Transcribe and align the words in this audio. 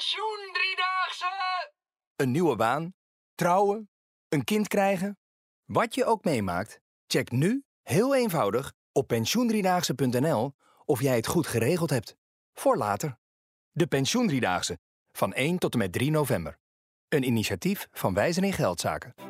Pensioen 0.00 0.52
Driedaagse! 0.52 1.72
Een 2.16 2.30
nieuwe 2.30 2.56
baan, 2.56 2.94
trouwen, 3.34 3.90
een 4.28 4.44
kind 4.44 4.68
krijgen. 4.68 5.18
Wat 5.64 5.94
je 5.94 6.04
ook 6.04 6.24
meemaakt, 6.24 6.80
check 7.06 7.30
nu, 7.30 7.64
heel 7.82 8.14
eenvoudig, 8.14 8.72
op 8.92 9.06
pensioendriedaagse.nl 9.06 10.54
of 10.84 11.00
jij 11.00 11.16
het 11.16 11.26
goed 11.26 11.46
geregeld 11.46 11.90
hebt. 11.90 12.16
Voor 12.52 12.76
later. 12.76 13.18
De 13.70 13.86
Pensioendriedaagse, 13.86 14.78
van 15.12 15.32
1 15.32 15.58
tot 15.58 15.72
en 15.72 15.78
met 15.78 15.92
3 15.92 16.10
november. 16.10 16.58
Een 17.08 17.22
initiatief 17.22 17.88
van 17.92 18.14
Wijzer 18.14 18.44
in 18.44 18.52
Geldzaken. 18.52 19.29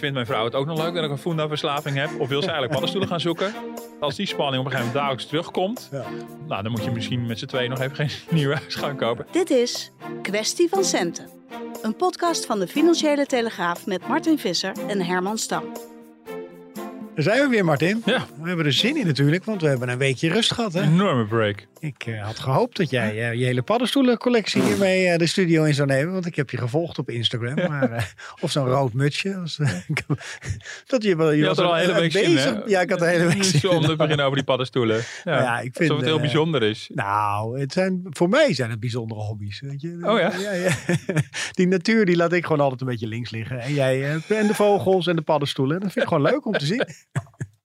Vindt 0.00 0.14
mijn 0.14 0.26
vrouw 0.26 0.44
het 0.44 0.54
ook 0.54 0.66
nog 0.66 0.78
leuk 0.78 0.94
dat 0.94 1.04
ik 1.04 1.10
een 1.10 1.18
Funda-verslaving 1.18 1.96
heb? 1.96 2.10
Of 2.18 2.28
wil 2.28 2.38
ze 2.40 2.42
eigenlijk 2.42 2.70
paddenstoelen 2.70 3.08
gaan 3.08 3.20
zoeken? 3.20 3.54
Als 4.00 4.16
die 4.16 4.26
spanning 4.26 4.58
op 4.58 4.64
een 4.64 4.70
gegeven 4.70 4.92
moment 4.92 4.94
dagelijks 4.94 5.26
terugkomt, 5.26 5.90
nou, 6.46 6.62
dan 6.62 6.70
moet 6.70 6.84
je 6.84 6.90
misschien 6.90 7.26
met 7.26 7.38
z'n 7.38 7.46
tweeën 7.46 7.70
nog 7.70 7.80
even 7.80 7.96
geen 7.96 8.10
nieuwe 8.38 8.54
huis 8.54 8.74
gaan 8.74 8.96
kopen. 8.96 9.26
Dit 9.30 9.50
is 9.50 9.90
Kwestie 10.22 10.68
van 10.68 10.84
Centen. 10.84 11.28
Een 11.82 11.96
podcast 11.96 12.46
van 12.46 12.58
de 12.58 12.68
Financiële 12.68 13.26
Telegraaf 13.26 13.86
met 13.86 14.08
Martin 14.08 14.38
Visser 14.38 14.72
en 14.88 15.00
Herman 15.00 15.38
Stam. 15.38 15.64
Daar 17.14 17.24
zijn 17.24 17.40
we 17.40 17.48
weer, 17.48 17.64
Martin. 17.64 18.02
Ja. 18.04 18.26
We 18.40 18.48
hebben 18.48 18.66
er 18.66 18.72
zin 18.72 18.96
in 18.96 19.06
natuurlijk, 19.06 19.44
want 19.44 19.60
we 19.60 19.68
hebben 19.68 19.88
een 19.88 19.98
weekje 19.98 20.28
rust 20.28 20.52
gehad. 20.52 20.72
Hè? 20.72 20.82
Enorme 20.82 21.24
break. 21.24 21.66
Ik 21.80 22.06
eh, 22.06 22.24
had 22.24 22.38
gehoopt 22.38 22.76
dat 22.76 22.90
jij 22.90 23.08
eh, 23.30 23.34
je 23.38 23.44
hele 23.44 23.62
paddenstoelencollectie 23.62 24.62
hiermee 24.62 25.06
eh, 25.06 25.18
de 25.18 25.26
studio 25.26 25.64
in 25.64 25.74
zou 25.74 25.88
nemen. 25.88 26.12
Want 26.12 26.26
ik 26.26 26.36
heb 26.36 26.50
je 26.50 26.56
gevolgd 26.56 26.98
op 26.98 27.10
Instagram. 27.10 27.54
Maar, 27.54 27.92
eh, 27.92 28.02
of 28.40 28.50
zo'n 28.50 28.66
rood 28.66 28.92
mutsje. 28.92 29.30
dat 30.86 31.02
je, 31.02 31.16
wel- 31.16 31.30
je, 31.30 31.36
Je 31.36 31.46
was 31.46 31.56
had 31.56 31.66
er 31.66 31.72
al 31.72 31.78
een 31.78 31.80
hele 31.86 32.00
week 32.00 32.12
zin, 32.12 32.34
bezig. 32.34 32.68
Ja, 32.68 32.80
ik 32.80 32.90
had 32.90 32.98
de 32.98 33.06
hele 33.06 33.26
week 33.26 33.44
zin. 33.44 33.70
Om 33.70 33.82
te 33.82 33.96
beginnen 33.96 34.24
over 34.24 34.36
die 34.36 34.46
paddenstoelen. 34.46 35.02
Ja, 35.24 35.40
ja, 35.42 35.56
ik 35.60 35.76
vind, 35.76 35.78
Alsof 35.90 35.96
het 35.96 36.06
heel 36.06 36.20
bijzonder 36.20 36.62
is. 36.62 36.90
Nou, 36.94 37.60
het 37.60 37.72
zijn, 37.72 38.00
voor 38.10 38.28
mij 38.28 38.54
zijn 38.54 38.70
het 38.70 38.80
bijzondere 38.80 39.20
hobby's. 39.20 39.60
Weet 39.60 39.80
je? 39.80 39.98
Oh 40.02 40.18
ja? 40.18 40.32
ja, 40.38 40.70
Die 41.52 41.66
natuur 41.66 42.06
die 42.06 42.16
laat 42.16 42.32
ik 42.32 42.42
gewoon 42.44 42.60
altijd 42.60 42.80
een 42.80 42.86
beetje 42.86 43.06
links 43.06 43.30
liggen. 43.30 43.60
En 43.60 43.74
jij 43.74 44.10
en 44.28 44.46
de 44.46 44.54
vogels 44.54 45.06
en 45.06 45.16
de 45.16 45.22
paddenstoelen. 45.22 45.80
Dat 45.80 45.92
vind 45.92 46.04
ik 46.04 46.10
gewoon 46.12 46.30
leuk 46.30 46.46
om 46.46 46.52
te 46.52 46.66
zien. 46.66 46.84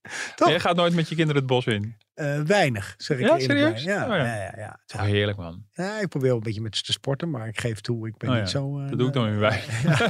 Toch? 0.35 0.49
Jij 0.49 0.59
gaat 0.59 0.75
nooit 0.75 0.93
met 0.95 1.09
je 1.09 1.15
kinderen 1.15 1.41
het 1.41 1.49
bos 1.51 1.65
in. 1.65 1.95
Eh, 2.13 2.39
weinig, 2.41 2.93
zeg 2.97 3.17
ik 3.17 3.27
Ja, 3.27 3.39
serieus? 3.39 3.83
Ja, 3.83 4.03
Oh 4.03 4.09
ja. 4.09 4.15
ja. 4.17 4.25
Ja, 4.35 4.53
ja, 4.57 4.79
Toch 4.85 5.01
heerlijk, 5.01 5.37
man. 5.37 5.65
Ja, 5.73 5.99
ik 5.99 6.07
probeer 6.07 6.27
wel 6.27 6.37
een 6.37 6.43
beetje 6.43 6.61
met 6.61 6.77
ze 6.77 6.83
te 6.83 6.91
sporten, 6.91 7.29
maar 7.29 7.47
ik 7.47 7.59
geef 7.59 7.81
toe, 7.81 8.07
ik 8.07 8.17
ben 8.17 8.29
Oh 8.29 8.35
niet 8.35 8.49
zo... 8.49 8.79
eh, 8.79 8.89
Dat 8.89 8.97
doe 8.99 9.07
ik 9.07 9.13
dan 9.13 9.29
weer 9.29 9.39
bij. 9.39 9.63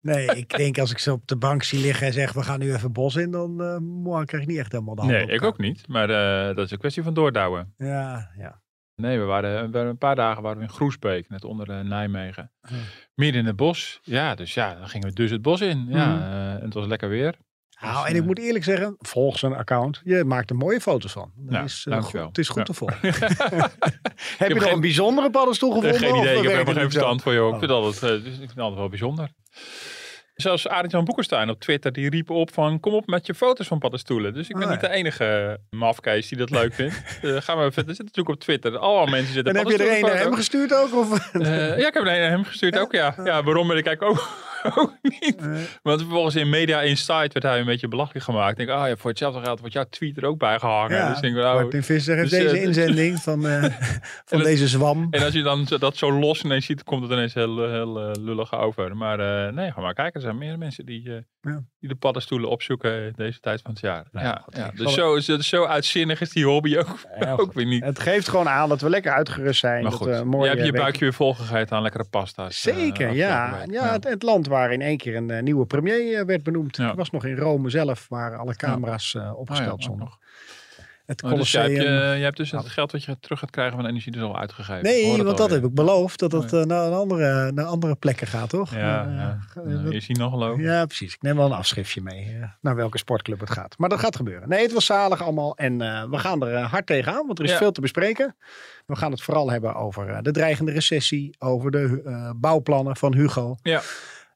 Nee, 0.00 0.26
ik 0.26 0.56
denk 0.56 0.78
als 0.78 0.90
ik 0.90 0.98
ze 0.98 1.12
op 1.12 1.26
de 1.26 1.36
bank 1.36 1.62
zie 1.62 1.80
liggen 1.80 2.06
en 2.06 2.12
zeg 2.12 2.32
we 2.32 2.42
gaan 2.42 2.58
nu 2.58 2.74
even 2.74 2.92
bos 2.92 3.16
in, 3.16 3.30
dan 3.30 3.60
eh, 3.62 4.24
krijg 4.24 4.42
ik 4.42 4.48
niet 4.48 4.58
echt 4.58 4.72
helemaal 4.72 4.94
de 4.94 5.00
hand 5.00 5.12
Nee, 5.12 5.22
op 5.22 5.28
ik 5.30 5.42
ook 5.42 5.58
niet. 5.58 5.88
Maar 5.88 6.10
eh, 6.10 6.56
dat 6.56 6.64
is 6.64 6.70
een 6.70 6.78
kwestie 6.78 7.02
van 7.02 7.14
doordouwen. 7.14 7.74
Ja, 7.76 8.30
ja. 8.36 8.60
Nee, 8.94 9.18
we 9.18 9.24
waren, 9.24 9.64
we 9.64 9.70
waren 9.70 9.88
een 9.90 9.98
paar 9.98 10.14
dagen 10.16 10.42
waren 10.42 10.58
we 10.58 10.64
in 10.64 10.70
Groesbeek, 10.70 11.28
net 11.28 11.44
onder 11.44 11.70
eh, 11.70 11.80
Nijmegen. 11.80 12.52
Midden 13.14 13.40
in 13.40 13.46
het 13.46 13.56
bos. 13.56 14.00
Ja, 14.02 14.34
dus 14.34 14.54
ja, 14.54 14.74
dan 14.74 14.88
gingen 14.88 15.08
we 15.08 15.14
dus 15.14 15.30
het 15.30 15.42
bos 15.42 15.60
in. 15.60 15.86
Ja, 15.88 16.06
Mhm. 16.14 16.22
eh, 16.22 16.52
en 16.54 16.60
het 16.64 16.74
was 16.74 16.86
lekker 16.86 17.08
weer. 17.08 17.34
Nou, 17.82 18.02
Dus, 18.04 18.10
en 18.12 18.16
ik 18.20 18.24
moet 18.26 18.38
eerlijk 18.38 18.64
zeggen, 18.64 18.96
volg 18.98 19.38
zijn 19.38 19.54
account. 19.54 20.00
Je 20.04 20.24
maakt 20.24 20.50
er 20.50 20.56
mooie 20.56 20.80
foto's 20.80 21.12
van. 21.12 21.32
Dat 21.36 21.50
Nou, 21.52 21.64
is, 21.64 21.84
eh, 21.86 21.92
dankjewel. 21.92 22.26
goed, 22.26 22.36
het 22.36 22.44
is 22.44 22.48
goed 22.48 22.58
Ja. 22.58 22.64
te 22.64 22.74
volgen. 22.74 22.98
Heb 24.38 24.48
je 24.48 24.54
nog 24.54 24.62
geen- 24.62 24.72
een 24.72 24.80
bijzondere 24.80 25.30
paddenstoel 25.30 25.70
Eh, 25.70 25.74
gevonden? 25.76 26.00
geen 26.00 26.12
of 26.12 26.18
idee, 26.20 26.36
ik 26.42 26.48
heb 26.48 26.66
het 26.66 26.76
geen 26.76 26.90
verstand 26.90 27.22
voor, 27.22 27.32
joh. 27.34 27.46
Ik 27.48 27.52
Oh. 27.52 27.58
vind, 27.58 27.70
altijd, 27.70 28.02
eh, 28.02 28.08
dus 28.24 28.32
ik 28.32 28.38
vind 28.38 28.50
het 28.50 28.58
altijd 28.58 28.78
wel 28.78 28.88
bijzonder. 28.88 29.30
Zelfs 30.34 30.68
Arend-Jan 30.68 31.04
Boekenstein 31.04 31.50
op 31.50 31.60
Twitter, 31.60 31.92
die 31.92 32.10
riep 32.10 32.30
op 32.30 32.52
van... 32.52 32.80
kom 32.80 32.94
op 32.94 33.06
met 33.06 33.26
je 33.26 33.34
foto's 33.34 33.66
van 33.66 33.78
paddenstoelen. 33.78 34.34
Dus 34.34 34.48
ik 34.48 34.54
ben 34.56 34.64
Oh, 34.64 34.70
niet 34.70 34.80
de 34.80 34.88
enige 34.90 35.58
mafkees 35.70 36.28
die 36.28 36.38
dat 36.38 36.50
leuk 36.50 36.74
vindt. 36.74 36.94
Eh 37.22 37.36
gaan 37.40 37.58
we 37.64 37.72
verder. 37.72 37.94
zit 37.94 38.04
natuurlijk 38.04 38.34
op 38.36 38.40
Twitter. 38.40 38.78
Allemaal 38.78 39.06
mensen 39.06 39.32
zitten 39.32 39.52
En 39.54 39.58
heb 39.58 39.78
je 39.78 39.84
er 39.84 39.96
een 39.96 40.00
naar 40.02 40.18
hem 40.18 40.34
gestuurd 40.34 40.74
ook? 40.74 40.94
Of? 40.94 41.32
Eh, 41.32 41.78
ja, 41.78 41.86
ik 41.86 41.94
heb 41.94 42.04
er 42.04 42.12
een 42.12 42.20
naar 42.20 42.30
hem 42.30 42.44
gestuurd 42.44 42.78
ook, 42.78 42.92
ja. 42.92 43.14
Ja, 43.24 43.42
waarom 43.42 43.68
ben 43.68 43.76
ik 43.76 43.86
eigenlijk 43.86 44.18
ook, 44.20 44.28
ook 44.78 44.92
niet. 45.02 45.36
Eh, 45.40 45.54
Want 45.82 46.00
vervolgens 46.00 46.34
in 46.36 46.48
Media 46.50 46.80
Insight 46.80 47.32
werd 47.32 47.42
hij 47.42 47.58
een 47.58 47.64
beetje 47.66 47.88
belachelijk 47.88 48.24
gemaakt. 48.24 48.58
Ik 48.58 48.66
denk, 48.66 48.78
ah 48.78 48.88
ja, 48.88 48.96
voor 48.96 49.10
hetzelfde 49.10 49.40
geld 49.42 49.58
wordt 49.60 49.74
jouw 49.74 49.84
tweet 49.90 50.16
er 50.16 50.24
ook 50.24 50.38
bij 50.38 50.58
gehangen. 50.58 50.96
ja, 50.96 51.10
Dus 51.10 51.20
denk, 51.20 51.36
oh. 51.36 51.54
Martin 51.54 51.82
Visser 51.82 52.16
heeft 52.16 52.30
Dus, 52.30 52.38
eh, 52.38 52.50
deze 52.50 52.62
inzending 52.62 53.18
van, 53.18 53.46
eh, 53.48 53.62
van 54.24 54.38
dat- 54.38 54.44
deze 54.44 54.68
zwam. 54.68 55.06
En 55.10 55.22
als 55.24 55.32
je 55.34 55.42
dan 55.42 55.66
dat 55.78 55.96
zo 55.96 56.12
los 56.12 56.42
ineens 56.44 56.66
ziet, 56.66 56.84
komt 56.84 57.02
het 57.02 57.10
ineens 57.12 57.34
heel, 57.34 57.70
heel 57.70 58.00
eh, 58.00 58.10
lullig 58.22 58.54
over. 58.54 58.96
Maar 58.96 59.46
eh, 59.46 59.52
nee, 59.52 59.72
ga 59.72 59.80
maar 59.80 59.94
kijken. 59.94 60.20
Er 60.22 60.28
zijn 60.28 60.38
meer 60.38 60.58
mensen 60.58 60.86
die, 60.86 61.08
eh, 61.08 61.20
Ja. 61.40 61.62
die 61.80 61.88
de 61.88 61.94
paddenstoelen 61.94 62.48
opzoeken 62.50 63.12
deze 63.16 63.40
tijd 63.40 63.60
van 63.62 63.70
het 63.70 63.80
jaar. 63.80 64.06
Nou, 64.12 64.26
ja, 64.50 64.70
Dus, 64.74 64.94
zo, 64.94 65.18
zo, 65.18 65.38
zo 65.40 65.64
uitzinnig 65.64 66.20
is 66.20 66.30
die 66.30 66.44
hobby 66.44 66.76
ook, 66.76 66.96
ook 67.40 67.52
weer 67.52 67.66
niet. 67.66 67.84
Het 67.84 67.98
geeft 67.98 68.28
gewoon 68.28 68.48
aan 68.48 68.68
dat 68.68 68.80
we 68.80 68.88
lekker 68.90 69.12
uitgerust 69.12 69.60
zijn. 69.60 69.82
Maar 69.82 69.90
dat 69.90 70.00
goed, 70.00 70.08
je 70.08 70.14
hebt 70.48 70.56
je 70.58 70.62
week- 70.72 70.80
buikje 70.80 71.00
weer 71.00 71.12
volgegeten 71.14 71.76
aan 71.76 71.82
lekkere 71.82 72.04
pasta's. 72.10 72.66
eh, 72.66 72.74
Zeker, 72.74 73.12
ja. 73.12 73.64
ja, 73.70 73.92
het, 73.92 74.04
het 74.04 74.22
land 74.22 74.46
waar 74.46 74.72
in 74.72 74.80
één 74.80 74.96
keer 74.96 75.16
een 75.16 75.30
eh, 75.30 75.42
nieuwe 75.42 75.66
premier 75.66 76.26
werd 76.26 76.42
benoemd. 76.42 76.76
Was 76.76 77.10
nog 77.10 77.24
in 77.24 77.36
Rome 77.36 77.70
zelf, 77.70 78.06
waar 78.08 78.36
alle 78.36 78.56
camera's 78.56 79.14
eh, 79.14 79.20
Oh 79.22 79.26
ja, 79.28 79.34
opgesteld 79.34 79.82
stonden. 79.82 80.04
nog. 80.04 80.18
Het 81.12 81.22
Oh, 81.32 81.38
dus 81.38 81.50
jij 81.52 81.62
hebt, 81.62 81.74
Colosseum. 81.74 82.10
je, 82.12 82.16
je 82.18 82.22
hebt 82.24 82.36
dus 82.36 82.50
het 82.50 82.68
geld 82.68 82.92
wat 82.92 83.04
je 83.04 83.16
terug 83.20 83.38
gaat 83.38 83.50
krijgen 83.50 83.76
van 83.76 83.86
energie 83.86 84.12
dus 84.12 84.22
al 84.22 84.38
uitgegeven. 84.38 84.82
Nee, 84.82 85.22
want 85.22 85.38
dat 85.38 85.50
heb 85.50 85.64
ik 85.64 85.74
beloofd. 85.74 86.18
Dat 86.18 86.32
het 86.32 86.52
Oh, 86.52 86.60
eh, 86.60 86.66
naar, 86.66 86.86
een 86.86 86.92
andere, 86.92 87.52
naar 87.52 87.64
andere 87.64 87.94
plekken 87.94 88.26
gaat, 88.26 88.48
toch? 88.48 88.74
Ja, 88.74 88.78
Eh, 89.06 89.14
ja. 89.14 89.38
eh, 89.54 89.64
Nou, 89.64 89.82
dat- 89.84 89.92
is 89.92 90.06
hij 90.06 90.16
nog 90.16 90.30
geloven? 90.32 90.62
ja, 90.62 90.84
precies. 90.86 91.14
Ik 91.14 91.22
neem 91.22 91.36
wel 91.36 91.46
een 91.46 91.52
afschriftje 91.52 92.00
mee. 92.02 92.24
eh, 92.40 92.48
naar 92.60 92.74
welke 92.76 92.98
sportclub 92.98 93.40
het 93.40 93.50
gaat. 93.50 93.78
Maar 93.78 93.88
dat 93.88 93.98
gaat 94.00 94.16
gebeuren. 94.16 94.48
Nee, 94.48 94.62
het 94.62 94.72
was 94.72 94.84
zalig 94.86 95.22
allemaal. 95.22 95.56
En 95.56 95.80
eh, 95.80 96.04
we 96.10 96.18
gaan 96.18 96.42
er 96.46 96.54
eh, 96.54 96.70
hard 96.70 96.86
tegenaan, 96.86 97.26
want 97.26 97.38
er 97.38 97.44
is 97.44 97.50
Ja. 97.50 97.56
veel 97.56 97.72
te 97.72 97.80
bespreken. 97.80 98.36
We 98.86 98.96
gaan 98.96 99.10
het 99.10 99.22
vooral 99.22 99.50
hebben 99.50 99.74
over 99.74 100.08
eh, 100.08 100.18
de 100.22 100.30
dreigende 100.30 100.72
recessie. 100.72 101.36
Over 101.38 101.70
de 101.70 102.02
eh, 102.04 102.30
bouwplannen 102.36 102.96
van 102.96 103.14
Hugo. 103.14 103.56
Ja. 103.62 103.80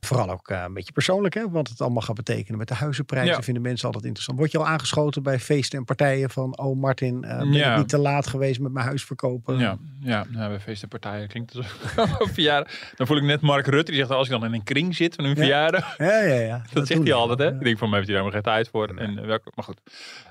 Vooral 0.07 0.31
ook 0.31 0.49
eh, 0.49 0.63
een 0.67 0.75
beetje 0.75 0.93
persoonlijk, 0.93 1.35
hè, 1.35 1.51
wat 1.51 1.69
het 1.69 1.81
allemaal 1.81 2.03
gaat 2.03 2.15
betekenen 2.17 2.59
met 2.59 2.69
de 2.69 2.75
huizenprijzen. 2.75 3.35
Ja. 3.35 3.43
Vinden 3.43 3.63
mensen 3.63 3.87
altijd 3.87 4.05
interessant. 4.05 4.39
Word 4.39 4.53
je 4.53 4.59
al 4.59 4.67
aangeschoten 4.67 5.23
bij 5.23 5.39
feesten 5.39 5.79
en 5.79 5.85
partijen 5.85 6.31
van, 6.31 6.59
oh 6.59 6.81
Martin, 6.81 7.25
eh, 7.25 7.39
ben 7.39 7.53
Ja. 7.53 7.73
ik 7.73 7.79
niet 7.79 7.89
te 7.89 7.99
laat 7.99 8.27
geweest 8.27 8.61
met 8.61 8.73
mijn 8.73 8.87
huis 8.87 9.05
verkopen? 9.05 9.59
Ja, 9.59 9.79
ja 10.01 10.25
nou, 10.29 10.49
bij 10.49 10.61
feesten 10.61 10.83
en 10.91 10.99
partijen 11.01 11.29
klinkt 11.29 11.53
het 11.53 11.67
een 12.21 12.29
verjaardag. 12.33 12.73
Dan 12.97 13.07
voel 13.07 13.17
ik 13.17 13.23
net 13.23 13.41
Mark 13.41 13.67
Rutte, 13.67 13.91
die 13.91 14.01
zegt 14.01 14.11
als 14.13 14.27
ik 14.27 14.33
dan 14.33 14.45
in 14.45 14.53
een 14.55 14.65
kring 14.65 14.95
zit 14.97 15.15
van 15.15 15.25
een 15.25 15.31
Ja. 15.31 15.37
verjaardag. 15.37 15.97
ja, 15.99 16.19
ja. 16.23 16.35
ja. 16.35 16.63
Dat, 16.73 16.87
zegt 16.87 17.03
hij 17.03 17.13
altijd, 17.13 17.39
hè? 17.39 17.45
Ja. 17.45 17.51
Ik 17.51 17.65
denk 17.65 17.79
van 17.79 17.89
mij 17.89 17.97
heeft 17.99 18.11
hij 18.11 18.17
daar 18.21 18.27
maar 18.27 18.35
geen 18.43 18.53
tijd 18.53 18.69
voor. 18.69 18.89
En 18.89 19.27
welke, 19.27 19.53
maar 19.55 19.65
goed, 19.65 19.81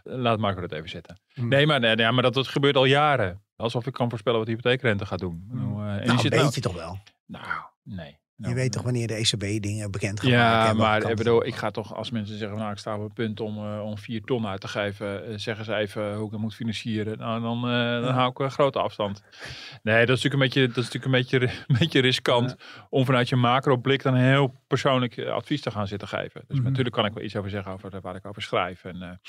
laat 0.04 0.40
Mark 0.40 0.60
Rutte 0.60 0.76
even 0.76 0.90
zitten. 0.90 1.20
Hmm. 1.34 1.48
Nee, 1.48 1.66
maar, 1.66 1.80
nee, 1.80 1.98
ja, 1.98 2.12
maar 2.12 2.24
dat, 2.24 2.34
dat 2.34 2.48
gebeurt 2.48 2.76
al 2.76 2.86
jaren. 2.86 3.42
Alsof 3.56 3.86
ik 3.88 3.94
kan 3.94 4.10
voorspellen 4.10 4.38
wat 4.40 4.48
de 4.48 4.54
hypotheekrente 4.56 5.06
gaat 5.06 5.20
doen. 5.20 5.48
Eh, 5.52 5.58
en 5.58 5.98
die 6.00 6.08
Nou, 6.08 6.30
nou- 6.30 6.52
je 6.54 6.62
toch 6.62 6.76
wel. 6.76 7.00
Nou, 7.26 7.44
nee. 7.84 8.18
Je 8.38 8.44
Nou, 8.44 8.56
weet 8.56 8.72
toch 8.72 8.82
wanneer 8.84 9.08
de 9.08 9.14
ECB 9.14 9.62
dingen 9.62 9.92
bekend 9.92 10.24
maken. 10.24 10.38
Ja, 10.38 10.74
maar 10.74 11.10
ik 11.10 11.16
bedoel, 11.16 11.46
ik 11.46 11.56
ga 11.56 11.72
toch 11.72 11.96
als 11.96 12.12
mensen 12.12 12.38
zeggen, 12.38 12.58
nou 12.58 12.72
ik 12.72 12.78
sta 12.78 12.96
op 12.96 13.04
het 13.04 13.14
punt 13.14 13.40
om, 13.40 13.58
eh, 13.58 13.82
om 13.84 13.98
vier 13.98 14.22
ton 14.22 14.48
uit 14.48 14.62
te 14.62 14.68
geven, 14.68 15.26
eh, 15.28 15.34
zeggen 15.38 15.66
ze 15.66 15.76
even 15.76 16.16
hoe 16.16 16.26
ik 16.26 16.32
het 16.32 16.42
moet 16.42 16.56
financieren. 16.56 17.18
Nou, 17.18 17.42
dan, 17.42 17.62
dan 18.02 18.14
hou 18.14 18.30
ik 18.30 18.40
een 18.40 18.52
grote 18.52 18.80
afstand. 18.80 19.24
Nee, 19.84 20.06
dat 20.06 20.18
is 20.18 20.24
natuurlijk 20.24 20.34
een 20.34 20.40
beetje, 20.40 20.68
dat 20.68 20.78
is 20.84 20.94
natuurlijk 20.94 21.06
een 21.06 21.40
beetje, 21.40 21.40
een 21.68 21.76
beetje 21.80 22.00
riskant 22.02 22.56
om 22.90 23.06
vanuit 23.06 23.30
je 23.30 23.36
macro-blik 23.36 24.04
dan 24.04 24.16
heel 24.16 24.62
persoonlijk 24.68 25.20
advies 25.20 25.62
te 25.62 25.72
gaan 25.72 25.88
zitten 25.88 26.08
geven. 26.08 26.44
Dus 26.48 26.58
Mhm. 26.58 26.68
natuurlijk 26.68 26.96
kan 26.96 27.06
ik 27.06 27.14
wel 27.14 27.24
iets 27.24 27.36
over 27.36 27.50
zeggen 27.50 27.72
over 27.72 28.02
waar 28.02 28.16
ik 28.16 28.26
over 28.26 28.42
schrijf. 28.42 28.84
En 28.84 29.20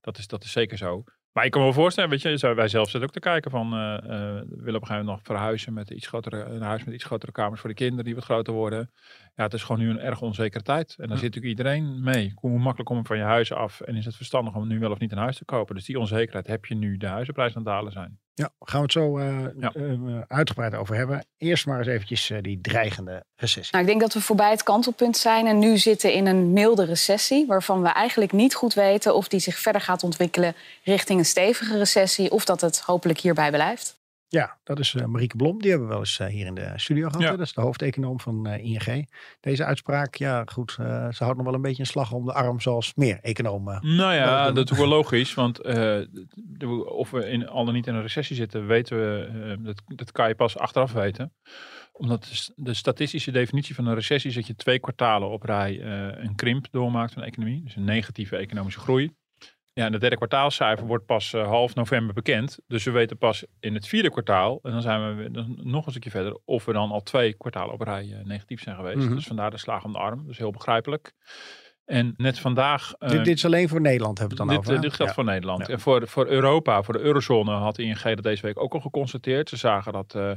dat, 0.00 0.18
is, 0.18 0.26
dat 0.26 0.44
is 0.44 0.52
zeker 0.52 0.76
zo. 0.78 1.04
Maar 1.36 1.44
ik 1.44 1.50
kan 1.50 1.64
me 1.64 1.72
voorstellen, 1.72 2.10
weet 2.10 2.22
je, 2.22 2.54
wij 2.54 2.68
zelf 2.68 2.90
zitten 2.90 3.08
ook 3.08 3.14
te 3.14 3.20
kijken 3.20 3.50
van, 3.50 3.66
eh, 3.72 3.96
we 4.02 4.44
willen 4.48 4.58
op 4.58 4.66
een 4.66 4.72
gegeven 4.72 4.86
moment 4.86 5.06
nog 5.06 5.20
verhuizen 5.22 5.72
met 5.72 5.90
iets 5.90 6.06
grotere, 6.06 6.44
een 6.44 6.62
huis 6.62 6.84
met 6.84 6.94
iets 6.94 7.04
grotere 7.04 7.32
kamers 7.32 7.60
voor 7.60 7.70
de 7.70 7.76
kinderen 7.76 8.04
die 8.04 8.14
wat 8.14 8.24
groter 8.24 8.52
worden. 8.52 8.90
Ja, 9.34 9.42
het 9.42 9.52
is 9.52 9.62
gewoon 9.62 9.82
nu 9.82 9.90
een 9.90 10.00
erg 10.00 10.20
onzekere 10.20 10.62
tijd. 10.62 10.94
En 10.98 11.08
daar 11.08 11.18
zit 11.18 11.34
natuurlijk 11.34 11.58
iedereen 11.58 12.02
mee. 12.02 12.32
Hoe 12.34 12.58
makkelijk 12.58 12.88
kom 12.88 12.96
je 12.96 13.04
van 13.04 13.16
je 13.16 13.22
huis 13.22 13.52
af? 13.52 13.80
En 13.80 13.96
is 13.96 14.04
het 14.04 14.16
verstandig 14.16 14.54
om 14.54 14.68
nu 14.68 14.78
wel 14.78 14.90
of 14.90 14.98
niet 14.98 15.12
een 15.12 15.18
huis 15.18 15.36
te 15.36 15.44
kopen? 15.44 15.74
Dus 15.74 15.84
die 15.84 15.98
onzekerheid 15.98 16.46
heb 16.46 16.64
je 16.64 16.74
nu 16.74 16.96
de 16.96 17.06
huizenprijzen 17.06 17.56
aan 17.56 17.62
het 17.62 17.72
dalen 17.72 17.92
zijn. 17.92 18.18
Ja, 18.38 18.50
gaan 18.60 18.76
we 18.76 18.82
het 18.82 18.92
zo 18.92 19.18
eh, 19.18 19.44
Ja. 19.58 19.72
eh, 19.74 20.20
uitgebreid 20.28 20.74
over 20.74 20.96
hebben. 20.96 21.26
Eerst 21.38 21.66
maar 21.66 21.78
eens 21.78 21.86
eventjes 21.86 22.30
eh, 22.30 22.38
die 22.42 22.60
dreigende 22.60 23.24
recessie. 23.36 23.72
Nou, 23.72 23.84
ik 23.84 23.90
denk 23.90 24.00
dat 24.00 24.12
we 24.12 24.20
voorbij 24.20 24.50
het 24.50 24.62
kantelpunt 24.62 25.16
zijn 25.16 25.46
en 25.46 25.58
nu 25.58 25.78
zitten 25.78 26.12
in 26.12 26.26
een 26.26 26.52
milde 26.52 26.84
recessie, 26.84 27.46
waarvan 27.46 27.82
we 27.82 27.88
eigenlijk 27.88 28.32
niet 28.32 28.54
goed 28.54 28.74
weten 28.74 29.14
of 29.14 29.28
die 29.28 29.40
zich 29.40 29.58
verder 29.58 29.80
gaat 29.80 30.02
ontwikkelen 30.02 30.54
richting 30.84 31.18
een 31.18 31.24
stevige 31.24 31.78
recessie 31.78 32.30
of 32.30 32.44
dat 32.44 32.60
het 32.60 32.80
hopelijk 32.80 33.20
hierbij 33.20 33.50
blijft. 33.50 33.96
Ja, 34.28 34.58
dat 34.64 34.78
is 34.78 34.94
uh, 34.94 35.04
Marieke 35.04 35.36
Blom. 35.36 35.60
Die 35.60 35.70
hebben 35.70 35.88
we 35.88 35.94
wel 35.94 36.02
eens 36.02 36.18
uh, 36.18 36.26
hier 36.26 36.46
in 36.46 36.54
de 36.54 36.72
studio 36.76 37.08
gehad. 37.08 37.22
Ja. 37.22 37.30
Dat 37.30 37.46
is 37.46 37.52
de 37.52 37.60
hoofdeconoom 37.60 38.20
van 38.20 38.48
uh, 38.48 38.64
ING. 38.64 39.10
Deze 39.40 39.64
uitspraak, 39.64 40.14
ja 40.14 40.42
goed, 40.44 40.70
ze 40.70 41.14
houdt 41.18 41.36
nog 41.36 41.44
wel 41.44 41.54
een 41.54 41.62
beetje 41.62 41.82
een 41.82 41.88
slag 41.88 42.12
om 42.12 42.24
de 42.24 42.32
arm 42.32 42.60
zoals 42.60 42.94
meer 42.94 43.18
economen. 43.20 43.96
Nou 43.96 44.14
ja, 44.14 44.52
dat 44.52 44.70
is 44.70 44.78
wel 44.78 44.86
logisch. 44.86 45.34
Want 45.34 45.60
of 46.84 47.10
we 47.10 47.28
in, 47.28 47.48
al 47.48 47.64
dan 47.64 47.74
niet 47.74 47.86
in 47.86 47.94
een 47.94 48.02
recessie 48.02 48.36
zitten, 48.36 48.66
weten 48.66 48.98
we, 48.98 49.56
dat, 49.62 49.82
dat 49.86 50.12
kan 50.12 50.28
je 50.28 50.34
pas 50.34 50.58
achteraf 50.58 50.92
weten. 50.92 51.32
Omdat 51.92 52.52
de 52.56 52.74
statistische 52.74 53.30
definitie 53.30 53.74
van 53.74 53.86
een 53.86 53.94
recessie 53.94 54.30
is 54.30 54.36
dat 54.36 54.46
je 54.46 54.54
twee 54.54 54.78
kwartalen 54.78 55.28
op 55.28 55.42
rij 55.42 55.82
een 56.20 56.34
krimp 56.34 56.66
doormaakt 56.70 57.12
van 57.12 57.22
de 57.22 57.28
economie. 57.28 57.62
Dus 57.62 57.76
een 57.76 57.84
negatieve 57.84 58.36
economische 58.36 58.80
groei. 58.80 59.14
Ja, 59.78 59.84
en 59.84 59.92
het 59.92 60.00
derde 60.00 60.16
kwartaalcijfer 60.16 60.86
wordt 60.86 61.06
pas 61.06 61.32
uh, 61.32 61.46
half 61.46 61.74
november 61.74 62.14
bekend. 62.14 62.58
Dus 62.66 62.84
we 62.84 62.90
weten 62.90 63.18
pas 63.18 63.44
in 63.60 63.74
het 63.74 63.88
vierde 63.88 64.10
kwartaal, 64.10 64.58
en 64.62 64.72
dan 64.72 64.82
zijn 64.82 65.16
we 65.16 65.30
dan 65.30 65.58
nog 65.62 65.84
een 65.84 65.90
stukje 65.90 66.10
verder, 66.10 66.38
of 66.44 66.64
we 66.64 66.72
dan 66.72 66.90
al 66.90 67.02
twee 67.02 67.34
kwartalen 67.34 67.74
op 67.74 67.80
rij 67.80 68.04
uh, 68.04 68.24
negatief 68.24 68.62
zijn 68.62 68.76
geweest. 68.76 68.96
Mm 68.96 69.06
-hmm. 69.06 69.14
Dus 69.14 69.26
vandaar 69.26 69.50
de 69.50 69.58
slag 69.58 69.84
om 69.84 69.92
de 69.92 69.98
arm. 69.98 70.26
Dus 70.26 70.38
heel 70.38 70.50
begrijpelijk. 70.50 71.12
En 71.86 72.14
net 72.16 72.38
vandaag... 72.38 72.94
Uh, 72.98 73.08
dit, 73.08 73.24
dit, 73.24 73.36
is 73.36 73.44
alleen 73.44 73.68
voor 73.68 73.80
Nederland, 73.80 74.18
hebben 74.18 74.36
we 74.36 74.42
het 74.42 74.52
dan 74.52 74.62
dit, 74.62 74.70
over? 74.70 74.82
Dit 74.82 74.94
geldt 74.94 75.10
ja. 75.10 75.16
voor 75.16 75.32
Nederland. 75.32 75.66
Ja. 75.66 75.72
En 75.72 75.80
voor, 75.80 76.08
voor 76.08 76.26
Europa, 76.26 76.82
voor 76.82 76.94
de 76.94 77.00
eurozone, 77.00 77.52
had 77.52 77.78
ING 77.78 78.02
dat 78.02 78.22
deze 78.22 78.42
week 78.42 78.60
ook 78.60 78.74
al 78.74 78.80
geconstateerd. 78.80 79.48
Ze 79.48 79.56
zagen 79.56 79.92
dat, 79.92 80.14
uh, 80.16 80.30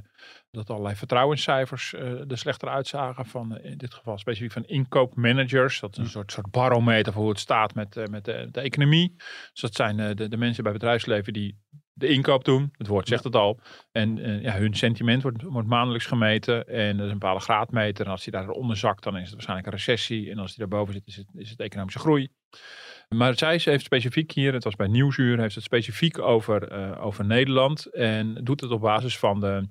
dat 0.51 0.69
allerlei 0.69 0.95
vertrouwenscijfers 0.95 1.93
uh, 1.93 2.31
er 2.31 2.37
slechter 2.37 2.69
uitzagen. 2.69 3.25
Van, 3.25 3.59
in 3.59 3.77
dit 3.77 3.93
geval 3.93 4.17
specifiek 4.17 4.51
van 4.51 4.65
inkoopmanagers. 4.65 5.79
Dat 5.79 5.91
is 5.91 5.97
een 5.97 6.09
soort, 6.09 6.31
soort 6.31 6.51
barometer 6.51 7.13
voor 7.13 7.21
hoe 7.21 7.31
het 7.31 7.39
staat 7.39 7.75
met, 7.75 8.09
met 8.09 8.25
de, 8.25 8.47
de, 8.51 8.61
economie. 8.61 9.13
Dus 9.51 9.61
dat 9.61 9.75
zijn 9.75 10.15
de, 10.15 10.27
de 10.27 10.37
mensen 10.37 10.63
bij 10.63 10.73
bedrijfsleven 10.73 11.33
die 11.33 11.57
de 11.99 12.07
inkoop 12.07 12.45
doen. 12.45 12.73
Het 12.77 12.87
woord 12.87 13.07
zegt 13.07 13.23
het 13.23 13.35
al. 13.35 13.59
En 13.91 14.41
ja, 14.41 14.57
hun 14.57 14.73
sentiment 14.73 15.21
wordt, 15.21 15.43
wordt 15.43 15.67
maandelijks 15.67 16.05
gemeten. 16.05 16.67
En 16.67 16.97
er 16.97 17.05
is 17.05 17.11
een 17.11 17.19
bepaalde 17.19 17.39
graadmeter. 17.39 18.05
En 18.05 18.11
als 18.11 18.23
die 18.23 18.33
daaronder 18.33 18.77
zakt, 18.77 19.03
dan 19.03 19.15
is 19.15 19.21
het 19.21 19.31
waarschijnlijk 19.31 19.67
een 19.67 19.73
recessie. 19.73 20.31
En 20.31 20.37
als 20.37 20.55
die 20.55 20.67
daarboven 20.67 20.93
zit, 20.93 21.07
is 21.07 21.15
het, 21.15 21.27
is 21.33 21.49
het 21.49 21.59
economische 21.59 21.99
groei. 21.99 22.29
Maar 23.09 23.37
zij 23.37 23.61
heeft 23.63 23.83
specifiek 23.83 24.31
hier, 24.31 24.53
het 24.53 24.63
was 24.63 24.75
bij 24.75 24.87
Nieuwsuur, 24.87 25.39
heeft 25.39 25.55
het 25.55 25.63
specifiek 25.63 26.19
over, 26.19 26.71
uh, 26.71 27.05
over 27.05 27.25
Nederland. 27.25 27.85
En 27.85 28.33
doet 28.43 28.61
het 28.61 28.71
op 28.71 28.81
basis 28.81 29.17
van 29.17 29.39
de, 29.39 29.69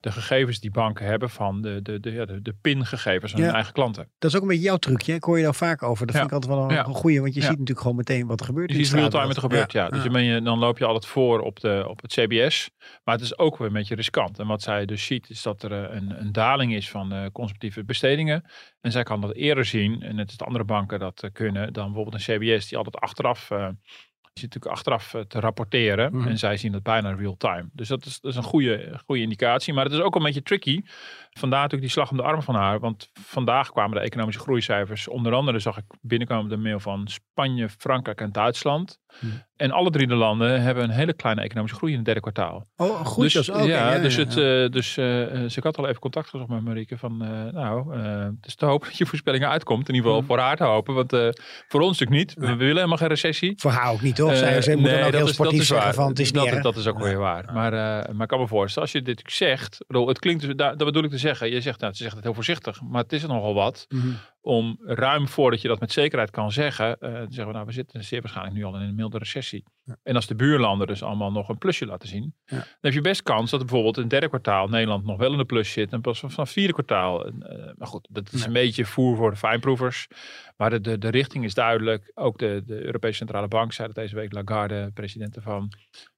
de 0.00 0.12
gegevens 0.12 0.60
die 0.60 0.70
banken 0.70 1.06
hebben 1.06 1.30
van 1.30 1.62
de, 1.62 1.82
de, 1.82 2.00
de, 2.00 2.10
ja, 2.10 2.24
de, 2.24 2.42
de 2.42 2.54
PIN-gegevens 2.60 3.30
van 3.32 3.40
Ja. 3.40 3.46
hun 3.46 3.54
eigen 3.54 3.72
klanten. 3.72 4.10
Dat 4.18 4.30
is 4.30 4.36
ook 4.36 4.42
een 4.42 4.48
beetje 4.48 4.62
jouw 4.62 4.76
trucje. 4.76 5.14
Ik 5.14 5.24
hoor 5.24 5.36
je 5.36 5.44
daar 5.44 5.54
vaak 5.54 5.82
over. 5.82 6.06
Dat 6.06 6.14
Ja. 6.14 6.20
vind 6.20 6.32
ik 6.32 6.36
altijd 6.42 6.58
wel 6.58 6.68
een, 6.70 6.74
Ja. 6.74 6.82
goeie. 6.82 7.20
Want 7.20 7.34
je 7.34 7.40
ziet 7.40 7.50
natuurlijk 7.50 7.80
gewoon 7.80 7.96
meteen 7.96 8.26
wat 8.26 8.40
er 8.40 8.46
gebeurt. 8.46 8.70
Je 8.72 8.78
in 8.78 8.84
ziet 8.84 8.94
real-time 8.94 9.26
wat 9.26 9.36
er 9.36 9.42
gebeurt, 9.42 9.72
ja. 9.72 9.88
Dus 9.88 10.02
je, 10.02 10.40
dan 10.42 10.58
loop 10.58 10.78
je 10.78 10.84
altijd 10.84 11.06
voor 11.06 11.40
op, 11.40 11.60
de, 11.60 11.84
op 11.88 12.02
het 12.02 12.12
CBS. 12.12 12.70
Maar 13.04 13.14
het 13.14 13.24
is 13.24 13.38
ook 13.38 13.56
weer 13.58 13.66
een 13.66 13.72
beetje 13.72 13.94
riskant. 13.94 14.38
En 14.38 14.46
wat 14.46 14.62
zij 14.62 14.84
dus 14.86 15.04
ziet, 15.06 15.30
is 15.30 15.42
dat 15.42 15.62
er 15.62 15.72
eh, 15.84 15.96
een, 15.96 16.20
een 16.20 16.32
daling 16.32 16.74
is 16.74 16.90
van 16.90 17.12
eh, 17.12 17.26
consumptieve 17.32 17.84
bestedingen. 17.84 18.44
En 18.80 18.92
zij 18.92 19.02
kan 19.02 19.20
dat 19.20 19.34
eerder 19.34 19.64
zien, 19.64 20.02
en 20.02 20.18
het 20.18 20.30
is 20.30 20.36
de 20.36 20.44
andere 20.44 20.64
banken 20.64 20.98
dat 20.98 21.22
eh, 21.22 21.30
kunnen, 21.32 21.72
dan 21.72 21.84
bijvoorbeeld 21.84 22.28
een 22.28 22.38
CBS 22.38 22.68
die 22.68 22.78
altijd 22.78 22.96
achteraf... 22.96 23.50
zit 24.38 24.54
natuurlijk 24.54 24.74
achteraf 24.74 25.14
eh, 25.14 25.20
te 25.20 25.40
rapporteren. 25.40 26.16
Mhm. 26.16 26.28
En 26.28 26.38
zij 26.38 26.56
zien 26.56 26.72
dat 26.72 26.82
bijna 26.82 27.14
real-time. 27.14 27.68
Dus 27.72 27.88
dat 27.88 28.06
is, 28.06 28.20
dat 28.20 28.30
is 28.30 28.36
een 28.36 28.42
goede, 28.42 29.00
goede 29.06 29.22
indicatie. 29.22 29.74
Maar 29.74 29.84
het 29.84 29.92
is 29.92 30.00
ook 30.00 30.14
een 30.14 30.22
beetje 30.22 30.42
tricky. 30.42 30.82
Vandaar 31.38 31.60
natuurlijk 31.62 31.92
die 31.92 32.02
slag 32.02 32.10
om 32.10 32.16
de 32.16 32.22
arm 32.22 32.42
van 32.42 32.54
haar. 32.54 32.80
Want 32.80 33.10
vandaag 33.20 33.70
kwamen 33.70 33.96
de 33.96 34.02
economische 34.04 34.40
groeicijfers. 34.40 35.08
Onder 35.08 35.32
andere 35.34 35.58
zag 35.58 35.76
ik 35.76 35.84
binnenkomen 36.00 36.48
de 36.50 36.56
mail 36.56 36.80
van 36.80 37.08
Spanje, 37.08 37.68
Frankrijk 37.68 38.20
en 38.20 38.32
Duitsland. 38.32 38.98
Mhm. 39.20 39.32
En 39.56 39.70
alle 39.70 39.90
drie 39.90 40.06
de 40.06 40.14
landen 40.14 40.62
hebben 40.62 40.84
een 40.84 40.90
hele 40.90 41.12
kleine 41.12 41.40
economische 41.42 41.76
groei 41.76 41.90
in 41.92 41.96
het 41.98 42.06
derde 42.06 42.20
kwartaal. 42.20 42.66
Oh, 42.76 43.00
goed. 43.06 43.22
dus 43.22 43.32
dus, 43.32 43.46
ja, 43.46 43.62
ja, 43.64 43.98
dus, 43.98 44.16
het, 44.16 44.28
eh, 44.36 44.68
dus 44.68 44.96
eh, 44.96 45.22
eh, 45.22 45.30
dus 45.40 45.56
ik 45.56 45.62
had 45.62 45.78
al 45.78 45.86
even 45.88 46.00
contact 46.00 46.28
gezocht 46.28 46.50
met 46.50 46.62
Marieke. 46.64 46.98
Van 46.98 47.22
eh, 47.24 47.52
nou, 47.52 47.94
eh, 47.96 48.18
het 48.24 48.46
is 48.46 48.54
te 48.54 48.66
hopen 48.66 48.88
dat 48.88 48.98
je 48.98 49.06
voorspellingen 49.06 49.48
uitkomt. 49.48 49.88
In 49.88 49.94
ieder 49.94 50.06
geval 50.10 50.22
Mhm. 50.24 50.30
voor 50.32 50.38
haar 50.44 50.56
te 50.56 50.64
hopen. 50.64 50.94
Want 50.94 51.12
eh, 51.12 51.28
voor 51.68 51.80
ons 51.80 51.98
natuurlijk 51.98 52.18
niet. 52.28 52.34
We, 52.38 52.46
we 52.46 52.56
willen 52.56 52.74
helemaal 52.76 52.96
geen 52.96 53.08
recessie. 53.08 53.52
Voor 53.56 53.70
haar 53.70 53.92
ook 53.92 54.00
niet, 54.02 54.16
toch? 54.16 54.30
Eh, 54.30 54.36
Zij, 54.36 54.62
zij 54.62 54.74
moet 54.74 54.84
nee, 54.84 54.92
dan 54.96 55.04
ook 55.04 55.10
dat 55.12 55.20
heel 55.20 55.28
is- 55.30 55.36
dat 55.36 55.46
sportief 55.46 55.60
is 55.60 55.66
zeggen 55.66 55.94
van 55.94 56.08
het 56.08 56.18
is 56.18 56.32
dat, 56.32 56.44
niet 56.44 56.52
erg. 56.52 56.62
dat 56.62 56.76
is 56.76 56.86
ook 56.86 56.98
weer 56.98 57.18
waar. 57.18 57.50
Maar, 57.52 57.72
eh, 57.72 58.12
maar 58.12 58.22
ik 58.22 58.28
kan 58.28 58.40
me 58.40 58.46
voorstellen, 58.48 58.88
als 58.88 58.92
je 58.98 59.02
dit 59.02 59.22
zegt, 59.26 59.84
bedoel, 59.86 60.08
het 60.08 60.18
klinkt 60.18 60.42
dus, 60.42 60.54
daar, 60.56 60.76
dat 60.76 60.86
bedoel 60.86 61.04
ik 61.04 61.10
te 61.10 61.18
zeggen. 61.26 61.50
Je 61.50 61.60
zegt, 61.60 61.80
nou, 61.80 61.92
ze 61.94 62.02
zegt 62.02 62.14
het 62.14 62.24
heel 62.24 62.34
voorzichtig, 62.34 62.80
maar 62.82 63.02
het 63.02 63.12
is 63.12 63.22
er 63.22 63.28
nogal 63.28 63.54
wat 63.54 63.86
Mhm. 63.88 64.08
om 64.40 64.78
ruim 64.84 65.28
voordat 65.28 65.60
je 65.62 65.68
dat 65.68 65.80
met 65.80 65.92
zekerheid 65.92 66.30
kan 66.30 66.52
zeggen, 66.52 66.98
eh, 67.00 67.10
zeggen 67.12 67.46
we, 67.46 67.52
nou, 67.52 67.66
we 67.66 67.72
zitten 67.72 68.04
zeer 68.04 68.20
waarschijnlijk 68.20 68.56
nu 68.56 68.64
al 68.64 68.74
in 68.74 68.80
een 68.80 68.94
milde 68.94 69.18
recessie. 69.18 69.64
Ja. 69.84 69.96
En 70.02 70.14
als 70.14 70.26
de 70.26 70.34
buurlanden 70.34 70.86
dus 70.86 71.02
allemaal 71.02 71.32
nog 71.32 71.48
een 71.48 71.58
plusje 71.58 71.86
laten 71.86 72.08
zien, 72.08 72.34
Ja. 72.44 72.56
dan 72.56 72.64
heb 72.80 72.92
je 72.92 73.00
best 73.00 73.22
kans 73.22 73.50
dat 73.50 73.60
bijvoorbeeld 73.60 73.96
in 73.96 74.02
het 74.02 74.10
derde 74.10 74.28
kwartaal 74.28 74.68
Nederland 74.68 75.04
nog 75.04 75.16
wel 75.18 75.32
in 75.32 75.38
de 75.38 75.44
plus 75.44 75.72
zit 75.72 75.92
en 75.92 76.00
pas 76.00 76.18
vanaf 76.20 76.36
het 76.36 76.48
vierde 76.50 76.72
kwartaal. 76.72 77.26
eh, 77.26 77.32
maar 77.76 77.88
goed, 77.88 78.08
dat 78.10 78.32
is 78.32 78.40
Ja. 78.40 78.46
een 78.46 78.52
beetje 78.52 78.84
voer 78.84 79.16
voor 79.16 79.30
de 79.30 79.36
fijnproevers. 79.36 80.06
Maar 80.56 80.70
de, 80.70 80.80
de, 80.80 80.98
de 80.98 81.08
richting 81.08 81.44
is 81.44 81.54
duidelijk. 81.54 82.10
Ook 82.14 82.38
de, 82.38 82.62
de 82.66 82.84
Europese 82.84 83.16
Centrale 83.16 83.48
Bank 83.48 83.72
zei 83.72 83.86
dat 83.86 83.96
deze 83.96 84.14
week, 84.14 84.32
Lagarde, 84.32 84.90
president 84.94 85.36
ervan, 85.36 85.72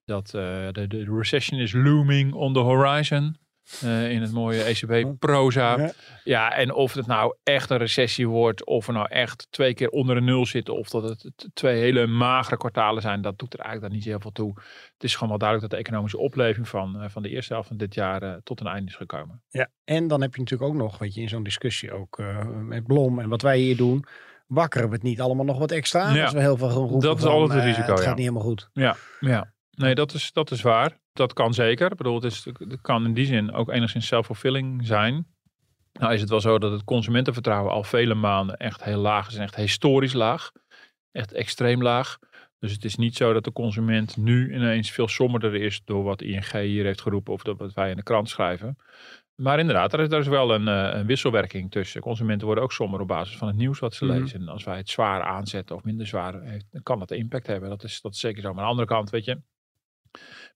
dat 0.05 0.27
eh, 0.35 0.69
de, 0.73 0.87
de 0.87 1.05
recession 1.19 1.61
is 1.61 1.73
looming 1.73 2.33
on 2.33 2.53
the 2.53 2.59
horizon. 2.61 3.37
Eh, 3.83 4.11
in 4.11 4.23
het 4.23 4.33
mooie 4.33 4.63
ECB-proza. 4.63 5.79
Ja. 5.79 5.93
Ja, 6.25 6.53
en 6.53 6.73
of 6.73 6.95
het 6.95 7.07
nou 7.07 7.35
echt 7.43 7.71
een 7.71 7.79
recessie 7.79 8.29
wordt, 8.29 8.65
of 8.65 8.87
we 8.87 8.93
nou 8.93 9.07
echt 9.09 9.47
twee 9.51 9.75
keer 9.75 9.89
onder 9.89 10.15
de 10.15 10.21
nul 10.21 10.47
zitten, 10.47 10.77
of 10.77 10.89
dat 10.89 11.03
het 11.03 11.49
twee 11.55 11.81
hele 11.81 12.07
magere 12.07 12.57
kwartalen 12.57 13.03
zijn, 13.03 13.23
dat 13.23 13.39
doet 13.39 13.53
er 13.53 13.61
eigenlijk 13.61 13.89
dan 13.89 13.99
niet 13.99 14.09
heel 14.09 14.21
veel 14.21 14.33
toe. 14.33 14.53
Het 14.93 15.05
is 15.05 15.13
gewoon 15.15 15.29
wel 15.29 15.39
duidelijk 15.39 15.71
dat 15.71 15.79
de 15.79 15.85
economische 15.87 16.19
opleving 16.19 16.69
van, 16.69 17.01
eh, 17.01 17.09
van 17.09 17.23
de 17.23 17.29
eerste 17.29 17.53
helft 17.53 17.69
van 17.69 17.77
dit 17.77 17.95
jaar 17.95 18.23
eh, 18.23 18.35
tot 18.45 18.61
een 18.61 18.67
einde 18.67 18.91
is 18.91 18.97
gekomen. 18.97 19.43
Ja, 19.49 19.69
en 19.85 20.09
dan 20.09 20.21
heb 20.21 20.35
je 20.35 20.41
natuurlijk 20.41 20.71
ook 20.71 20.77
nog, 20.77 20.99
weet 20.99 21.15
je, 21.15 21.21
in 21.21 21.29
zo'n 21.29 21.43
discussie 21.43 21.93
ook 21.93 22.23
met 22.63 22.87
Blom 22.87 23.19
en 23.19 23.29
wat 23.29 23.43
wij 23.43 23.59
hier 23.59 23.77
doen, 23.77 24.05
wakkeren 24.47 24.89
we 24.89 24.95
het 24.95 25.03
niet 25.03 25.21
allemaal 25.21 25.45
nog 25.45 25.59
wat 25.59 25.71
extra? 25.71 26.15
Ja, 26.15 26.23
Als 26.23 26.33
we 26.33 26.41
heel 26.41 26.57
veel 26.57 26.69
roepen 26.69 27.01
dat 27.01 27.19
is 27.19 27.25
altijd 27.25 27.53
het 27.53 27.69
risico, 27.69 27.91
Het 27.91 27.99
ja. 27.99 28.05
gaat 28.05 28.17
niet 28.17 28.27
helemaal 28.27 28.49
goed. 28.49 28.69
Ja, 28.73 28.97
ja. 29.21 29.53
Nee, 29.71 29.95
dat 29.95 30.15
is, 30.15 30.33
dat 30.33 30.51
is 30.51 30.63
waar. 30.63 30.99
Dat 31.19 31.33
kan 31.33 31.55
zeker. 31.55 31.91
Ik 31.91 31.97
bedoel, 31.97 32.15
het, 32.15 32.25
is, 32.25 32.45
het 32.45 32.81
kan 32.81 33.05
in 33.05 33.15
die 33.15 33.27
zin 33.27 33.53
ook 33.53 33.71
enigszins 33.71 34.07
self-fulfilling 34.07 34.87
zijn. 34.87 35.27
Nou 35.93 36.13
is 36.13 36.21
het 36.21 36.31
wel 36.31 36.41
zo 36.41 36.59
dat 36.59 36.73
het 36.73 36.85
consumentenvertrouwen 36.85 37.73
al 37.73 37.83
vele 37.85 38.15
maanden 38.15 38.57
echt 38.57 38.85
heel 38.85 39.01
laag 39.01 39.29
is. 39.29 39.35
En 39.35 39.43
echt 39.43 39.55
historisch 39.57 40.13
laag. 40.13 40.51
Echt 41.13 41.33
extreem 41.33 41.83
laag. 41.83 42.19
Dus 42.59 42.73
het 42.73 42.85
is 42.85 42.97
niet 42.97 43.17
zo 43.17 43.33
dat 43.33 43.45
de 43.45 43.53
consument 43.53 44.17
nu 44.17 44.55
ineens 44.55 44.91
veel 44.91 45.09
somberder 45.09 45.55
is 45.55 45.81
door 45.85 46.03
wat 46.05 46.23
ING 46.23 46.51
hier 46.53 46.85
heeft 46.85 47.01
geroepen 47.01 47.33
of 47.33 47.43
dat 47.43 47.59
wat 47.59 47.73
wij 47.73 47.91
in 47.91 47.97
de 47.97 48.03
krant 48.03 48.29
schrijven. 48.29 48.79
Maar 49.35 49.59
inderdaad, 49.59 49.93
er 49.93 50.01
is, 50.01 50.11
er 50.11 50.19
is 50.19 50.27
wel 50.27 50.55
een, 50.55 50.69
eh, 50.69 50.99
een 50.99 51.07
wisselwerking 51.07 51.71
tussen. 51.71 52.01
Consumenten 52.01 52.47
worden 52.47 52.65
ook 52.65 52.73
somber 52.73 53.01
op 53.01 53.09
basis 53.09 53.37
van 53.37 53.49
het 53.49 53.57
nieuws 53.57 53.79
wat 53.79 53.95
ze 53.95 54.05
Mhm. 54.05 54.19
lezen. 54.19 54.41
En 54.41 54.49
als 54.49 54.65
wij 54.65 54.77
het 54.77 54.89
zwaar 54.89 55.23
aanzetten 55.23 55.77
of 55.77 55.85
minder 55.85 56.07
zwaar, 56.07 56.43
heeft, 56.43 56.67
dan 56.71 56.83
kan 56.83 56.99
dat 56.99 57.11
impact 57.11 57.47
hebben. 57.47 57.69
Dat 57.69 57.85
is, 57.85 58.01
dat 58.01 58.13
is 58.13 58.21
zeker 58.21 58.43
zo. 58.43 58.49
Maar 58.49 58.59
aan 58.59 58.65
de 58.65 58.71
andere 58.71 58.89
kant, 58.89 59.11
weet 59.11 59.25
je, 59.25 59.41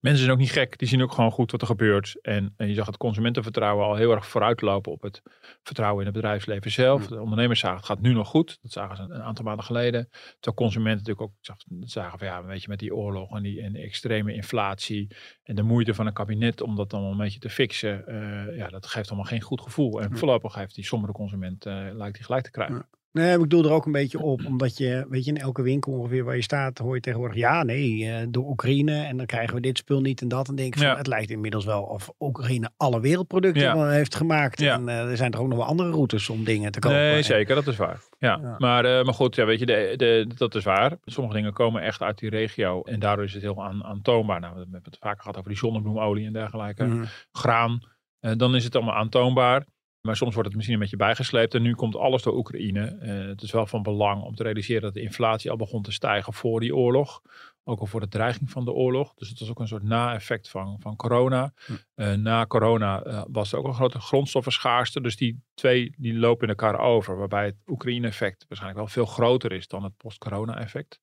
mensen 0.02 0.20
zijn 0.24 0.32
ook 0.32 0.38
niet 0.38 0.50
gek. 0.52 0.78
Die 0.78 0.88
zien 0.88 1.02
ook 1.02 1.12
gewoon 1.12 1.30
goed 1.30 1.50
wat 1.50 1.60
er 1.60 1.66
gebeurt. 1.66 2.18
En, 2.22 2.54
en 2.56 2.68
je 2.68 2.74
zag 2.74 2.86
het 2.86 2.96
consumentenvertrouwen 2.96 3.86
al 3.86 3.94
heel 3.94 4.10
erg 4.12 4.26
vooruitlopen 4.26 4.92
op 4.92 5.02
het 5.02 5.22
vertrouwen 5.62 6.00
in 6.00 6.06
het 6.06 6.14
bedrijfsleven 6.14 6.70
zelf. 6.70 7.06
De 7.06 7.20
ondernemers 7.20 7.60
zagen 7.60 7.76
het 7.76 7.86
gaat 7.86 8.00
nu 8.00 8.12
nog 8.12 8.28
goed. 8.28 8.58
Dat 8.62 8.72
zagen 8.72 8.96
ze 8.96 9.02
een 9.02 9.22
aantal 9.22 9.44
maanden 9.44 9.64
geleden. 9.64 10.08
Terwijl 10.10 10.54
consumenten 10.56 10.98
natuurlijk 11.06 11.26
ook 11.30 11.36
zag- 11.40 11.64
zagen 11.80 12.18
van 12.18 12.26
ja, 12.28 12.44
weet 12.44 12.62
je, 12.62 12.68
met 12.68 12.78
die 12.78 12.94
oorlog 12.94 13.36
en 13.36 13.42
die 13.42 13.62
en 13.62 13.74
extreme 13.76 14.34
inflatie 14.34 15.14
en 15.42 15.54
de 15.54 15.62
moeite 15.62 15.94
van 15.94 16.06
een 16.06 16.12
kabinet 16.12 16.60
om 16.60 16.76
dat 16.76 16.90
dan 16.90 17.04
een 17.04 17.16
beetje 17.16 17.38
te 17.38 17.50
fixen. 17.50 18.06
eh, 18.06 18.56
ja, 18.56 18.68
dat 18.68 18.86
geeft 18.86 19.08
allemaal 19.08 19.26
geen 19.26 19.40
goed 19.40 19.60
gevoel. 19.60 20.00
En 20.00 20.08
Ja. 20.10 20.16
voorlopig 20.16 20.54
heeft 20.54 20.74
die 20.74 20.84
sombere 20.84 21.12
consument 21.12 21.66
eh, 21.66 21.86
lijkt 21.92 22.14
die 22.16 22.24
gelijk 22.24 22.44
te 22.44 22.50
krijgen. 22.50 22.74
Ja. 22.76 23.00
Nee, 23.12 23.38
ik 23.38 23.50
doe 23.50 23.64
er 23.64 23.72
ook 23.72 23.86
een 23.86 23.92
beetje 23.92 24.20
op. 24.20 24.44
Omdat 24.46 24.76
je, 24.76 25.06
weet 25.08 25.24
je, 25.24 25.30
in 25.30 25.36
elke 25.40 25.62
winkel 25.62 25.92
ongeveer 25.92 26.24
waar 26.24 26.36
je 26.36 26.42
staat, 26.42 26.78
hoor 26.78 26.94
je 26.94 27.00
tegenwoordig, 27.00 27.36
ja, 27.36 27.62
nee, 27.62 28.08
eh, 28.10 28.26
door 28.28 28.48
Oekraïne. 28.48 29.02
En 29.02 29.16
dan 29.16 29.26
krijgen 29.26 29.54
we 29.54 29.60
dit 29.60 29.78
spul 29.78 30.00
niet 30.00 30.20
en 30.20 30.28
dat. 30.28 30.48
En 30.48 30.54
denk 30.54 30.68
ik 30.74 30.78
van, 30.80 30.86
Ja. 30.88 30.96
het 30.96 31.06
lijkt 31.06 31.30
inmiddels 31.30 31.64
wel 31.64 31.82
of 31.82 32.10
Oekraïne 32.20 32.70
alle 32.76 33.00
wereldproducten 33.00 33.62
Ja. 33.62 33.88
heeft 33.88 34.14
gemaakt. 34.14 34.60
Ja. 34.60 34.74
En 34.74 34.88
eh, 34.88 35.10
er 35.10 35.16
zijn 35.16 35.30
toch 35.30 35.40
ook 35.40 35.48
nog 35.48 35.58
wel 35.58 35.66
andere 35.66 35.90
routes 35.90 36.28
om 36.28 36.44
dingen 36.44 36.72
te 36.72 36.78
kopen. 36.78 36.98
Nee, 36.98 37.22
zeker, 37.22 37.54
dat 37.54 37.66
is 37.66 37.76
waar. 37.76 38.00
Ja. 38.18 38.56
Maar, 38.58 38.84
eh, 38.84 39.04
maar 39.04 39.14
goed, 39.14 39.34
ja, 39.34 39.44
weet 39.44 39.58
je, 39.58 39.66
de, 39.66 39.94
de, 39.96 40.26
dat 40.36 40.54
is 40.54 40.64
waar. 40.64 40.96
Sommige 41.04 41.36
dingen 41.36 41.52
komen 41.52 41.82
echt 41.82 42.00
uit 42.02 42.18
die 42.18 42.30
regio 42.30 42.82
en 42.82 43.00
daardoor 43.00 43.24
is 43.24 43.32
het 43.32 43.42
heel 43.42 43.64
aan, 43.64 43.84
aantoonbaar. 43.84 44.40
Nou, 44.40 44.52
we 44.54 44.60
hebben 44.60 44.80
het 44.84 44.98
vaker 45.00 45.20
gehad 45.20 45.36
over 45.36 45.48
die 45.48 45.58
zonnebloemolie 45.58 46.26
en 46.26 46.32
dergelijke. 46.32 46.84
Mhm. 46.84 47.04
Graan, 47.32 47.80
dan 48.20 48.54
is 48.54 48.64
het 48.64 48.76
allemaal 48.76 48.94
aantoonbaar. 48.94 49.64
Maar 50.02 50.16
soms 50.16 50.32
wordt 50.32 50.48
het 50.48 50.56
misschien 50.56 50.76
een 50.76 50.82
beetje 50.82 50.96
bijgesleept. 50.96 51.54
En 51.54 51.62
nu 51.62 51.74
komt 51.74 51.96
alles 51.96 52.22
door 52.22 52.36
Oekraïne. 52.36 52.86
Eh, 52.86 53.26
het 53.26 53.42
is 53.42 53.52
wel 53.52 53.66
van 53.66 53.82
belang 53.82 54.22
om 54.22 54.34
te 54.34 54.42
realiseren 54.42 54.82
dat 54.82 54.94
de 54.94 55.00
inflatie 55.00 55.50
al 55.50 55.56
begon 55.56 55.82
te 55.82 55.92
stijgen 55.92 56.32
voor 56.32 56.60
die 56.60 56.76
oorlog. 56.76 57.22
Ook 57.64 57.80
al 57.80 57.86
voor 57.86 58.00
de 58.00 58.08
dreiging 58.08 58.50
van 58.50 58.64
de 58.64 58.72
oorlog. 58.72 59.14
Dus 59.14 59.28
het 59.28 59.38
was 59.38 59.50
ook 59.50 59.60
een 59.60 59.68
soort 59.68 59.82
na-effect 59.82 60.48
van, 60.48 60.76
van 60.80 60.96
corona. 60.96 61.52
Hm. 61.66 61.72
Eh, 61.94 62.12
na 62.12 62.46
corona 62.46 63.02
eh, 63.02 63.22
was 63.28 63.52
er 63.52 63.58
ook 63.58 63.66
een 63.66 63.74
grote 63.74 64.00
grondstoffenschaarste. 64.00 65.00
Dus 65.00 65.16
die 65.16 65.42
twee 65.54 65.94
die 65.98 66.14
lopen 66.14 66.42
in 66.42 66.48
elkaar 66.48 66.78
over. 66.78 67.16
Waarbij 67.16 67.44
het 67.44 67.56
Oekraïne-effect 67.66 68.44
waarschijnlijk 68.48 68.80
wel 68.80 68.92
veel 68.92 69.06
groter 69.06 69.52
is 69.52 69.68
dan 69.68 69.84
het 69.84 69.96
post-corona-effect. 69.96 71.00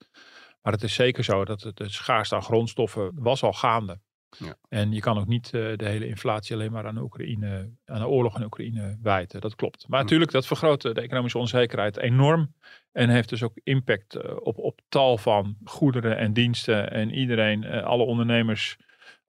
Maar 0.61 0.73
het 0.73 0.83
is 0.83 0.93
zeker 0.93 1.23
zo 1.23 1.45
dat 1.45 1.71
de 1.73 1.89
schaarste 1.89 2.35
aan 2.35 2.43
grondstoffen 2.43 3.11
was 3.15 3.43
al 3.43 3.53
gaande. 3.53 3.99
Ja. 4.37 4.55
En 4.69 4.91
je 4.91 4.99
kan 4.99 5.17
ook 5.17 5.27
niet 5.27 5.51
uh, 5.53 5.77
de 5.77 5.85
hele 5.85 6.07
inflatie 6.07 6.55
alleen 6.55 6.71
maar 6.71 6.87
aan 6.87 6.95
de, 6.95 7.01
Oekraïne, 7.01 7.69
aan 7.85 7.99
de 7.99 8.07
oorlog 8.07 8.37
in 8.37 8.43
Oekraïne 8.43 8.97
wijten. 9.01 9.41
Dat 9.41 9.55
klopt. 9.55 9.87
Maar 9.87 10.01
natuurlijk, 10.01 10.31
dat 10.31 10.47
vergroot 10.47 10.81
de 10.81 11.01
economische 11.01 11.37
onzekerheid 11.37 11.97
enorm. 11.97 12.53
En 12.91 13.09
heeft 13.09 13.29
dus 13.29 13.43
ook 13.43 13.59
impact 13.63 14.15
uh, 14.15 14.21
op, 14.39 14.57
op 14.57 14.81
tal 14.89 15.17
van 15.17 15.57
goederen 15.63 16.17
en 16.17 16.33
diensten. 16.33 16.91
En 16.91 17.13
iedereen, 17.13 17.65
alle 17.65 18.03
ondernemers 18.03 18.77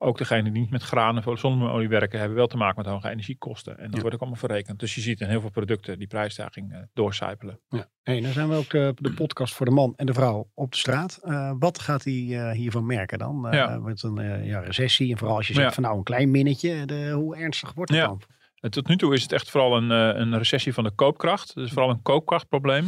ook 0.02 0.18
degenen 0.18 0.52
die 0.52 0.62
niet 0.62 0.70
met 0.70 0.82
granen 0.82 1.26
of 1.26 1.38
zonneolie 1.38 1.88
werken, 1.88 2.18
hebben 2.18 2.36
wel 2.36 2.46
te 2.46 2.56
maken 2.56 2.82
met 2.82 2.92
hoge 2.92 3.08
energiekosten. 3.08 3.78
En 3.78 3.84
dat 3.84 3.94
ja. 3.94 4.00
wordt 4.00 4.14
ook 4.14 4.20
allemaal 4.20 4.38
verrekend. 4.38 4.78
Dus 4.78 4.94
je 4.94 5.00
ziet 5.00 5.20
in 5.20 5.28
heel 5.28 5.40
veel 5.40 5.50
producten 5.50 5.98
die 5.98 6.06
prijsstijging 6.06 6.72
uh, 6.72 6.78
doorcijpelen. 6.92 7.60
Ja. 7.68 7.88
Hey, 8.02 8.20
dan 8.20 8.32
zijn 8.32 8.48
we 8.48 8.54
ook 8.54 8.70
de, 8.70 8.94
de, 8.96 9.12
podcast 9.12 9.54
voor 9.54 9.66
de 9.66 9.72
man 9.72 9.92
en 9.96 10.06
de 10.06 10.12
vrouw 10.12 10.50
op 10.54 10.72
de 10.72 10.78
straat. 10.78 11.20
Uh, 11.24 11.52
wat 11.58 11.78
gaat 11.78 12.04
hij 12.04 12.12
uh, 12.12 12.50
hiervan 12.50 12.86
merken 12.86 13.18
dan? 13.18 13.48
ja. 13.50 13.78
Met 13.78 14.02
een 14.02 14.44
ja, 14.44 14.60
recessie 14.60 15.10
en 15.10 15.18
vooral 15.18 15.36
als 15.36 15.46
je 15.46 15.54
zegt 15.54 15.74
van 15.74 15.82
nou 15.82 15.96
een 15.96 16.02
klein 16.02 16.30
minnetje, 16.30 16.86
de, 16.86 17.10
hoe 17.10 17.36
ernstig 17.36 17.72
wordt 17.72 17.90
het 17.90 18.00
dan? 18.00 18.22
Tot 18.70 18.88
nu 18.88 18.96
toe 18.96 19.14
is 19.14 19.22
het 19.22 19.32
echt 19.32 19.50
vooral 19.50 19.76
een, 19.76 19.90
een 19.90 20.38
recessie 20.38 20.74
van 20.74 20.84
de 20.84 20.90
koopkracht. 20.90 21.54
Dus 21.54 21.70
vooral 21.70 21.90
een 21.90 22.02
koopkrachtprobleem. 22.02 22.84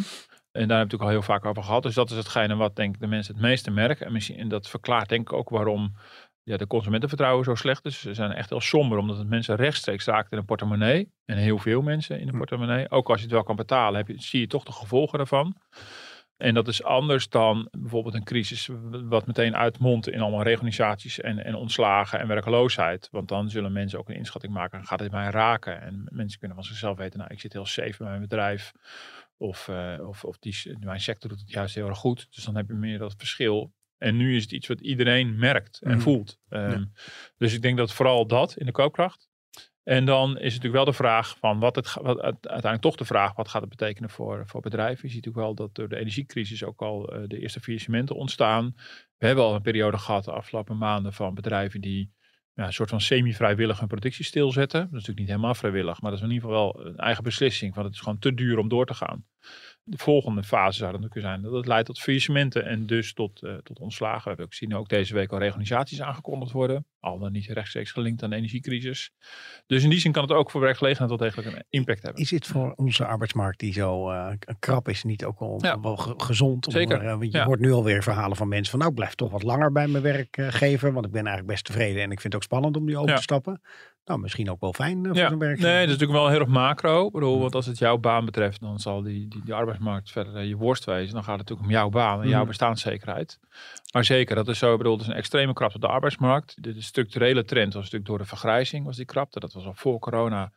En 0.52 0.68
daar 0.68 0.78
hebben 0.78 0.98
we 0.98 0.98
natuurlijk 0.98 1.02
al 1.02 1.08
heel 1.08 1.22
vaak 1.22 1.44
over 1.44 1.62
gehad. 1.62 1.82
Dus 1.82 1.94
dat 1.94 2.10
is 2.10 2.16
hetgene 2.16 2.56
wat 2.56 2.76
denk 2.76 2.94
ik 2.94 3.00
de 3.00 3.06
mensen 3.06 3.34
het 3.34 3.42
meeste 3.42 3.70
merken. 3.70 4.06
En, 4.06 4.12
misschien, 4.12 4.36
en 4.36 4.48
dat 4.48 4.68
verklaart 4.68 5.08
denk 5.08 5.30
ik 5.30 5.36
ook 5.36 5.48
waarom 5.48 5.94
ja, 6.44 6.56
de 6.56 6.66
consumentenvertrouwen 6.66 7.44
zo 7.44 7.54
slecht 7.54 7.84
is. 7.84 8.00
Ze 8.00 8.14
zijn 8.14 8.32
echt 8.32 8.50
heel 8.50 8.60
somber, 8.60 8.98
omdat 8.98 9.18
het 9.18 9.28
mensen 9.28 9.56
rechtstreeks 9.56 10.04
raakt 10.04 10.32
in 10.32 10.38
een 10.38 10.44
portemonnee. 10.44 11.12
En 11.24 11.36
heel 11.36 11.58
veel 11.58 11.82
mensen 11.82 12.20
in 12.20 12.28
een 12.28 12.36
portemonnee. 12.36 12.90
Ook 12.90 13.08
als 13.08 13.16
je 13.16 13.24
het 13.24 13.34
wel 13.34 13.42
kan 13.42 13.56
betalen, 13.56 13.96
heb 13.96 14.08
je, 14.08 14.22
zie 14.22 14.40
je 14.40 14.46
toch 14.46 14.64
de 14.64 14.72
gevolgen 14.72 15.18
daarvan. 15.18 15.56
En 16.36 16.54
dat 16.54 16.68
is 16.68 16.82
anders 16.82 17.28
dan 17.28 17.68
bijvoorbeeld 17.70 18.14
een 18.14 18.24
crisis 18.24 18.68
wat 18.90 19.26
meteen 19.26 19.56
uitmondt 19.56 20.08
in 20.08 20.20
allemaal 20.20 20.42
reorganisaties 20.42 21.20
en, 21.20 21.44
en 21.44 21.54
ontslagen 21.54 22.20
en 22.20 22.28
werkloosheid. 22.28 23.08
Want 23.10 23.28
dan 23.28 23.50
zullen 23.50 23.72
mensen 23.72 23.98
ook 23.98 24.08
een 24.08 24.16
inschatting 24.16 24.52
maken, 24.52 24.86
gaat 24.86 24.98
dit 24.98 25.10
mij 25.10 25.30
raken? 25.30 25.80
En 25.80 26.06
mensen 26.10 26.38
kunnen 26.38 26.56
van 26.56 26.66
zichzelf 26.66 26.96
weten, 26.96 27.18
nou 27.18 27.32
ik 27.32 27.40
zit 27.40 27.52
heel 27.52 27.66
safe 27.66 27.94
bij 27.98 28.08
mijn 28.08 28.20
bedrijf. 28.20 28.72
Of, 29.36 29.68
uh, 29.68 30.08
of, 30.08 30.24
of 30.24 30.38
die, 30.38 30.76
mijn 30.80 31.00
sector 31.00 31.30
doet 31.30 31.40
het 31.40 31.50
juist 31.50 31.74
heel 31.74 31.88
erg 31.88 31.98
goed. 31.98 32.26
Dus 32.30 32.44
dan 32.44 32.56
heb 32.56 32.66
je 32.68 32.74
meer 32.74 32.98
dat 32.98 33.14
verschil. 33.16 33.72
En 34.02 34.16
nu 34.16 34.36
is 34.36 34.42
het 34.42 34.52
iets 34.52 34.68
wat 34.68 34.80
iedereen 34.80 35.38
merkt 35.38 35.80
en 35.82 35.94
mm. 35.94 36.00
voelt. 36.00 36.38
Um, 36.48 36.70
ja. 36.70 36.88
Dus 37.36 37.54
ik 37.54 37.62
denk 37.62 37.76
dat 37.76 37.92
vooral 37.92 38.26
dat 38.26 38.56
in 38.56 38.66
de 38.66 38.72
koopkracht. 38.72 39.30
En 39.82 40.04
dan 40.04 40.28
is 40.28 40.34
het 40.34 40.42
natuurlijk 40.42 40.74
wel 40.74 40.84
de 40.84 40.92
vraag 40.92 41.36
van 41.38 41.58
wat 41.58 41.76
het 41.76 41.94
wat, 41.94 42.20
uiteindelijk 42.20 42.82
toch 42.82 42.96
de 42.96 43.04
vraag 43.04 43.34
wat 43.34 43.48
gaat 43.48 43.60
het 43.60 43.70
betekenen 43.70 44.10
voor, 44.10 44.42
voor 44.46 44.60
bedrijven. 44.60 45.08
Je 45.08 45.14
ziet 45.14 45.24
natuurlijk 45.24 45.44
wel 45.46 45.54
dat 45.54 45.74
door 45.74 45.88
de 45.88 45.96
energiecrisis 45.96 46.64
ook 46.64 46.82
al 46.82 47.14
uh, 47.14 47.22
de 47.26 47.38
eerste 47.38 47.60
faillissementen 47.60 48.16
ontstaan. 48.16 48.72
We 49.18 49.26
hebben 49.26 49.44
al 49.44 49.54
een 49.54 49.62
periode 49.62 49.98
gehad 49.98 50.24
de 50.24 50.32
afgelopen 50.32 50.78
maanden 50.78 51.12
van 51.12 51.34
bedrijven 51.34 51.80
die 51.80 52.12
ja, 52.54 52.66
een 52.66 52.72
soort 52.72 52.90
van 52.90 53.00
semi-vrijwillig 53.00 53.78
hun 53.78 53.88
productie 53.88 54.24
stilzetten. 54.24 54.80
Dat 54.80 54.88
is 54.88 54.92
natuurlijk 54.92 55.18
niet 55.18 55.28
helemaal 55.28 55.54
vrijwillig, 55.54 56.00
maar 56.00 56.10
dat 56.10 56.20
is 56.20 56.26
in 56.26 56.32
ieder 56.32 56.48
geval 56.48 56.74
wel 56.74 56.86
een 56.86 56.96
eigen 56.96 57.24
beslissing. 57.24 57.74
Want 57.74 57.86
het 57.86 57.94
is 57.94 58.02
gewoon 58.02 58.18
te 58.18 58.34
duur 58.34 58.58
om 58.58 58.68
door 58.68 58.86
te 58.86 58.94
gaan 58.94 59.26
de 59.84 59.98
volgende 59.98 60.42
fase 60.42 60.78
zou 60.78 60.92
dan 60.92 61.08
kunnen 61.08 61.30
zijn 61.30 61.42
dat 61.42 61.52
het 61.52 61.66
leidt 61.66 61.86
tot 61.86 62.00
faillissementen 62.00 62.66
en 62.66 62.86
dus 62.86 63.12
tot, 63.14 63.42
uh, 63.42 63.54
tot 63.54 63.78
ontslagen. 63.78 64.36
We 64.36 64.46
hebben 64.58 64.78
ook 64.78 64.88
deze 64.88 65.14
week 65.14 65.32
al 65.32 65.38
reorganisaties 65.38 66.02
aangekondigd 66.02 66.52
worden. 66.52 66.86
Al 67.00 67.18
dan 67.18 67.32
niet 67.32 67.46
rechtstreeks 67.46 67.90
gelinkt 67.92 68.22
aan 68.22 68.30
de 68.30 68.36
energiecrisis. 68.36 69.10
Dus 69.66 69.82
in 69.82 69.90
die 69.90 69.98
zin 69.98 70.12
kan 70.12 70.22
het 70.22 70.32
ook 70.32 70.50
voor 70.50 70.60
werkgelegenheid 70.60 71.08
wel 71.08 71.28
degelijk 71.28 71.56
een 71.56 71.64
impact 71.68 72.02
hebben. 72.02 72.22
Is 72.22 72.28
dit 72.28 72.46
voor 72.46 72.72
onze 72.72 73.06
arbeidsmarkt 73.06 73.58
die 73.58 73.72
zo 73.72 74.10
uh, 74.10 74.32
krap 74.58 74.88
is 74.88 75.04
niet 75.04 75.24
ook 75.24 75.62
ja. 75.62 75.80
wel 75.80 75.96
gezond? 75.96 76.66
Zeker. 76.70 77.14
Om, 77.14 77.22
uh, 77.22 77.30
je 77.30 77.38
ja. 77.38 77.44
hoort 77.44 77.60
nu 77.60 77.72
alweer 77.72 78.02
verhalen 78.02 78.36
van 78.36 78.48
mensen 78.48 78.70
van 78.70 78.78
nou 78.78 78.90
ik 78.90 78.96
blijf 78.96 79.14
toch 79.14 79.30
wat 79.30 79.42
langer 79.42 79.72
bij 79.72 79.86
mijn 79.88 80.02
werkgever. 80.02 80.92
Want 80.92 81.06
ik 81.06 81.12
ben 81.12 81.26
eigenlijk 81.26 81.52
best 81.52 81.64
tevreden 81.64 82.02
en 82.02 82.10
ik 82.10 82.20
vind 82.20 82.32
het 82.32 82.34
ook 82.34 82.42
spannend 82.42 82.76
om 82.76 82.86
die 82.86 82.96
over 82.96 83.10
ja. 83.10 83.16
te 83.16 83.22
stappen. 83.22 83.60
Nou, 84.04 84.20
misschien 84.20 84.50
ook 84.50 84.60
wel 84.60 84.72
fijn 84.72 85.06
voor 85.06 85.16
ja. 85.16 85.28
zo'n 85.28 85.38
werkgever. 85.38 85.70
Nee, 85.70 85.78
dat 85.78 85.88
is 85.88 85.92
natuurlijk 85.92 86.18
wel 86.18 86.28
heel 86.28 86.40
erg 86.40 86.48
macro. 86.48 87.06
Ik 87.06 87.12
bedoel, 87.12 87.38
want 87.38 87.54
als 87.54 87.66
het 87.66 87.78
jouw 87.78 87.98
baan 87.98 88.24
betreft, 88.24 88.60
dan 88.60 88.78
zal 88.78 89.02
die, 89.02 89.28
die, 89.28 89.42
die 89.44 89.54
arbeidsmarkt 89.54 90.10
verder 90.10 90.42
je 90.42 90.56
worst 90.56 90.84
wezen. 90.84 91.14
Dan 91.14 91.24
gaat 91.24 91.38
het 91.38 91.48
natuurlijk 91.48 91.68
om 91.68 91.74
jouw 91.74 91.88
baan 91.88 92.22
en 92.22 92.28
jouw 92.28 92.44
bestaanszekerheid. 92.44 93.38
Maar 93.92 94.04
zeker, 94.04 94.34
dat 94.34 94.48
is 94.48 94.58
zo. 94.58 94.72
Ik 94.72 94.78
bedoel, 94.78 95.00
is 95.00 95.06
een 95.06 95.12
extreme 95.12 95.52
krapte 95.52 95.76
op 95.76 95.82
de 95.82 95.88
arbeidsmarkt. 95.88 96.62
De, 96.62 96.74
de 96.74 96.82
structurele 96.82 97.44
trend 97.44 97.72
was 97.72 97.82
natuurlijk 97.82 98.10
door 98.10 98.18
de 98.18 98.24
vergrijzing, 98.24 98.84
was 98.84 98.96
die 98.96 99.04
krapte. 99.04 99.40
Dat 99.40 99.52
was 99.52 99.64
al 99.64 99.74
voor 99.74 99.98
corona 99.98 100.52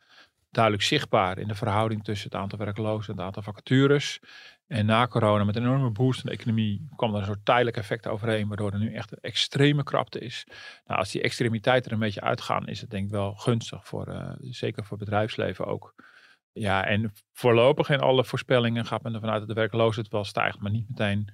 duidelijk 0.50 0.84
zichtbaar 0.84 1.38
in 1.38 1.48
de 1.48 1.54
verhouding 1.54 2.04
tussen 2.04 2.30
het 2.30 2.40
aantal 2.40 2.58
werklozen 2.58 3.12
en 3.12 3.16
het 3.16 3.26
aantal 3.26 3.42
vacatures. 3.42 4.20
En 4.66 4.86
na 4.86 5.06
corona, 5.06 5.44
met 5.44 5.56
een 5.56 5.62
enorme 5.62 5.90
boost 5.90 6.24
in 6.24 6.30
de 6.30 6.36
economie, 6.36 6.88
kwam 6.96 7.14
er 7.14 7.20
een 7.20 7.26
soort 7.26 7.44
tijdelijk 7.44 7.76
effect 7.76 8.06
overheen, 8.06 8.48
waardoor 8.48 8.72
er 8.72 8.78
nu 8.78 8.94
echt 8.94 9.12
een 9.12 9.18
extreme 9.20 9.82
krapte 9.82 10.18
is. 10.18 10.46
Nou, 10.86 10.98
als 10.98 11.10
die 11.10 11.22
extremiteiten 11.22 11.90
er 11.90 11.96
een 11.96 12.02
beetje 12.02 12.20
uitgaan, 12.20 12.66
is 12.66 12.80
het 12.80 12.90
denk 12.90 13.04
ik 13.04 13.10
wel 13.10 13.34
gunstig 13.34 13.86
voor, 13.86 14.08
uh, 14.08 14.30
zeker 14.38 14.84
voor 14.84 14.98
bedrijfsleven 14.98 15.66
ook. 15.66 15.94
Ja, 16.52 16.84
en 16.84 17.12
voorlopig 17.32 17.90
in 17.90 18.00
alle 18.00 18.24
voorspellingen 18.24 18.86
gaat 18.86 19.02
men 19.02 19.14
ervan 19.14 19.30
uit 19.30 19.38
dat 19.38 19.48
de 19.48 19.54
werkloosheid 19.54 20.08
wel 20.08 20.24
stijgt, 20.24 20.60
maar 20.60 20.70
niet 20.70 20.88
meteen 20.88 21.30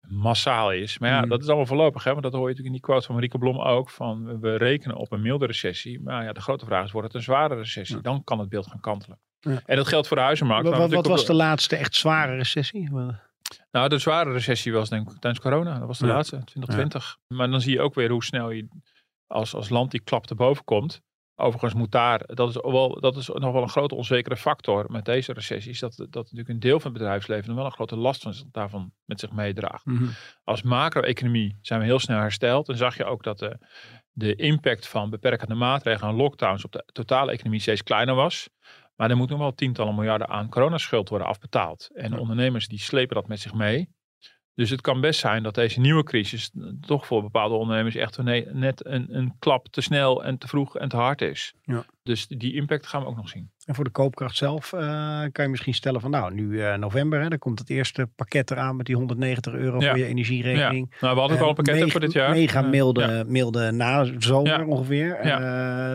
massaal 0.00 0.72
is. 0.72 0.98
Maar 0.98 1.10
ja, 1.10 1.22
mm. 1.22 1.28
dat 1.28 1.40
is 1.40 1.46
allemaal 1.46 1.66
voorlopig, 1.66 2.04
hè? 2.04 2.10
want 2.10 2.22
dat 2.22 2.32
hoor 2.32 2.42
je 2.42 2.48
natuurlijk 2.48 2.74
in 2.74 2.80
die 2.80 2.90
quote 2.90 3.06
van 3.06 3.14
Marieke 3.14 3.38
Blom 3.38 3.60
ook, 3.60 3.90
van 3.90 4.40
we 4.40 4.56
rekenen 4.56 4.96
op 4.96 5.12
een 5.12 5.22
milde 5.22 5.46
recessie. 5.46 6.00
Maar 6.02 6.24
ja, 6.24 6.32
de 6.32 6.40
grote 6.40 6.64
vraag 6.64 6.84
is, 6.84 6.92
wordt 6.92 7.06
het 7.06 7.16
een 7.16 7.22
zware 7.22 7.54
recessie? 7.54 7.96
Ja. 7.96 8.02
Dan 8.02 8.24
kan 8.24 8.38
het 8.38 8.48
beeld 8.48 8.66
gaan 8.66 8.80
kantelen. 8.80 9.18
Ja. 9.40 9.62
En 9.66 9.76
dat 9.76 9.88
geldt 9.88 10.08
voor 10.08 10.16
de 10.16 10.22
huizenmarkt. 10.22 10.68
Wat, 10.68 10.78
wat, 10.78 10.90
wat 10.90 11.06
was 11.06 11.26
de 11.26 11.34
laatste 11.34 11.76
echt 11.76 11.94
zware 11.94 12.36
recessie? 12.36 12.90
Nou, 13.70 13.88
de 13.88 13.98
zware 13.98 14.32
recessie 14.32 14.72
was 14.72 14.88
denk 14.88 15.10
ik 15.10 15.18
tijdens 15.18 15.42
corona. 15.42 15.78
Dat 15.78 15.86
was 15.86 15.98
de 15.98 16.06
ja. 16.06 16.12
laatste, 16.12 16.44
2020. 16.44 17.18
Ja. 17.28 17.36
Maar 17.36 17.50
dan 17.50 17.60
zie 17.60 17.72
je 17.72 17.80
ook 17.80 17.94
weer 17.94 18.10
hoe 18.10 18.24
snel 18.24 18.50
je 18.50 18.68
als, 19.26 19.54
als 19.54 19.68
land 19.68 19.90
die 19.90 20.00
klap 20.00 20.30
erboven 20.30 20.64
komt. 20.64 21.00
Overigens 21.36 21.74
moet 21.74 21.92
daar, 21.92 22.22
dat 22.26 22.48
is, 22.48 22.54
wel, 22.54 23.00
dat 23.00 23.16
is 23.16 23.28
nog 23.28 23.52
wel 23.52 23.62
een 23.62 23.68
grote 23.68 23.94
onzekere 23.94 24.36
factor 24.36 24.86
met 24.88 25.04
deze 25.04 25.32
recessies. 25.32 25.80
Dat, 25.80 25.96
dat 25.96 26.12
natuurlijk 26.12 26.48
een 26.48 26.60
deel 26.60 26.80
van 26.80 26.90
het 26.90 27.00
bedrijfsleven 27.00 27.54
wel 27.54 27.64
een 27.64 27.72
grote 27.72 27.96
last 27.96 28.22
van 28.22 28.34
daarvan 28.52 28.92
met 29.04 29.20
zich 29.20 29.32
meedraagt. 29.32 29.84
Mhm. 29.84 29.96
Mm 29.96 30.02
-hmm. 30.02 30.14
Als 30.44 30.62
macro-economie 30.62 31.58
zijn 31.62 31.80
we 31.80 31.86
heel 31.86 31.98
snel 31.98 32.18
hersteld. 32.18 32.68
En 32.68 32.76
zag 32.76 32.96
je 32.96 33.04
ook 33.04 33.22
dat 33.22 33.38
de, 33.38 33.58
de 34.12 34.34
impact 34.34 34.88
van 34.88 35.10
beperkende 35.10 35.54
maatregelen 35.54 36.10
en 36.10 36.16
lockdowns 36.16 36.64
op 36.64 36.72
de 36.72 36.84
totale 36.92 37.32
economie 37.32 37.60
steeds 37.60 37.82
kleiner 37.82 38.14
was. 38.14 38.48
Maar 39.00 39.10
er 39.10 39.16
moet 39.16 39.28
nog 39.28 39.38
wel 39.38 39.54
tientallen 39.54 39.94
miljarden 39.94 40.28
aan 40.28 40.48
coronaschuld 40.48 41.08
worden 41.08 41.26
afbetaald. 41.26 41.90
En 41.94 42.18
ondernemers 42.18 42.68
die 42.68 42.78
slepen 42.78 43.14
dat 43.14 43.28
met 43.28 43.40
zich 43.40 43.54
mee. 43.54 43.88
Dus 44.54 44.70
het 44.70 44.80
kan 44.80 45.00
best 45.00 45.20
zijn 45.20 45.42
dat 45.42 45.54
deze 45.54 45.80
nieuwe 45.80 46.02
crisis 46.02 46.50
toch 46.80 47.06
voor 47.06 47.22
bepaalde 47.22 47.54
ondernemers 47.54 47.94
echt 47.94 48.22
net 48.52 48.86
een, 48.86 49.16
een 49.16 49.34
klap 49.38 49.68
te 49.68 49.80
snel 49.80 50.24
en 50.24 50.38
te 50.38 50.48
vroeg 50.48 50.76
en 50.76 50.88
te 50.88 50.96
hard 50.96 51.22
is. 51.22 51.54
Ja. 51.62 51.84
Dus 52.02 52.26
die 52.26 52.54
impact 52.54 52.86
gaan 52.86 53.02
we 53.02 53.08
ook 53.08 53.16
nog 53.16 53.28
zien. 53.28 53.50
En 53.70 53.76
voor 53.76 53.84
de 53.84 53.90
koopkracht 53.90 54.36
zelf 54.36 54.72
uh, 54.72 54.80
kan 55.32 55.44
je 55.44 55.50
misschien 55.50 55.74
stellen 55.74 56.00
van 56.00 56.10
nou, 56.10 56.34
nu 56.34 56.48
uh, 56.48 56.74
november, 56.74 57.20
hè, 57.20 57.28
dan 57.28 57.38
komt 57.38 57.58
het 57.58 57.70
eerste 57.70 58.08
pakket 58.16 58.50
eraan 58.50 58.76
met 58.76 58.86
die 58.86 58.96
190 58.96 59.52
euro 59.52 59.80
ja. 59.80 59.88
voor 59.88 59.98
je 59.98 60.04
energierekening. 60.04 60.86
Ja. 60.90 60.96
Nou, 61.00 61.14
we 61.14 61.20
hadden 61.20 61.36
uh, 61.36 61.42
wel 61.42 61.48
een 61.48 61.56
pakket 61.56 61.74
mega, 61.74 61.90
voor 61.90 62.00
dit 62.00 62.12
jaar. 62.12 62.30
Mega 62.30 62.62
milde, 62.62 63.00
ja. 63.00 63.24
milde 63.26 63.70
nazomer 63.70 64.64
ongeveer. 64.64 65.18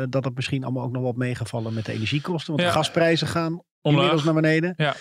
dat 0.09 0.23
het 0.23 0.35
misschien 0.35 0.63
allemaal 0.63 0.83
ook 0.83 0.91
nog 0.91 1.03
wat 1.03 1.15
meegevallen 1.15 1.73
met 1.73 1.85
de 1.85 1.91
energiekosten. 1.91 2.55
Want 2.55 2.67
de 2.67 2.73
gasprijzen 2.73 3.27
gaan 3.27 3.51
Omlaag. 3.51 3.63
inmiddels 3.81 4.23
naar 4.23 4.33
beneden. 4.33 4.73
Ja 4.77 4.95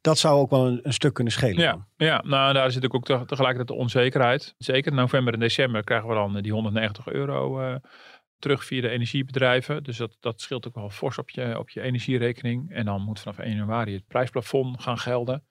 dat 0.00 0.18
zou 0.18 0.40
ook 0.40 0.50
wel 0.50 0.66
een, 0.66 0.80
een, 0.82 0.92
stuk 0.92 1.14
kunnen 1.14 1.32
schelen. 1.32 1.62
Ja, 1.62 1.86
ja, 1.96 2.22
nou 2.26 2.52
daar 2.52 2.70
zit 2.70 2.92
ook 2.92 3.04
te, 3.04 3.22
tegelijkertijd 3.26 3.68
de 3.68 3.74
onzekerheid. 3.74 4.54
Zeker 4.58 4.90
in 4.90 4.98
november 4.98 5.32
en 5.32 5.40
december 5.40 5.84
krijgen 5.84 6.08
we 6.08 6.14
dan 6.14 6.42
die 6.42 6.52
190 6.52 7.06
euro 7.08 7.60
uh, 7.60 7.74
terug 8.44 8.64
via 8.64 8.80
de 8.80 8.88
energiebedrijven. 8.88 9.82
Dus 9.82 9.96
dat, 9.96 10.16
dat 10.20 10.40
scheelt 10.40 10.66
ook 10.66 10.74
wel 10.74 10.90
fors 10.90 11.18
op 11.18 11.30
je, 11.30 11.58
op 11.58 11.70
je 11.70 11.80
energierekening. 11.80 12.70
En 12.70 12.84
dan 12.84 13.02
moet 13.02 13.20
vanaf 13.20 13.38
1 13.38 13.56
januari 13.56 13.92
het 13.92 14.06
prijsplafond 14.06 14.82
gaan 14.82 14.98
gelden. 14.98 15.44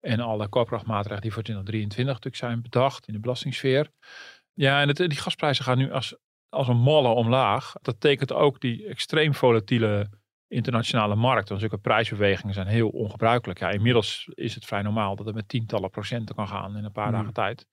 En 0.00 0.20
alle 0.20 0.48
koopkrachtmaatregelen 0.48 1.22
die 1.22 1.32
voor 1.32 1.42
2023 1.42 2.14
natuurlijk 2.14 2.42
zijn 2.42 2.62
bedacht 2.62 3.06
in 3.06 3.12
de 3.12 3.20
belastingsfeer. 3.20 3.90
Ja, 4.52 4.80
en 4.80 4.88
het, 4.88 4.96
die 4.96 5.16
gasprijzen 5.16 5.64
gaan 5.64 5.78
nu 5.78 5.92
als, 5.92 6.16
als 6.48 6.68
een 6.68 6.80
malle 6.80 7.08
omlaag. 7.08 7.72
Dat 7.82 8.00
tekent 8.00 8.32
ook 8.32 8.60
die 8.60 8.86
extreem 8.86 9.34
volatiele 9.34 10.08
internationale 10.48 11.14
markt. 11.14 11.48
Want 11.48 11.60
zulke 11.60 11.78
prijsbewegingen 11.78 12.54
zijn 12.54 12.66
heel 12.66 12.88
ongebruikelijk. 12.88 13.58
Ja, 13.58 13.70
inmiddels 13.70 14.28
is 14.34 14.54
het 14.54 14.66
vrij 14.66 14.82
normaal 14.82 15.16
dat 15.16 15.26
het 15.26 15.34
met 15.34 15.48
tientallen 15.48 15.90
procenten 15.90 16.34
kan 16.34 16.48
gaan 16.48 16.76
in 16.76 16.84
een 16.84 16.92
paar 16.92 17.06
mm. 17.06 17.12
dagen 17.12 17.32
tijd. 17.32 17.66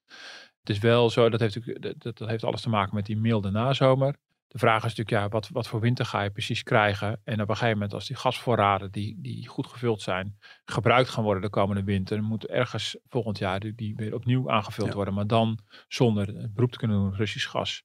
Het 0.60 0.69
is 0.75 0.79
wel 0.79 1.10
zo, 1.10 1.29
dat 1.29 1.39
heeft, 1.39 1.81
dat, 1.81 2.17
dat 2.17 2.29
heeft 2.29 2.43
alles 2.43 2.62
te 2.62 2.69
maken 2.69 2.96
met 2.96 3.05
die 3.05 3.17
milde 3.17 3.51
nazomer. 3.51 4.15
De 4.48 4.58
vraag 4.58 4.84
is 4.84 4.96
natuurlijk, 4.96 5.10
ja, 5.10 5.30
wat, 5.30 5.50
wat 5.51 5.68
voor 5.68 5.80
winter 5.80 6.06
ga 6.06 6.22
je 6.22 6.30
precies 6.30 6.63
krijgen? 6.63 7.22
En 7.24 7.42
op 7.42 7.50
een 7.50 7.56
gegeven 7.56 7.74
moment, 7.74 7.94
als 7.94 8.08
die 8.08 8.16
gasvoorraden 8.16 8.92
die, 8.92 9.22
die 9.22 9.48
goed 9.48 9.68
gevuld 9.68 10.01
zijn, 10.01 10.38
gebruikt 10.66 11.10
gaan 11.10 11.24
worden 11.24 11.42
de 11.42 11.50
komende 11.50 11.84
winter, 11.84 12.24
moet 12.24 12.46
ergens 12.46 12.98
volgend 13.08 13.38
jaar 13.38 13.60
die, 13.60 13.75
die 13.75 13.96
weer 13.96 14.13
opnieuw 14.13 14.51
aangevuld 14.51 14.88
ja. 14.88 14.96
worden. 14.96 15.13
Maar 15.13 15.27
dan 15.27 15.60
zonder 15.88 16.27
het 16.27 16.54
beroep 16.54 16.72
te 16.72 16.77
kunnen 16.77 16.98
doen 16.98 17.16
Russisch 17.16 17.50
gas. 17.50 17.84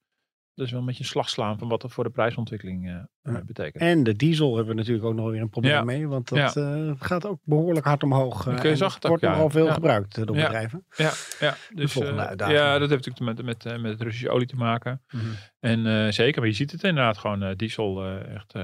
Dus 0.55 0.71
wel 0.71 0.81
een 0.81 0.87
beetje 0.87 1.03
een 1.03 1.09
slag 1.09 1.29
slaan 1.29 1.59
van 1.59 1.69
wat 1.69 1.81
dat 1.81 1.93
voor 1.93 2.05
de 2.05 2.11
prijsontwikkeling 2.11 2.89
uh, 3.23 3.37
betekent. 3.45 3.83
En 3.83 4.03
de 4.03 4.13
diesel 4.15 4.57
hebben 4.57 4.75
we 4.75 4.81
natuurlijk 4.81 5.07
ook 5.07 5.15
nog 5.15 5.31
weer 5.31 5.41
een 5.41 5.49
probleem 5.49 5.85
mee. 5.85 6.09
Want 6.09 6.29
dat 6.29 6.55
ja. 6.55 6.95
gaat 6.99 7.27
ook 7.27 7.39
behoorlijk 7.45 7.87
hard 7.87 8.03
omhoog. 8.03 8.47
Uh, 8.47 8.65
en 8.65 8.71
het 8.71 9.07
wordt 9.07 9.23
nogal 9.23 9.51
veel 9.51 9.73
gebruikt 9.73 10.15
door 10.15 10.37
bedrijven. 10.37 10.87
Ja, 10.97 11.13
ja. 11.41 11.57
Dus, 11.75 11.95
ja, 11.95 12.79
dat 12.79 12.91
heeft 12.91 13.07
natuurlijk 13.07 13.45
met, 13.45 13.65
met, 13.65 13.81
met 13.81 14.01
Russische 14.01 14.31
olie 14.31 14.47
te 14.47 14.57
maken. 14.57 15.03
Mhm. 15.11 15.25
En 15.61 16.13
zeker, 16.13 16.41
maar 16.41 16.51
je 16.51 16.57
ziet 16.57 16.73
het 16.73 16.85
inderdaad 16.85 17.19
gewoon 17.19 17.55
diesel 17.57 18.07
echt 18.07 18.55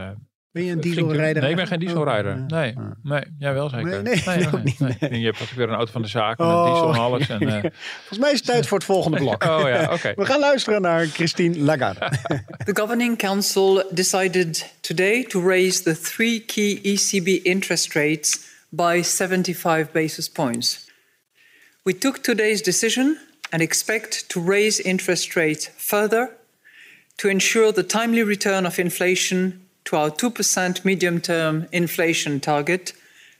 ben 0.50 0.64
je 0.64 0.72
een 0.72 0.80
dieselrijder? 0.80 1.42
Nee, 1.42 1.50
ik 1.50 1.56
ben 1.56 1.66
geen 1.66 1.78
dieselrijder. 1.78 2.32
Oh, 2.32 2.46
nee, 2.46 2.74
nee. 3.02 3.22
Jij 3.38 3.54
wel 3.54 3.68
zeker? 3.68 4.02
Nee, 4.02 4.22
nee, 4.26 4.36
nee, 4.36 4.62
niet, 4.62 4.78
nee. 4.78 5.20
Je 5.20 5.24
hebt 5.24 5.42
ook 5.42 5.50
weer 5.50 5.68
een 5.68 5.74
auto 5.74 5.92
van 5.92 6.02
de 6.02 6.08
zaak 6.08 6.38
met 6.38 6.46
oh, 6.46 6.72
diesel 6.72 6.92
en 6.92 7.00
alles. 7.06 7.28
En, 7.28 7.42
uh... 7.42 7.60
Volgens 7.98 8.18
mij 8.18 8.32
is 8.32 8.38
het 8.38 8.46
tijd 8.46 8.66
voor 8.66 8.78
het 8.78 8.86
volgende 8.86 9.16
blok. 9.24 9.44
oh 9.44 9.60
ja, 9.60 9.82
oké. 9.82 9.92
Okay. 9.92 10.14
We 10.14 10.24
gaan 10.24 10.40
luisteren 10.40 10.82
naar 10.82 11.06
Christine 11.06 11.58
Lagarde. 11.58 12.10
the 12.64 12.76
Governing 12.76 13.18
Council 13.18 13.84
decided 13.90 14.74
today 14.80 15.24
to 15.24 15.48
raise 15.48 15.82
the 15.82 16.00
three 16.00 16.44
key 16.44 16.80
ECB 16.82 17.44
interest 17.44 17.94
rates 17.94 18.40
by 18.68 19.02
75 19.02 19.92
basis 19.92 20.30
points. 20.30 20.90
We 21.82 21.98
took 21.98 22.16
today's 22.16 22.62
decision 22.62 23.18
and 23.50 23.62
expect 23.62 24.28
to 24.28 24.44
raise 24.44 24.82
interest 24.82 25.34
rates 25.34 25.70
further 25.76 26.30
to 27.16 27.28
ensure 27.28 27.72
the 27.72 27.86
timely 27.86 28.22
return 28.22 28.66
of 28.66 28.78
inflation 28.78 29.67
to 29.88 29.96
our 29.96 30.10
2% 30.10 30.84
medium 30.84 31.18
term 31.18 31.66
inflation 31.72 32.40
target 32.40 32.92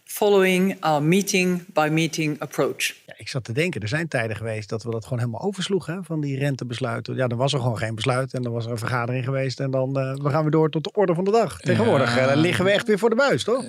following 0.07 0.78
our 0.83 0.99
meeting 0.99 1.67
by 1.75 1.90
meeting 1.90 2.38
approach. 2.40 2.98
Ik 3.19 3.29
zat 3.29 3.45
te 3.45 3.53
denken, 3.53 3.81
er 3.81 3.89
zijn 3.89 4.09
tijden 4.09 4.37
geweest 4.37 4.69
dat 4.69 4.83
we 4.83 4.91
dat 4.91 5.05
gewoon 5.05 5.19
helemaal 5.19 5.41
oversloegen 5.41 6.05
van 6.05 6.21
die 6.21 6.39
rentebesluiten. 6.39 7.15
Ja, 7.15 7.27
dan 7.27 7.39
was 7.39 7.53
er 7.53 7.61
gewoon 7.61 7.79
geen 7.79 7.95
besluit 7.95 8.35
en 8.35 8.43
dan 8.43 8.53
was 8.53 8.65
er 8.65 8.71
een 8.71 8.79
vergadering 8.79 9.25
geweest 9.25 9.61
en 9.61 9.71
dan 9.71 9.99
uh, 9.99 10.15
we 10.15 10.31
gaan 10.31 10.45
we 10.45 10.51
door 10.51 10.71
tot 10.71 10.85
de 10.85 10.93
orde 10.93 11.15
van 11.15 11.25
de 11.25 11.31
dag. 11.31 11.61
Tegenwoordig 11.61 12.17
ja. 12.17 12.31
uh, 12.31 12.37
liggen 12.37 12.65
we 12.65 12.71
echt 12.71 12.87
weer 12.87 12.99
voor 12.99 13.11
de 13.11 13.17
buis, 13.17 13.45
toch? 13.45 13.65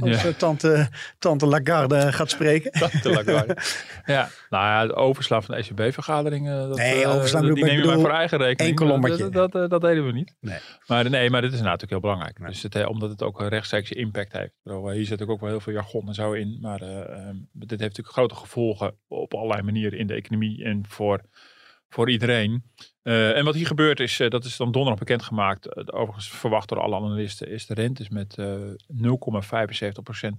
Als 0.00 0.22
ja. 0.22 0.28
uh, 0.28 0.34
tante, 0.34 0.88
tante 1.18 1.46
Lagarde 1.46 2.12
gaat 2.12 2.30
spreken. 2.30 2.72
Tante 2.72 3.10
Lagarde. 3.10 3.56
ja, 4.04 4.28
nou 4.50 4.64
ja, 4.64 4.82
het 4.82 4.94
overslaan 4.94 5.42
van 5.42 5.54
de 5.54 5.60
ECB-vergaderingen. 5.60 6.70
Nee, 6.70 7.06
overslaan 7.06 7.54
die 7.54 7.64
nemen 7.64 7.88
we 7.94 8.00
voor 8.00 8.10
eigen 8.10 8.38
rekening. 8.38 8.80
Enkel 8.80 9.00
dat, 9.00 9.32
dat, 9.32 9.52
dat, 9.52 9.70
dat, 9.70 9.80
deden 9.80 10.06
we 10.06 10.12
niet. 10.12 10.34
Nee. 10.40 10.58
Maar, 10.86 11.10
nee, 11.10 11.30
maar 11.30 11.40
dit 11.40 11.52
is 11.52 11.60
natuurlijk 11.60 11.90
heel 11.90 12.00
belangrijk. 12.00 12.38
Nee. 12.38 12.48
Dus 12.48 12.62
het, 12.62 12.86
omdat 12.86 13.10
het 13.10 13.22
ook 13.22 13.40
een 13.40 13.48
rechtstreekse 13.48 13.94
impact 13.94 14.32
heeft. 14.32 14.52
Hier 14.92 15.06
zit 15.06 15.28
ook 15.28 15.40
wel 15.40 15.48
heel 15.48 15.60
veel 15.60 15.72
jargon 15.72 16.08
en 16.08 16.14
zo 16.14 16.32
in. 16.32 16.58
Maar 16.60 16.82
uh, 16.82 17.28
um, 17.28 17.48
dit 17.52 17.70
heeft 17.70 17.80
natuurlijk 17.80 18.08
grote 18.08 18.34
gevolgen 18.34 18.91
op 19.08 19.34
allerlei 19.34 19.62
manieren 19.62 19.98
in 19.98 20.06
de 20.06 20.14
economie 20.14 20.64
en 20.64 20.84
voor, 20.88 21.20
voor 21.88 22.10
iedereen. 22.10 22.62
Uh, 23.02 23.36
en 23.36 23.44
wat 23.44 23.54
hier 23.54 23.66
gebeurt 23.66 24.00
is, 24.00 24.20
uh, 24.20 24.28
dat 24.28 24.44
is 24.44 24.56
dan 24.56 24.72
donderdag 24.72 24.98
bekendgemaakt. 24.98 25.92
overigens 25.92 26.30
verwacht 26.30 26.68
door 26.68 26.80
alle 26.80 26.96
analisten 26.96 27.48
is 27.48 27.66
de 27.66 27.74
rente 27.74 28.02
is 28.02 28.08
met 28.08 28.36
0,75% 28.38 28.44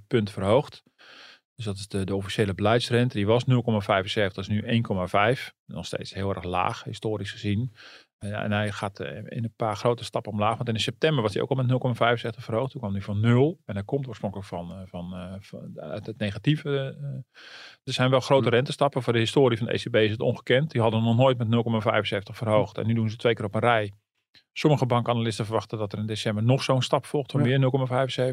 punt 0.08 0.32
verhoogd. 0.32 0.84
Dus 1.56 1.66
dat 1.66 1.76
is 1.78 1.88
de, 1.88 2.04
de 2.04 2.16
officiële 2.16 2.54
beleidsrente. 2.54 3.16
Die 3.16 3.26
was 3.26 3.44
0,75, 3.44 3.54
dat 4.14 4.38
is 4.38 4.48
nu 4.48 4.84
1,5. 5.36 5.54
Nog 5.66 5.86
steeds 5.86 6.14
heel 6.14 6.30
erg 6.30 6.44
laag, 6.44 6.84
historisch 6.84 7.32
gezien. 7.32 7.74
En 8.32 8.52
hij 8.52 8.72
gaat 8.72 9.00
eh, 9.00 9.18
in 9.18 9.44
een 9.44 9.54
paar 9.56 9.76
grote 9.76 10.04
stappen 10.04 10.32
omlaag. 10.32 10.58
Want 10.58 10.70
in 10.70 10.80
september 10.80 11.22
was 11.22 11.34
hij 11.34 11.42
ook 11.42 11.50
al 11.50 11.56
met 11.56 11.68
0,75 11.68 12.44
verhoogd. 12.44 12.72
Toen 12.72 12.82
kwam 12.82 12.94
hij 12.94 13.02
van 13.02 13.20
0. 13.20 13.60
En 13.66 13.74
hij 13.74 13.84
komt 13.84 14.08
oorspronkelijk 14.08 14.48
van, 14.48 14.72
eh, 14.72 14.82
van, 14.86 15.14
eh, 15.14 15.34
van 15.40 15.80
uit 15.80 16.06
het 16.06 16.18
negatieve. 16.18 16.70
Er 17.84 17.94
zijn 17.94 18.10
wel 18.10 18.20
grote 18.20 18.50
rentestappen. 18.50 19.02
Voor 19.02 19.14
de 19.14 19.20
historie 19.20 19.58
van 19.58 19.68
de 19.68 19.74
ECB 19.74 19.96
is 19.96 20.12
het 20.12 20.20
ongekend. 20.20 20.72
Die 20.72 20.82
hadden 20.82 21.04
nog 21.04 21.18
nooit 21.18 21.38
met 21.38 21.48
0,75 21.48 22.38
verhoogd. 22.38 22.78
En 22.78 22.88
nu 22.88 22.94
doen 22.94 23.10
ze 23.10 23.18
twee 23.18 23.34
keer 23.34 23.46
op 23.46 23.56
een 23.56 23.62
rij. 23.62 23.92
Sommige 24.56 24.86
bankanalisten 24.86 25.46
verwachten 25.46 25.78
dat 25.78 25.94
er 25.94 26.00
in 26.00 26.06
december 26.06 26.44
nog 26.44 26.64
zo'n 26.64 26.82
stap 26.82 27.06
volgt 27.06 27.32
van 27.32 27.44
weer 27.44 27.60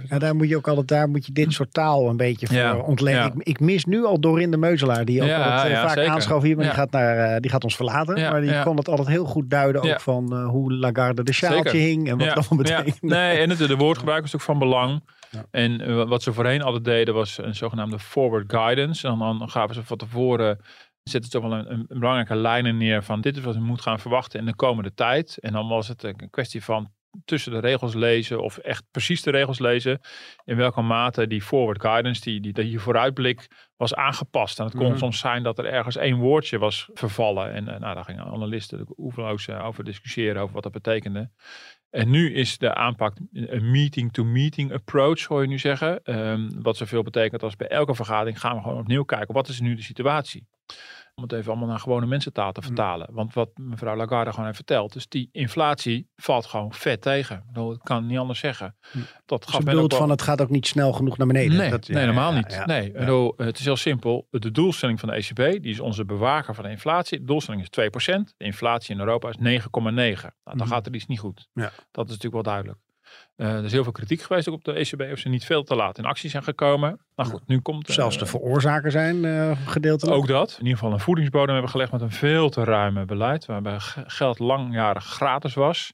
0,75. 0.03 0.09
Ja, 0.09 0.19
daar 0.19 0.37
moet 0.37 0.49
je 0.49 0.57
ook 0.57 0.69
altijd, 0.69 0.89
daar 0.89 1.09
moet 1.09 1.27
je 1.27 1.33
dit 1.33 1.53
soort 1.53 1.73
taal 1.73 2.09
een 2.09 2.17
beetje 2.17 2.47
voor 2.47 2.57
ja, 2.57 2.77
ontleden. 2.77 3.25
Ik, 3.25 3.47
ik, 3.47 3.61
mis 3.61 3.85
nu 3.85 4.05
al 4.05 4.21
Dorinde 4.21 4.57
Meuzelaar, 4.57 5.05
die 5.05 5.23
ook 5.23 5.31
altijd, 5.31 5.73
uh, 5.73 5.83
vaak 5.83 6.07
aanschouw 6.07 6.43
hier, 6.43 6.57
maar 6.57 6.65
die, 6.65 6.75
gaat 6.75 6.91
naar, 6.91 7.35
uh, 7.35 7.41
die 7.41 7.51
gaat 7.51 7.65
ons 7.65 7.77
verlaten. 7.77 8.15
maar 8.15 8.41
die 8.41 8.63
kon 8.63 8.77
het 8.77 8.89
altijd 8.89 9.09
heel 9.09 9.25
goed 9.25 9.51
duiden 9.51 9.83
ook 9.83 10.01
van 10.01 10.29
uh, 10.33 10.49
hoe 10.49 10.73
Lagarde 10.73 11.23
de 11.23 11.33
sjaaltje 11.33 11.79
hing 11.79 12.09
en 12.09 12.19
wat 12.19 12.27
dat 12.27 12.37
allemaal 12.37 12.65
betekent. 12.65 13.03
Nee, 13.03 13.39
en 13.39 13.51
het, 13.51 13.59
de 13.59 13.77
woordgebruik 13.77 14.25
is 14.25 14.35
ook 14.35 14.41
van 14.41 14.59
belang. 14.59 15.03
En 15.51 16.07
wat 16.09 16.23
ze 16.23 16.33
voorheen 16.33 16.63
altijd 16.63 16.85
deden 16.85 17.15
was 17.15 17.39
een 17.39 17.55
zogenaamde 17.55 17.99
forward 17.99 18.53
guidance. 18.53 19.09
En 19.09 19.19
dan 19.19 19.51
gaven 19.51 19.75
ze 19.75 19.85
van 19.85 19.97
tevoren 19.97 20.59
zetten 21.11 21.31
toch 21.31 21.43
wel 21.43 21.53
een, 21.53 21.73
een, 21.73 21.87
belangrijke 21.89 22.37
lijnen 22.37 22.77
neer 22.77 23.03
van 23.03 23.21
dit 23.21 23.37
is 23.37 23.43
wat 23.43 23.55
we 23.55 23.61
moeten 23.61 23.85
gaan 23.85 24.01
verwachten 24.01 24.41
in 24.41 24.47
de 24.47 24.55
komende 24.55 24.95
tijd. 24.95 25.39
En 25.39 25.53
dan 25.53 25.69
was 25.69 25.89
het 25.89 26.03
een 26.03 26.31
kwestie 26.31 26.65
van 26.65 26.91
tussen 27.25 27.53
de 27.53 27.59
regels 27.59 27.95
lezen 27.95 28.43
of 28.43 28.59
echt 28.59 28.85
precies 28.91 29.23
de 29.23 29.31
regels 29.31 29.59
lezen. 29.59 30.01
In 30.45 30.57
welke 30.57 30.81
mate 30.81 31.27
die 31.27 31.43
forward 31.43 31.81
guidance, 31.81 32.21
die, 32.21 32.41
die, 32.41 32.53
die 32.53 32.79
vooruitblik 32.79 33.49
was 33.77 33.95
aangepast. 33.95 34.59
En 34.59 34.65
het 34.65 34.75
kon 34.75 34.89
mhm. 34.89 34.99
soms 34.99 35.19
zijn 35.19 35.43
dat 35.43 35.59
er 35.59 35.65
ergens 35.67 35.97
één 35.97 36.17
woordje 36.17 36.59
was 36.59 36.89
vervallen. 36.95 37.53
En 37.53 37.65
uh, 37.65 37.79
nou, 37.79 37.95
daar 37.95 38.05
gingen 38.05 38.25
analisten 38.25 38.87
oeverloos 38.97 39.47
uh, 39.47 39.67
over 39.67 39.85
discussiëren 39.85 40.43
over 40.43 40.55
wat 40.55 40.63
dat 40.63 40.73
betekende. 40.73 41.31
En 41.91 42.11
nu 42.11 42.35
is 42.35 42.59
de 42.59 42.75
aanpak 42.75 43.17
een 43.33 43.71
meeting-to-meeting 43.71 44.73
approach, 44.73 45.25
hoor 45.25 45.43
je 45.43 45.49
nu 45.49 45.59
zeggen. 45.59 46.01
Um, 46.17 46.63
wat 46.63 46.77
zoveel 46.77 47.03
betekent 47.03 47.43
als 47.43 47.57
bij 47.57 47.69
elke 47.69 47.95
vergadering 47.95 48.41
gaan 48.41 48.57
we 48.57 48.63
gewoon 48.63 48.79
opnieuw 48.79 49.03
kijken. 49.03 49.35
Wat 49.35 49.49
is 49.49 49.61
nu 49.61 49.75
de 49.75 49.83
situatie? 49.83 50.47
Om 51.21 51.27
het 51.29 51.39
even 51.39 51.51
allemaal 51.51 51.69
naar 51.69 51.79
gewone 51.79 52.07
mensentaal 52.07 52.53
te 52.53 52.61
mm. 52.61 52.67
vertalen. 52.67 53.09
Want 53.11 53.35
wat 53.35 53.51
mevrouw 53.55 53.97
Lagarde 53.97 54.31
gewoon 54.31 54.45
heeft 54.45 54.57
verteld, 54.57 54.95
is 54.95 55.09
die 55.09 55.29
inflatie 55.33 56.09
valt 56.17 56.47
gewoon 56.47 56.73
vet 56.73 57.01
tegen. 57.03 57.45
Dat 57.53 57.79
kan 57.83 58.07
niet 58.07 58.19
anders 58.19 58.39
zeggen. 58.39 58.77
Mm. 58.93 59.03
Dat 59.27 59.45
gaf 59.45 59.57
dus 59.57 59.65
bedoelt 59.65 59.95
van 59.95 60.11
het 60.11 60.23
gaat 60.23 60.41
ook 60.41 60.51
niet 60.51 60.67
snel 60.67 60.93
genoeg 60.93 61.19
naar 61.19 61.27
beneden. 61.27 61.57
Nee, 61.57 61.71
dat, 61.71 61.89
nee 61.89 62.01
helemaal 62.01 62.33
niet. 62.33 62.63
nee, 62.67 62.93
bedoel, 62.93 63.35
het 63.37 63.59
is 63.59 63.65
heel 63.65 63.77
simpel. 63.77 64.27
De 64.31 64.51
doelstelling 64.51 65.01
van 65.01 65.09
de 65.09 65.15
ECB, 65.15 65.63
die 65.63 65.73
is 65.73 65.81
onze 65.81 66.05
bewaker 66.05 66.55
van 66.55 66.65
de 66.65 66.71
inflatie. 66.71 67.19
De 67.19 67.25
doelstelling 67.25 67.63
is 67.63 67.91
2%. 68.13 68.23
De 68.37 68.45
inflatie 68.45 68.95
in 68.95 69.01
Europa 69.01 69.29
is 69.29 69.37
9,9. 69.37 69.43
Nou, 69.43 70.33
dan 70.45 70.57
mm. 70.57 70.67
gaat 70.67 70.87
er 70.87 70.95
iets 70.95 71.07
niet 71.07 71.19
goed. 71.19 71.49
Ja. 71.53 71.71
Dat 71.91 72.05
is 72.05 72.11
natuurlijk 72.11 72.33
wel 72.33 72.43
duidelijk. 72.43 72.79
Uh, 73.37 73.57
er 73.57 73.65
is 73.65 73.73
heel 73.73 73.83
veel 73.83 73.93
kritiek 73.93 74.23
geweest 74.23 74.49
op 74.49 74.65
de 74.65 74.73
ECB 74.73 75.13
of 75.13 75.19
ze 75.19 75.29
niet 75.29 75.45
veel 75.45 75.63
te 75.63 75.75
laat 75.75 75.99
in 75.99 76.05
actie 76.05 76.31
zijn 76.31 76.43
gekomen. 76.43 77.01
Maar 77.15 77.27
goed, 77.27 77.47
nu 77.47 77.61
komt... 77.61 77.89
Uh, 77.89 77.95
Zelfs 77.95 78.19
de 78.19 78.27
veroorzaker 78.27 78.91
zijn 78.91 79.25
uh, 79.25 79.57
gedeeltelijk. 79.67 80.17
Ook 80.17 80.27
dat. 80.27 80.51
In 80.51 80.59
ieder 80.59 80.79
geval 80.79 80.93
een 80.93 81.01
voedingsbodem 81.01 81.53
hebben 81.53 81.71
gelegd 81.71 81.93
met 81.93 82.01
een 82.01 82.11
veel 82.11 82.51
te 82.51 82.65
ruime 82.65 83.05
beleid. 83.05 83.47
Waarbij 83.47 83.77
geld 84.07 84.39
langjarig 84.39 85.05
gratis 85.05 85.55
was. 85.55 85.93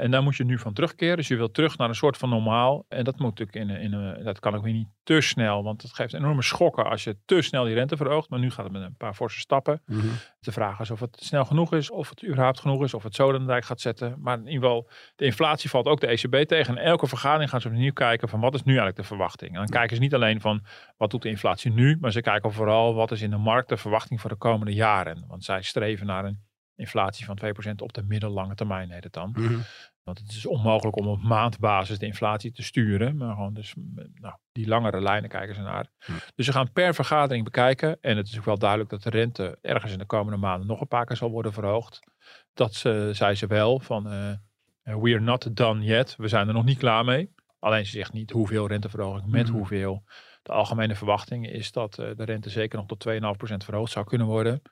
En 0.00 0.10
daar 0.10 0.22
moet 0.22 0.36
je 0.36 0.44
nu 0.44 0.58
van 0.58 0.72
terugkeren. 0.72 1.16
Dus 1.16 1.28
je 1.28 1.36
wilt 1.36 1.54
terug 1.54 1.78
naar 1.78 1.88
een 1.88 1.94
soort 1.94 2.16
van 2.16 2.28
normaal. 2.28 2.84
En 2.88 3.04
dat 3.04 3.18
moet 3.18 3.38
natuurlijk 3.38 3.70
in, 3.70 3.92
in, 3.92 4.24
dat 4.24 4.40
kan 4.40 4.54
ook 4.54 4.62
weer 4.62 4.72
niet 4.72 4.88
te 5.02 5.20
snel. 5.20 5.62
Want 5.62 5.82
het 5.82 5.94
geeft 5.94 6.14
enorme 6.14 6.42
schokken 6.42 6.84
als 6.84 7.04
je 7.04 7.16
te 7.24 7.42
snel 7.42 7.64
die 7.64 7.74
rente 7.74 7.96
verhoogt. 7.96 8.30
Maar 8.30 8.38
nu 8.38 8.50
gaat 8.50 8.64
het 8.64 8.72
met 8.72 8.82
een 8.82 8.96
paar 8.96 9.14
forse 9.14 9.38
stappen. 9.38 9.82
Mm 9.86 10.00
-hmm. 10.00 10.10
De 10.40 10.52
vraag 10.52 10.80
is 10.80 10.90
of 10.90 11.00
het 11.00 11.16
snel 11.20 11.44
genoeg 11.44 11.72
is. 11.72 11.90
Of 11.90 12.08
het 12.08 12.24
überhaupt 12.24 12.60
genoeg 12.60 12.82
is. 12.82 12.94
Of 12.94 13.02
het 13.02 13.14
zo 13.14 13.32
de 13.32 13.44
dijk 13.44 13.64
gaat 13.64 13.80
zetten. 13.80 14.16
Maar 14.18 14.38
in 14.38 14.46
ieder 14.46 14.62
geval, 14.62 14.88
de 15.16 15.24
inflatie 15.24 15.70
valt 15.70 15.86
ook 15.86 16.00
de 16.00 16.06
ECB 16.06 16.48
tegen. 16.48 16.78
En 16.78 16.84
elke 16.84 17.06
vergadering 17.06 17.50
gaan 17.50 17.60
ze 17.60 17.68
opnieuw 17.68 17.92
kijken 17.92 18.28
van 18.28 18.40
wat 18.40 18.54
is 18.54 18.62
nu 18.62 18.72
eigenlijk 18.72 19.00
de 19.00 19.04
verwachting. 19.04 19.50
En 19.50 19.56
dan 19.56 19.66
kijken 19.66 19.96
ze 19.96 20.02
niet 20.02 20.14
alleen 20.14 20.40
van 20.40 20.64
wat 20.96 21.10
doet 21.10 21.22
de 21.22 21.28
inflatie 21.28 21.72
nu. 21.72 21.96
Maar 22.00 22.12
ze 22.12 22.20
kijken 22.20 22.52
vooral 22.52 22.94
wat 22.94 23.10
is 23.10 23.22
in 23.22 23.30
de 23.30 23.36
markt 23.36 23.68
de 23.68 23.76
verwachting 23.76 24.20
voor 24.20 24.30
de 24.30 24.36
komende 24.36 24.72
jaren. 24.72 25.24
Want 25.28 25.44
zij 25.44 25.62
streven 25.62 26.06
naar 26.06 26.24
een 26.24 26.48
inflatie 26.80 27.24
van 27.24 27.38
2% 27.44 27.74
op 27.76 27.92
de 27.92 28.02
middellange 28.02 28.54
termijn 28.54 28.90
heet 28.90 29.04
het 29.04 29.12
dan. 29.12 29.34
Mm 29.36 29.46
-hmm. 29.46 29.62
Want 30.02 30.18
het 30.18 30.30
is 30.30 30.46
onmogelijk 30.46 30.96
om 30.96 31.06
op 31.06 31.22
maandbasis 31.22 31.98
de 31.98 32.06
inflatie 32.06 32.52
te 32.52 32.62
sturen. 32.62 33.16
Maar 33.16 33.34
gewoon 33.34 33.54
dus, 33.54 33.74
nou, 34.14 34.34
die 34.52 34.68
langere 34.68 35.00
lijnen 35.00 35.30
kijken 35.30 35.54
ze 35.54 35.60
naar. 35.60 35.90
Hm. 35.98 36.12
Dus 36.34 36.46
ze 36.46 36.52
gaan 36.52 36.72
per 36.72 36.94
vergadering 36.94 37.44
bekijken. 37.44 37.98
En 38.00 38.16
het 38.16 38.28
is 38.28 38.38
ook 38.38 38.44
wel 38.44 38.58
duidelijk 38.58 38.90
dat 38.90 39.02
de 39.02 39.10
rente 39.10 39.58
ergens 39.62 39.92
in 39.92 39.98
de 39.98 40.04
komende 40.04 40.38
maanden 40.38 40.66
nog 40.66 40.80
een 40.80 40.88
paar 40.88 41.06
keer 41.06 41.16
zal 41.16 41.30
worden 41.30 41.52
verhoogd. 41.52 42.00
Dat 42.54 42.74
ze, 42.74 43.10
zei 43.12 43.34
ze 43.34 43.46
wel 43.46 43.80
van 43.80 44.12
uh, 44.12 44.34
we 44.82 45.10
are 45.10 45.20
not 45.20 45.56
done 45.56 45.84
yet. 45.84 46.16
We 46.16 46.28
zijn 46.28 46.48
er 46.48 46.54
nog 46.54 46.64
niet 46.64 46.78
klaar 46.78 47.04
mee. 47.04 47.32
Alleen 47.58 47.86
ze 47.86 47.90
zegt 47.90 48.12
niet 48.12 48.30
hoeveel 48.30 48.66
renteverhoging, 48.66 49.30
met 49.30 49.48
hm. 49.48 49.54
hoeveel. 49.54 50.04
De 50.42 50.52
algemene 50.52 50.94
verwachting 50.94 51.50
is 51.50 51.72
dat 51.72 51.98
uh, 51.98 52.10
de 52.16 52.24
rente 52.24 52.50
zeker 52.50 52.78
nog 52.78 52.86
tot 52.86 53.08
2,5% 53.08 53.56
verhoogd 53.56 53.92
zou 53.92 54.06
kunnen 54.06 54.26
worden. 54.26 54.62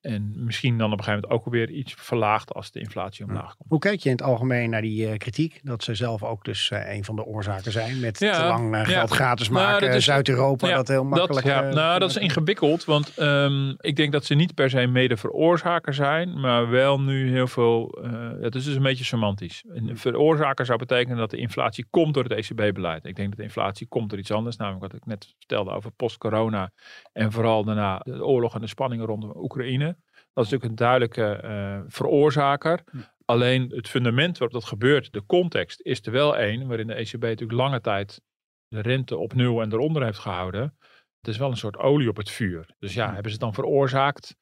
En 0.00 0.32
misschien 0.44 0.78
dan 0.78 0.92
op 0.92 0.98
een 0.98 1.04
gegeven 1.04 1.28
moment 1.28 1.46
ook 1.46 1.52
weer 1.52 1.70
iets 1.70 1.94
verlaagd 1.98 2.52
als 2.52 2.70
de 2.70 2.80
inflatie 2.80 3.24
omlaag 3.24 3.56
komt. 3.56 3.68
Hoe 3.68 3.78
kijk 3.78 4.00
je 4.00 4.08
in 4.08 4.14
het 4.14 4.24
algemeen 4.24 4.70
naar 4.70 4.82
die 4.82 5.08
uh, 5.08 5.16
kritiek? 5.16 5.60
Dat 5.62 5.84
ze 5.84 5.94
zelf 5.94 6.22
ook 6.22 6.44
dus 6.44 6.70
uh, 6.70 6.94
een 6.94 7.04
van 7.04 7.16
de 7.16 7.24
oorzaken 7.24 7.72
zijn. 7.72 8.00
Met 8.00 8.18
ja, 8.18 8.40
te 8.40 8.44
lang 8.44 8.74
uh, 8.74 8.84
geld 8.84 9.10
gratis 9.10 9.48
nou, 9.48 9.66
maken. 9.66 10.02
Zuid-Europa, 10.02 10.68
dat 10.68 10.88
heel 10.88 11.04
makkelijk. 11.04 11.46
Dat, 11.46 11.54
ja, 11.54 11.68
nou, 11.68 11.98
dat 11.98 12.10
is 12.10 12.16
ingewikkeld. 12.16 12.84
Want 12.84 13.18
um, 13.18 13.74
ik 13.78 13.96
denk 13.96 14.12
dat 14.12 14.24
ze 14.24 14.34
niet 14.34 14.54
per 14.54 14.70
se 14.70 14.86
mede 14.86 15.16
veroorzaker 15.16 15.94
zijn. 15.94 16.40
Maar 16.40 16.70
wel 16.70 17.00
nu 17.00 17.30
heel 17.30 17.46
veel... 17.46 17.98
het 18.40 18.54
is 18.54 18.64
dus 18.64 18.74
een 18.74 18.82
beetje 18.82 19.04
semantisch. 19.04 19.64
Een 19.68 19.98
veroorzaker 19.98 20.66
zou 20.66 20.78
betekenen 20.78 21.16
dat 21.16 21.30
de 21.30 21.36
inflatie 21.36 21.86
komt 21.90 22.14
door 22.14 22.24
het 22.24 22.32
ECB-beleid. 22.32 23.04
Ik 23.04 23.16
denk 23.16 23.28
dat 23.28 23.38
de 23.38 23.44
inflatie 23.44 23.86
komt 23.86 24.10
door 24.10 24.18
iets 24.18 24.32
anders. 24.32 24.56
Namelijk 24.56 24.82
wat 24.82 25.00
ik 25.00 25.06
net 25.06 25.34
vertelde 25.38 25.70
over 25.70 25.90
post-corona. 25.90 26.72
En 27.12 27.32
vooral 27.32 27.64
daarna 27.64 28.00
de 28.04 28.24
oorlog 28.24 28.54
en 28.54 28.60
de 28.60 28.66
spanningen 28.66 29.06
rondom 29.06 29.32
Oekraïne. 29.36 29.89
Dat 30.32 30.44
is 30.44 30.50
natuurlijk 30.50 30.70
een 30.70 30.86
duidelijke 30.86 31.40
uh, 31.44 31.80
veroorzaker. 31.86 32.82
Hm. 32.90 32.98
Alleen 33.24 33.70
het 33.70 33.88
fundament 33.88 34.38
waarop 34.38 34.60
dat 34.60 34.68
gebeurt, 34.68 35.12
de 35.12 35.26
context, 35.26 35.80
is 35.80 36.06
er 36.06 36.12
wel 36.12 36.36
één 36.36 36.66
waarin 36.66 36.86
de 36.86 36.94
ECB 36.94 37.22
natuurlijk 37.22 37.58
lange 37.58 37.80
tijd 37.80 38.20
de 38.68 38.80
rente 38.80 39.16
op 39.16 39.34
nul 39.34 39.60
en 39.60 39.72
eronder 39.72 40.04
heeft 40.04 40.18
gehouden. 40.18 40.76
Het 41.20 41.28
is 41.28 41.36
wel 41.36 41.50
een 41.50 41.56
soort 41.56 41.76
olie 41.76 42.08
op 42.08 42.16
het 42.16 42.30
vuur. 42.30 42.74
Dus 42.78 42.94
ja, 42.94 43.04
hebben 43.04 43.24
ze 43.24 43.30
het 43.30 43.40
dan 43.40 43.54
veroorzaakt 43.54 44.36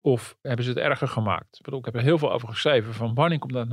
of 0.00 0.36
hebben 0.42 0.64
ze 0.64 0.70
het 0.70 0.78
erger 0.78 1.08
gemaakt? 1.08 1.56
Ik, 1.56 1.62
bedoel, 1.62 1.78
ik 1.78 1.84
heb 1.84 1.94
er 1.94 2.02
heel 2.02 2.18
veel 2.18 2.32
over 2.32 2.48
geschreven 2.48 2.94
van 2.94 3.14
wanneer 3.14 3.38
komt 3.38 3.52
dat 3.52 3.68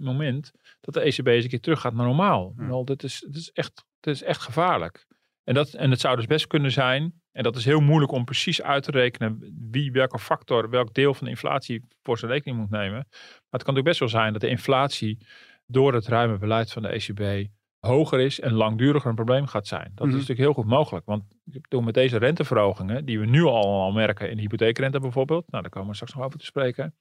moment 0.00 0.52
dat 0.80 0.94
de 0.94 1.00
ECB 1.00 1.26
eens 1.26 1.44
een 1.44 1.50
keer 1.50 1.60
terug 1.60 1.80
gaat 1.80 1.94
naar 1.94 2.06
normaal. 2.06 2.52
Wel, 2.56 2.84
dit, 2.84 3.02
is, 3.02 3.20
dit, 3.26 3.36
is 3.36 3.50
echt, 3.50 3.84
dit 4.00 4.14
is 4.14 4.22
echt 4.22 4.40
gevaarlijk. 4.40 5.06
En, 5.44 5.54
dat, 5.54 5.72
en 5.72 5.90
het 5.90 6.00
zou 6.00 6.16
dus 6.16 6.26
best 6.26 6.46
kunnen 6.46 6.70
zijn, 6.70 7.22
en 7.34 7.42
dat 7.42 7.56
is 7.56 7.64
heel 7.64 7.80
moeilijk 7.80 8.12
om 8.12 8.24
precies 8.24 8.62
uit 8.62 8.82
te 8.82 8.90
rekenen 8.90 9.54
wie 9.70 9.92
welke 9.92 10.18
factor, 10.18 10.70
welk 10.70 10.94
deel 10.94 11.14
van 11.14 11.24
de 11.24 11.30
inflatie 11.30 11.84
voor 12.02 12.18
zijn 12.18 12.30
rekening 12.30 12.58
moet 12.58 12.70
nemen. 12.70 13.06
Maar 13.10 13.30
het 13.50 13.62
kan 13.62 13.74
natuurlijk 13.74 13.84
best 13.84 13.98
wel 13.98 14.08
zijn 14.08 14.32
dat 14.32 14.40
de 14.40 14.48
inflatie 14.48 15.18
door 15.66 15.94
het 15.94 16.06
ruime 16.06 16.38
beleid 16.38 16.72
van 16.72 16.82
de 16.82 16.88
ECB 16.88 17.48
hoger 17.78 18.20
is 18.20 18.40
en 18.40 18.52
langduriger 18.52 19.08
een 19.08 19.14
probleem 19.14 19.46
gaat 19.46 19.66
zijn. 19.66 19.92
Dat 19.94 20.06
Mhm. 20.06 20.08
is 20.08 20.12
natuurlijk 20.12 20.38
heel 20.40 20.52
goed 20.52 20.66
mogelijk. 20.66 21.06
Want 21.06 21.24
bedoel, 21.44 21.80
met 21.82 21.94
deze 21.94 22.16
renteverhogingen, 22.18 23.04
die 23.04 23.18
we 23.20 23.26
nu 23.26 23.42
al, 23.42 23.80
al 23.82 23.92
merken 23.92 24.30
in 24.30 24.36
de 24.36 24.42
hypotheekrente 24.42 25.00
bijvoorbeeld, 25.00 25.50
nou 25.50 25.62
daar 25.62 25.70
komen 25.72 25.88
we 25.88 25.94
straks 25.94 26.14
nog 26.14 26.24
over 26.24 26.38
te 26.38 26.44
spreken, 26.44 26.94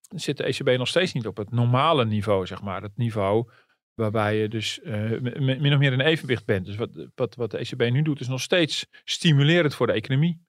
zit 0.00 0.36
de 0.36 0.44
ECB 0.44 0.78
nog 0.78 0.88
steeds 0.88 1.12
niet 1.12 1.26
op 1.26 1.36
het 1.36 1.50
normale 1.50 2.04
niveau, 2.04 2.46
zeg 2.46 2.62
maar. 2.62 2.82
Het 2.82 2.96
niveau 2.96 3.50
waarbij 3.98 4.36
je 4.36 4.48
dus 4.48 4.80
eh, 4.80 5.20
min 5.40 5.72
of 5.72 5.78
meer 5.78 5.92
in 5.92 6.00
evenwicht 6.00 6.44
bent. 6.44 6.66
Dus 6.66 6.76
wat, 6.76 7.08
wat, 7.14 7.34
wat 7.34 7.50
de 7.50 7.58
ECB 7.58 7.90
nu 7.90 8.02
doet, 8.02 8.20
is 8.20 8.28
nog 8.28 8.40
steeds 8.40 8.86
stimulerend 9.04 9.74
voor 9.74 9.86
de 9.86 9.92
economie. 9.92 10.46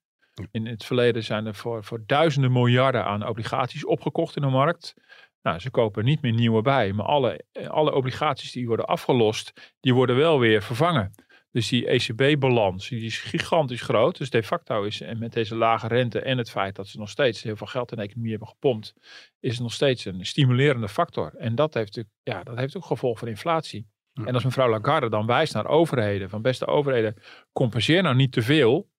In 0.51 0.65
het 0.65 0.85
verleden 0.85 1.23
zijn 1.23 1.45
er 1.45 1.55
voor, 1.55 1.83
voor 1.83 2.03
duizenden 2.05 2.51
miljarden 2.51 3.05
aan 3.05 3.27
obligaties 3.27 3.85
opgekocht 3.85 4.35
in 4.35 4.41
de 4.41 4.47
markt. 4.47 4.93
Nou, 5.41 5.59
ze 5.59 5.69
kopen 5.69 6.05
niet 6.05 6.21
meer 6.21 6.33
nieuwe 6.33 6.61
bij, 6.61 6.93
maar 6.93 7.05
alle, 7.05 7.43
eh, 7.51 7.67
alle 7.67 7.93
obligaties 7.93 8.51
die 8.51 8.67
worden 8.67 8.85
afgelost, 8.85 9.75
die 9.79 9.93
worden 9.93 10.15
wel 10.15 10.39
weer 10.39 10.61
vervangen. 10.61 11.11
Dus 11.51 11.67
die 11.67 11.87
ECB-balans, 11.87 12.89
die 12.89 13.05
is 13.05 13.17
gigantisch 13.17 13.81
groot. 13.81 14.17
Dus 14.17 14.29
de 14.29 14.43
facto 14.43 14.83
is, 14.83 15.01
en 15.01 15.19
met 15.19 15.33
deze 15.33 15.55
lage 15.55 15.87
rente 15.87 16.21
en 16.21 16.37
het 16.37 16.49
feit 16.49 16.75
dat 16.75 16.87
ze 16.87 16.97
nog 16.97 17.09
steeds 17.09 17.43
heel 17.43 17.55
veel 17.55 17.67
geld 17.67 17.91
in 17.91 17.97
de 17.97 18.03
economie 18.03 18.31
hebben 18.31 18.47
gepompt, 18.47 18.93
is 19.39 19.51
het 19.51 19.61
nog 19.61 19.73
steeds 19.73 20.05
een 20.05 20.25
stimulerende 20.25 20.89
factor. 20.89 21.33
En 21.37 21.55
dat 21.55 21.73
heeft 21.73 21.95
natuurlijk, 21.95 22.15
ja, 22.23 22.43
dat 22.43 22.57
heeft 22.57 22.77
ook 22.77 22.85
gevolg 22.85 23.19
voor 23.19 23.27
inflatie. 23.27 23.87
En 24.13 24.33
als 24.33 24.43
mevrouw 24.43 24.69
Lagarde 24.69 25.09
dan 25.09 25.25
wijst 25.25 25.53
naar 25.53 25.67
overheden, 25.67 26.29
van 26.29 26.41
beste 26.41 26.65
overheden, 26.65 27.15
compenseer 27.51 28.03
nou 28.03 28.15
niet 28.15 28.31
te 28.31 28.41
veel, 28.41 28.89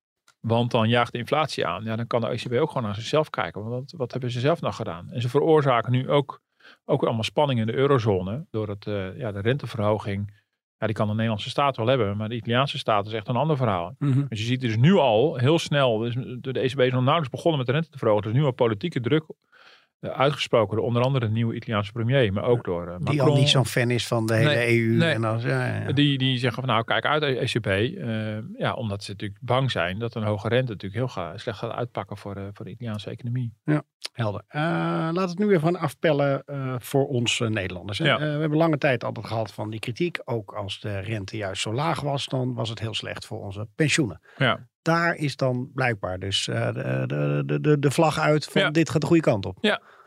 want 0.41 0.71
dan 0.71 0.89
jaagt 0.89 1.13
de 1.13 1.19
inflatie 1.19 1.67
aan. 1.67 1.85
Ja, 1.85 1.97
dan 1.97 2.07
kan 2.07 2.21
de 2.21 2.27
ECB 2.27 2.53
ook 2.53 2.69
gewoon 2.69 2.83
naar 2.83 2.95
zichzelf 2.95 3.31
kijken. 3.31 3.63
Want 3.63 3.75
wat, 3.75 3.93
wat 3.97 4.13
hebben 4.13 4.31
ze 4.31 4.41
zelf 4.41 4.61
nog 4.61 4.77
gedaan? 4.77 5.11
En 5.11 5.21
ze 5.21 5.29
veroorzaken 5.29 5.93
nu 5.93 6.11
ook, 6.11 6.41
ook 6.85 7.03
allemaal 7.03 7.23
spanning 7.23 7.61
in 7.61 7.67
de 7.67 7.75
eurozone. 7.75 8.47
Door 8.51 8.69
het, 8.69 8.87
eh, 8.87 9.19
ja, 9.19 9.33
de 9.33 9.41
renteverhoging. 9.41 10.40
Ja, 10.81 10.87
die 10.87 10.95
kan 10.95 11.07
de 11.07 11.13
Nederlandse 11.13 11.51
staat 11.51 11.77
wel 11.77 11.87
hebben. 11.87 12.17
Maar 12.17 12.29
de 12.29 12.35
Italiaanse 12.35 12.79
staat 12.79 13.07
is 13.07 13.13
echt 13.13 13.29
een 13.29 13.37
ander 13.37 13.57
verhaal. 13.57 13.95
Mhm. 13.99 14.25
Dus 14.29 14.39
je 14.39 14.45
ziet 14.45 14.61
dus 14.61 14.77
nu 14.77 14.95
al 14.95 15.37
heel 15.37 15.59
snel. 15.59 15.99
Dus 15.99 16.15
de 16.15 16.61
ECB 16.61 16.81
is 16.81 16.93
nog 16.93 17.03
nauwelijks 17.03 17.29
begonnen 17.29 17.59
met 17.59 17.67
de 17.67 17.73
rente 17.73 17.91
te 17.91 17.99
verhogen. 17.99 18.25
Er 18.25 18.31
is 18.31 18.37
nu 18.37 18.45
al 18.45 18.53
politieke 18.53 19.01
druk 19.01 19.25
uitgesproken. 20.01 20.77
Door 20.77 20.87
onder 20.87 21.03
andere 21.03 21.27
de 21.27 21.33
nieuwe 21.33 21.55
Italiaanse 21.55 21.93
premier. 21.93 22.33
Maar 22.33 22.45
ook 22.45 22.65
door 22.65 22.83
eh, 22.83 22.89
Macron. 22.91 23.11
Die 23.11 23.23
al 23.23 23.35
niet 23.37 23.49
zo'n 23.49 23.67
fan 23.67 23.91
is 23.91 24.07
van 24.07 24.27
de 24.27 24.35
hele 24.35 24.49
Nee, 24.55 24.79
EU. 24.89 24.97
nee. 24.97 25.13
En 25.13 25.21
dan, 25.21 25.41
ja, 25.41 25.67
ja. 25.67 25.93
Die, 25.93 26.19
die 26.19 26.39
zeggen 26.39 26.63
van 26.63 26.73
nou 26.73 26.85
kijk 26.85 27.05
uit 27.05 27.23
ECB. 27.23 27.67
eh, 27.67 28.39
ja, 28.59 28.73
omdat 28.75 29.05
ze 29.05 29.11
natuurlijk 29.11 29.41
bang 29.43 29.71
zijn 29.71 29.99
dat 29.99 30.15
een 30.15 30.23
hoge 30.23 30.49
rente 30.49 30.73
natuurlijk 30.73 31.01
heel 31.01 31.09
ga, 31.09 31.39
slecht 31.39 31.59
gaat 31.59 31.73
uitpakken 31.73 32.17
voor, 32.17 32.35
de 32.35 32.51
voor 32.53 32.65
de 32.65 32.71
Italiaanse 32.71 33.11
economie. 33.11 33.53
Helder. 34.13 34.43
Eh, 34.49 34.61
laat 35.13 35.29
het 35.29 35.39
nu 35.39 35.49
even 35.49 35.61
gaan 35.61 35.77
afpellen 35.79 36.43
eh, 36.47 36.75
voor 36.79 37.07
ons 37.09 37.41
eh, 37.41 37.49
Nederlanders. 37.49 37.99
hè. 37.99 38.05
Ja. 38.05 38.15
Eh, 38.19 38.21
we 38.21 38.41
hebben 38.41 38.59
lange 38.59 38.79
tijd 38.79 39.05
altijd 39.05 39.27
gehad 39.27 39.53
van 39.53 39.71
die 39.71 39.81
kritiek. 39.81 40.19
Ook 40.25 40.53
als 40.53 40.81
de 40.81 40.99
rente 40.99 41.37
juist 41.37 41.63
zo 41.63 41.73
laag 41.75 42.01
was, 42.01 42.27
dan 42.27 42.55
was 42.55 42.69
het 42.69 42.79
heel 42.81 42.95
slecht 42.95 43.27
voor 43.27 43.41
onze 43.41 43.69
pensioenen. 43.75 44.21
Ja. 44.37 44.69
Daar 44.83 45.15
is 45.15 45.37
dan 45.37 45.71
blijkbaar 45.75 46.19
dus 46.19 46.49
eh, 46.49 46.73
de, 46.73 47.43
de, 47.47 47.61
de, 47.61 47.79
de, 47.79 47.91
vlag 47.91 48.19
uit 48.19 48.45
van 48.45 48.63
Ja. 48.63 48.71
dit 48.71 48.91
gaat 48.91 49.01
de 49.01 49.07
goede 49.07 49.23
kant 49.23 49.47
op. 49.47 49.59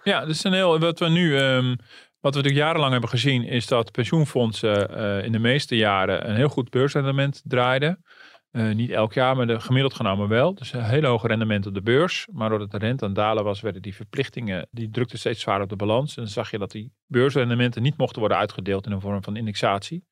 Ja, 0.03 0.19
dat 0.19 0.29
is 0.29 0.43
een 0.43 0.53
heel. 0.53 0.79
Wat 0.79 0.99
we 0.99 1.09
nu. 1.09 1.37
ehm, 1.37 1.75
wat 2.19 2.33
we 2.35 2.39
natuurlijk 2.39 2.65
jarenlang 2.65 2.91
hebben 2.91 3.09
gezien, 3.09 3.43
is 3.43 3.67
dat 3.67 3.91
pensioenfondsen 3.91 4.89
eh, 4.95 5.25
in 5.25 5.31
de 5.31 5.39
meeste 5.39 5.75
jaren 5.75 6.29
een 6.29 6.35
heel 6.35 6.47
goed 6.49 6.69
beursrendement 6.69 7.41
draaiden. 7.43 8.03
Eh, 8.51 8.71
niet 8.71 8.89
elk 8.89 9.13
jaar, 9.13 9.35
maar 9.35 9.47
de, 9.47 9.59
gemiddeld 9.59 9.93
genomen 9.93 10.27
wel. 10.27 10.55
Dus 10.55 10.73
een 10.73 10.83
hele 10.83 11.07
hoge 11.07 11.27
rendement 11.27 11.65
op 11.65 11.73
de 11.73 11.81
beurs. 11.81 12.27
Maar 12.31 12.49
doordat 12.49 12.71
de 12.71 12.77
rente 12.77 13.03
aan 13.03 13.09
het 13.09 13.19
dalen 13.19 13.43
was, 13.43 13.61
werden 13.61 13.81
die 13.81 13.95
verplichtingen, 13.95 14.67
die 14.71 14.89
drukten 14.89 15.19
steeds 15.19 15.41
zwaarder 15.41 15.63
op 15.63 15.69
de 15.69 15.75
balans. 15.85 16.15
En 16.15 16.23
dan 16.23 16.31
zag 16.31 16.51
je 16.51 16.57
dat 16.57 16.71
die 16.71 16.91
beursrendementen 17.05 17.81
niet 17.81 17.97
mochten 17.97 18.19
worden 18.19 18.37
uitgedeeld 18.37 18.85
in 18.85 18.91
een 18.91 19.01
vorm 19.01 19.23
van 19.23 19.35
indexatie. 19.35 20.05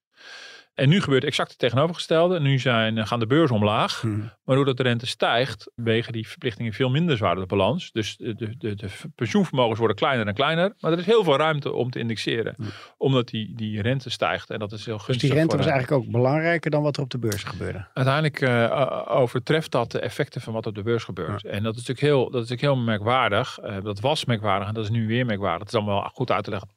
En 0.81 0.89
nu 0.89 1.01
gebeurt 1.01 1.23
exact 1.23 1.49
het 1.49 1.59
tegenovergestelde. 1.59 2.39
Nu 2.39 2.59
zijn, 2.59 2.97
eh, 2.97 3.05
gaan 3.05 3.19
de 3.19 3.27
beurzen 3.27 3.55
omlaag. 3.55 4.03
Mhm. 4.03 4.19
Maar 4.43 4.55
doordat 4.55 4.77
de 4.77 4.83
rente 4.83 5.07
stijgt, 5.07 5.71
wegen 5.75 6.13
die 6.13 6.27
verplichtingen 6.27 6.73
veel 6.73 6.89
minder 6.89 7.17
zwaar 7.17 7.35
op 7.35 7.39
de 7.39 7.45
balans. 7.45 7.91
Dus 7.91 8.17
de, 8.17 8.35
de, 8.35 8.75
de, 8.75 8.89
pensioenvermogens 9.15 9.79
worden 9.79 9.97
kleiner 9.97 10.27
en 10.27 10.33
kleiner. 10.33 10.73
Maar 10.79 10.91
er 10.91 10.97
is 10.97 11.05
heel 11.05 11.23
veel 11.23 11.37
ruimte 11.37 11.71
om 11.71 11.89
te 11.89 11.99
indexeren. 11.99 12.55
Omdat 12.97 13.27
die, 13.27 13.55
die 13.55 13.81
rente 13.81 14.09
stijgt. 14.09 14.49
En 14.49 14.59
dat 14.59 14.71
is 14.71 14.85
heel 14.85 14.95
Dus 14.95 15.05
gunstig. 15.05 15.29
die 15.29 15.37
rente 15.39 15.57
was 15.57 15.65
eigenlijk 15.65 16.03
ook 16.03 16.11
belangrijker 16.11 16.71
dan 16.71 16.83
wat 16.83 16.97
er 16.97 17.03
op 17.03 17.09
de 17.09 17.19
beurs 17.19 17.43
gebeurde. 17.43 17.87
Uiteindelijk 17.93 18.41
eh, 18.41 18.63
eh, 18.63 19.05
overtreft 19.07 19.71
dat 19.71 19.91
de 19.91 19.99
effecten 19.99 20.41
van 20.41 20.53
wat 20.53 20.65
op 20.65 20.75
de 20.75 20.83
beurs 20.83 21.03
gebeurt. 21.03 21.45
En 21.45 21.63
dat 21.63 21.75
is 21.75 21.79
natuurlijk 21.87 22.07
heel, 22.07 22.23
dat 22.31 22.43
is 22.43 22.49
natuurlijk 22.49 22.75
heel 22.75 22.85
merkwaardig. 22.85 23.59
Dat 23.83 23.99
was 23.99 24.25
merkwaardig 24.25 24.67
en 24.67 24.73
dat 24.73 24.83
is 24.83 24.89
nu 24.89 25.07
weer 25.07 25.25
merkwaardig. 25.25 25.59
Het 25.59 25.73
is 25.73 25.79
dan 25.79 25.85
wel 25.85 26.01
goed 26.13 26.31
uit 26.31 26.43
te 26.43 26.49
leggen 26.49 26.69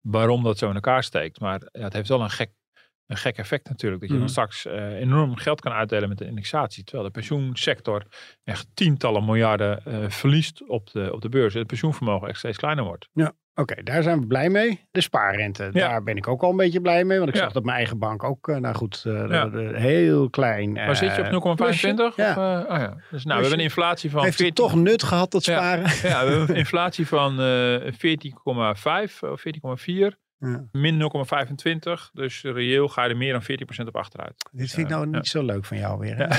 waarom 0.00 0.42
dat 0.42 0.58
zo 0.58 0.68
in 0.68 0.74
elkaar 0.74 1.02
steekt. 1.02 1.40
Maar 1.40 1.68
ja, 1.72 1.82
het 1.82 1.92
heeft 1.92 2.08
wel 2.08 2.20
een 2.20 2.30
gek, 2.30 2.50
een 3.06 3.16
gek 3.16 3.36
effect 3.38 3.68
natuurlijk. 3.68 4.00
Dat 4.00 4.10
je 4.10 4.16
Mhm. 4.16 4.24
dan 4.24 4.32
straks 4.34 4.66
eh, 4.66 5.00
enorm 5.00 5.36
geld 5.36 5.60
kan 5.60 5.72
uitdelen 5.72 6.08
met 6.08 6.18
de 6.18 6.26
indexatie. 6.26 6.84
Terwijl 6.84 7.06
de 7.06 7.12
pensioensector 7.12 8.02
echt 8.44 8.66
tientallen 8.74 9.24
miljarden 9.24 9.84
eh, 9.84 10.08
verliest 10.08 10.68
op 10.68 10.90
de, 10.90 11.12
op 11.12 11.20
de 11.20 11.28
beurs. 11.28 11.54
Het 11.54 11.66
pensioenvermogen 11.66 12.28
echt 12.28 12.38
steeds 12.38 12.56
kleiner 12.58 12.84
wordt. 12.84 13.08
Oké, 13.58 13.82
daar 13.82 14.02
zijn 14.02 14.20
we 14.20 14.26
blij 14.26 14.48
mee. 14.50 14.86
De 14.90 15.00
spaarrente, 15.00 15.70
Ja. 15.72 15.88
daar 15.88 16.02
ben 16.02 16.16
ik 16.16 16.28
ook 16.28 16.42
al 16.42 16.50
een 16.50 16.56
beetje 16.56 16.80
blij 16.80 17.04
mee. 17.04 17.18
Want 17.18 17.28
ik 17.30 17.36
Ja. 17.36 17.42
zag 17.42 17.52
dat 17.52 17.64
mijn 17.64 17.76
eigen 17.76 17.98
bank 17.98 18.24
ook, 18.24 18.48
eh, 18.48 18.56
nou 18.56 18.74
goed, 18.74 19.00
Ja. 19.04 19.50
heel 19.72 20.30
klein. 20.30 20.72
Maar 20.72 20.96
zit 20.96 21.14
je 21.14 21.20
op 21.20 21.26
eh, 21.26 21.32
0,25? 21.32 21.96
plusje? 21.96 22.04
Of, 22.08 22.16
Ja. 22.16 22.30
eh, 22.64 22.70
oh 22.74 22.78
ja. 22.78 22.96
Dus 23.10 23.24
nou, 23.24 23.36
we 23.36 23.42
hebben 23.42 23.52
een 23.52 23.64
inflatie 23.64 24.10
van 24.10 24.22
Heeft 24.22 24.38
het 24.38 24.42
14, 24.46 24.64
toch 24.64 24.74
nut 24.82 25.02
gehad, 25.02 25.30
dat 25.30 25.44
Ja. 25.44 25.56
sparen? 25.56 25.82
Ja, 25.82 26.24
we 26.24 26.30
hebben 26.30 26.48
een 26.48 26.54
inflatie 26.56 27.06
van 27.06 27.40
eh 27.40 27.92
14,5 27.92 29.22
of 29.22 29.40
14,4. 29.40 30.18
Ja. 30.38 30.64
Min 30.72 30.98
0,25. 30.98 32.10
Dus 32.12 32.42
reëel 32.42 32.88
ga 32.88 33.04
je 33.04 33.10
er 33.10 33.16
meer 33.16 33.32
dan 33.32 33.42
14% 33.42 33.86
op 33.86 33.96
achteruit. 33.96 34.48
Dit 34.52 34.70
vind 34.70 34.86
ik 34.90 34.92
nou 34.94 35.06
niet 35.06 35.26
zo 35.26 35.42
leuk 35.44 35.64
van 35.64 35.78
jou 35.78 35.98
weer. 35.98 36.16
hè? 36.16 36.26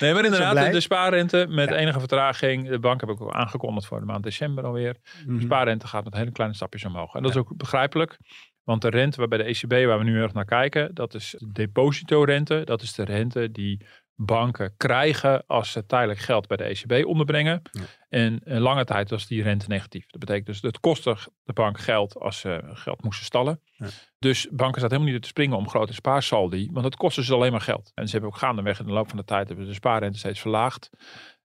Nee, 0.00 0.14
maar 0.14 0.24
inderdaad, 0.24 0.72
de, 0.72 0.80
spaarrente 0.80 1.46
met 1.48 1.68
Ja. 1.68 1.76
enige 1.76 1.98
vertraging. 1.98 2.68
De 2.68 2.78
bank 2.78 3.00
heb 3.00 3.10
ik 3.10 3.20
ook 3.20 3.32
aangekondigd 3.32 3.86
voor 3.86 4.00
de 4.00 4.06
maand 4.06 4.22
december 4.24 4.64
alweer. 4.64 4.92
De 4.92 5.32
Mhm. 5.32 5.40
spaarrente 5.40 5.86
gaat 5.86 6.04
met 6.04 6.14
hele 6.14 6.32
kleine 6.32 6.54
stapjes 6.56 6.84
omhoog. 6.84 7.14
En 7.14 7.22
dat 7.22 7.30
is 7.30 7.36
ook 7.36 7.56
begrijpelijk. 7.56 8.18
Want 8.64 8.82
de 8.82 8.88
rente 8.90 9.18
waarbij 9.18 9.38
de 9.38 9.44
ECB, 9.44 9.70
waar 9.86 9.98
we 9.98 10.04
nu 10.04 10.12
heel 10.12 10.22
erg 10.22 10.32
naar 10.32 10.44
kijken, 10.44 10.94
dat 10.94 11.14
is 11.14 11.34
de 11.38 11.52
depositorente. 11.52 12.62
Dat 12.64 12.82
is 12.82 12.92
de 12.94 13.04
rente 13.04 13.50
die 13.50 13.86
banken 14.16 14.74
krijgen 14.76 15.46
als 15.46 15.72
ze 15.72 15.86
tijdelijk 15.86 16.20
geld 16.20 16.46
bij 16.46 16.56
de 16.56 16.64
ECB 16.64 17.06
onderbrengen. 17.06 17.62
Ja. 17.72 17.82
En 18.08 18.40
een 18.44 18.60
lange 18.60 18.84
tijd 18.84 19.10
was 19.10 19.26
die 19.26 19.42
rente 19.42 19.68
negatief. 19.68 20.06
Dat 20.06 20.20
betekent 20.20 20.46
dus 20.46 20.60
dat 20.60 20.72
het 20.72 20.80
kostte 20.80 21.16
de 21.44 21.52
bank 21.52 21.78
geld 21.78 22.18
als 22.18 22.40
ze 22.40 22.60
geld 22.64 23.02
moesten 23.02 23.26
stallen. 23.26 23.60
Ja. 23.76 23.86
Dus 24.18 24.48
banken 24.50 24.80
zaten 24.80 24.96
helemaal 24.96 25.12
niet 25.12 25.22
te 25.22 25.28
springen 25.28 25.56
om 25.56 25.68
grote 25.68 25.94
spaarsaldi. 25.94 26.68
Want 26.72 26.84
het 26.84 26.96
kostte 26.96 27.24
ze 27.24 27.34
alleen 27.34 27.52
maar 27.52 27.60
geld. 27.60 27.92
En 27.94 28.06
ze 28.06 28.12
hebben 28.12 28.30
ook 28.30 28.38
gaandeweg 28.38 28.78
in 28.78 28.86
de 28.86 28.92
loop 28.92 29.08
van 29.08 29.18
de 29.18 29.24
tijd 29.24 29.48
hebben 29.48 29.66
de 29.66 29.74
spaarrente 29.74 30.18
steeds 30.18 30.40
verlaagd. 30.40 30.90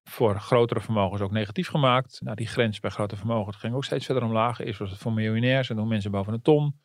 Voor 0.04 0.40
grotere 0.40 0.82
vermogens 0.82 1.22
ook 1.22 1.32
negatief 1.32 1.68
gemaakt. 1.68 2.22
Nou, 2.22 2.36
die 2.36 2.48
grens 2.48 2.80
bij 2.80 2.90
grote 2.90 3.16
vermogens 3.16 3.58
ging 3.58 3.74
ook 3.74 3.86
steeds 3.86 4.06
verder 4.06 4.24
omlaag. 4.24 4.60
Eerst 4.60 4.80
was 4.80 4.90
het 4.90 5.00
voor 5.00 5.14
miljonairs 5.14 5.70
en 5.70 5.76
toen 5.76 5.88
mensen 5.88 6.12
boven 6.12 6.34
een 6.34 6.42
ton. 6.42 6.80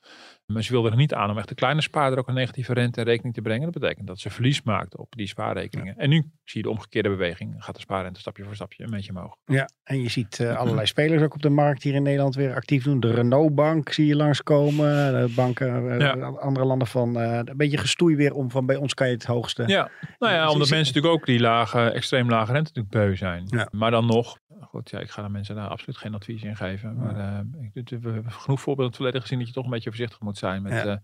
Maar 0.47 0.63
ze 0.63 0.73
wilden 0.73 0.91
er 0.93 0.97
niet 0.97 1.15
aan 1.15 1.31
om 1.31 1.39
echt 1.39 1.49
de 1.49 1.55
kleine 1.55 1.81
spaarder 1.81 2.19
ook 2.19 2.29
een 2.29 2.35
negatieve 2.35 2.73
rente 2.73 3.01
in 3.01 3.07
rekening 3.07 3.35
te 3.35 3.41
brengen. 3.43 3.73
Dat 3.73 3.81
betekent 3.81 4.07
dat 4.07 4.19
ze 4.19 4.31
verlies 4.31 4.63
maakten 4.63 4.99
op 4.99 5.13
die 5.17 5.27
spaarrekeningen. 5.27 5.97
En 5.97 6.09
nu 6.09 6.17
zie 6.45 6.61
je 6.61 6.63
de 6.63 6.71
omgekeerde 6.71 7.09
beweging. 7.09 7.55
Gaat 7.59 7.75
de 7.75 7.81
spaarrente 7.81 8.21
stapje 8.21 8.45
voor 8.45 8.55
stapje 8.55 8.85
een 8.85 8.91
beetje 8.91 9.11
omhoog. 9.11 9.37
Ja, 9.45 9.69
en 9.85 10.03
je 10.03 10.09
ziet 10.09 10.41
eh, 10.41 10.57
allerlei 10.57 10.87
spelers 10.87 11.23
ook 11.23 11.35
op 11.35 11.43
de 11.43 11.49
markt 11.49 11.83
hier 11.83 11.95
in 11.95 12.03
Nederland 12.03 12.35
weer 12.35 12.55
actief 12.55 12.85
doen. 12.85 13.01
De 13.01 13.11
Renault-bank 13.11 13.93
zie 13.93 14.07
je 14.07 14.17
langskomen. 14.17 15.13
De 15.13 15.33
banken, 15.35 15.91
eh, 15.91 15.99
Ja. 16.01 16.13
andere 16.27 16.67
landen 16.67 16.89
van 16.89 17.21
eh, 17.21 17.41
een 17.45 17.57
beetje 17.57 17.79
gestoei 17.79 18.17
weer 18.17 18.33
om 18.35 18.51
van 18.51 18.67
bij 18.67 18.77
ons 18.77 18.95
kan 18.95 19.07
je 19.07 19.15
het 19.15 19.25
hoogste. 19.25 19.63
Ja, 19.67 19.91
nou 20.19 20.33
ja, 20.33 20.51
omdat 20.51 20.69
mensen 20.69 20.95
natuurlijk 20.95 21.21
ook 21.21 21.27
die 21.27 21.41
lage, 21.41 21.81
extreem 21.81 22.29
lage 22.29 22.53
rente 22.53 22.73
natuurlijk 22.75 23.07
beu 23.07 23.17
zijn. 23.17 23.45
Ja. 23.47 23.69
Maar 23.71 23.91
dan 23.91 24.07
nog, 24.07 24.39
goed, 24.61 24.91
ja, 24.91 24.99
ik 25.01 25.11
ga 25.11 25.23
de 25.23 25.29
mensen 25.29 25.55
daar 25.55 25.69
absoluut 25.69 25.97
geen 25.97 26.15
advies 26.15 26.43
in 26.43 26.57
geven. 26.57 26.97
Maar 26.97 27.17
eh, 27.17 27.71
ik, 27.75 27.89
we 28.01 28.11
hebben 28.11 28.33
genoeg 28.33 28.61
voorbeelden 28.61 28.95
verleden 28.95 29.21
gezien 29.21 29.39
dat 29.39 29.47
je 29.49 29.55
toch 29.55 29.65
een 29.65 29.71
beetje 29.71 29.89
voorzichtig 29.89 30.21
moet 30.21 30.36
zijn 30.37 30.63
met 30.63 30.73
Ja. 30.73 30.85
eh, 30.85 30.97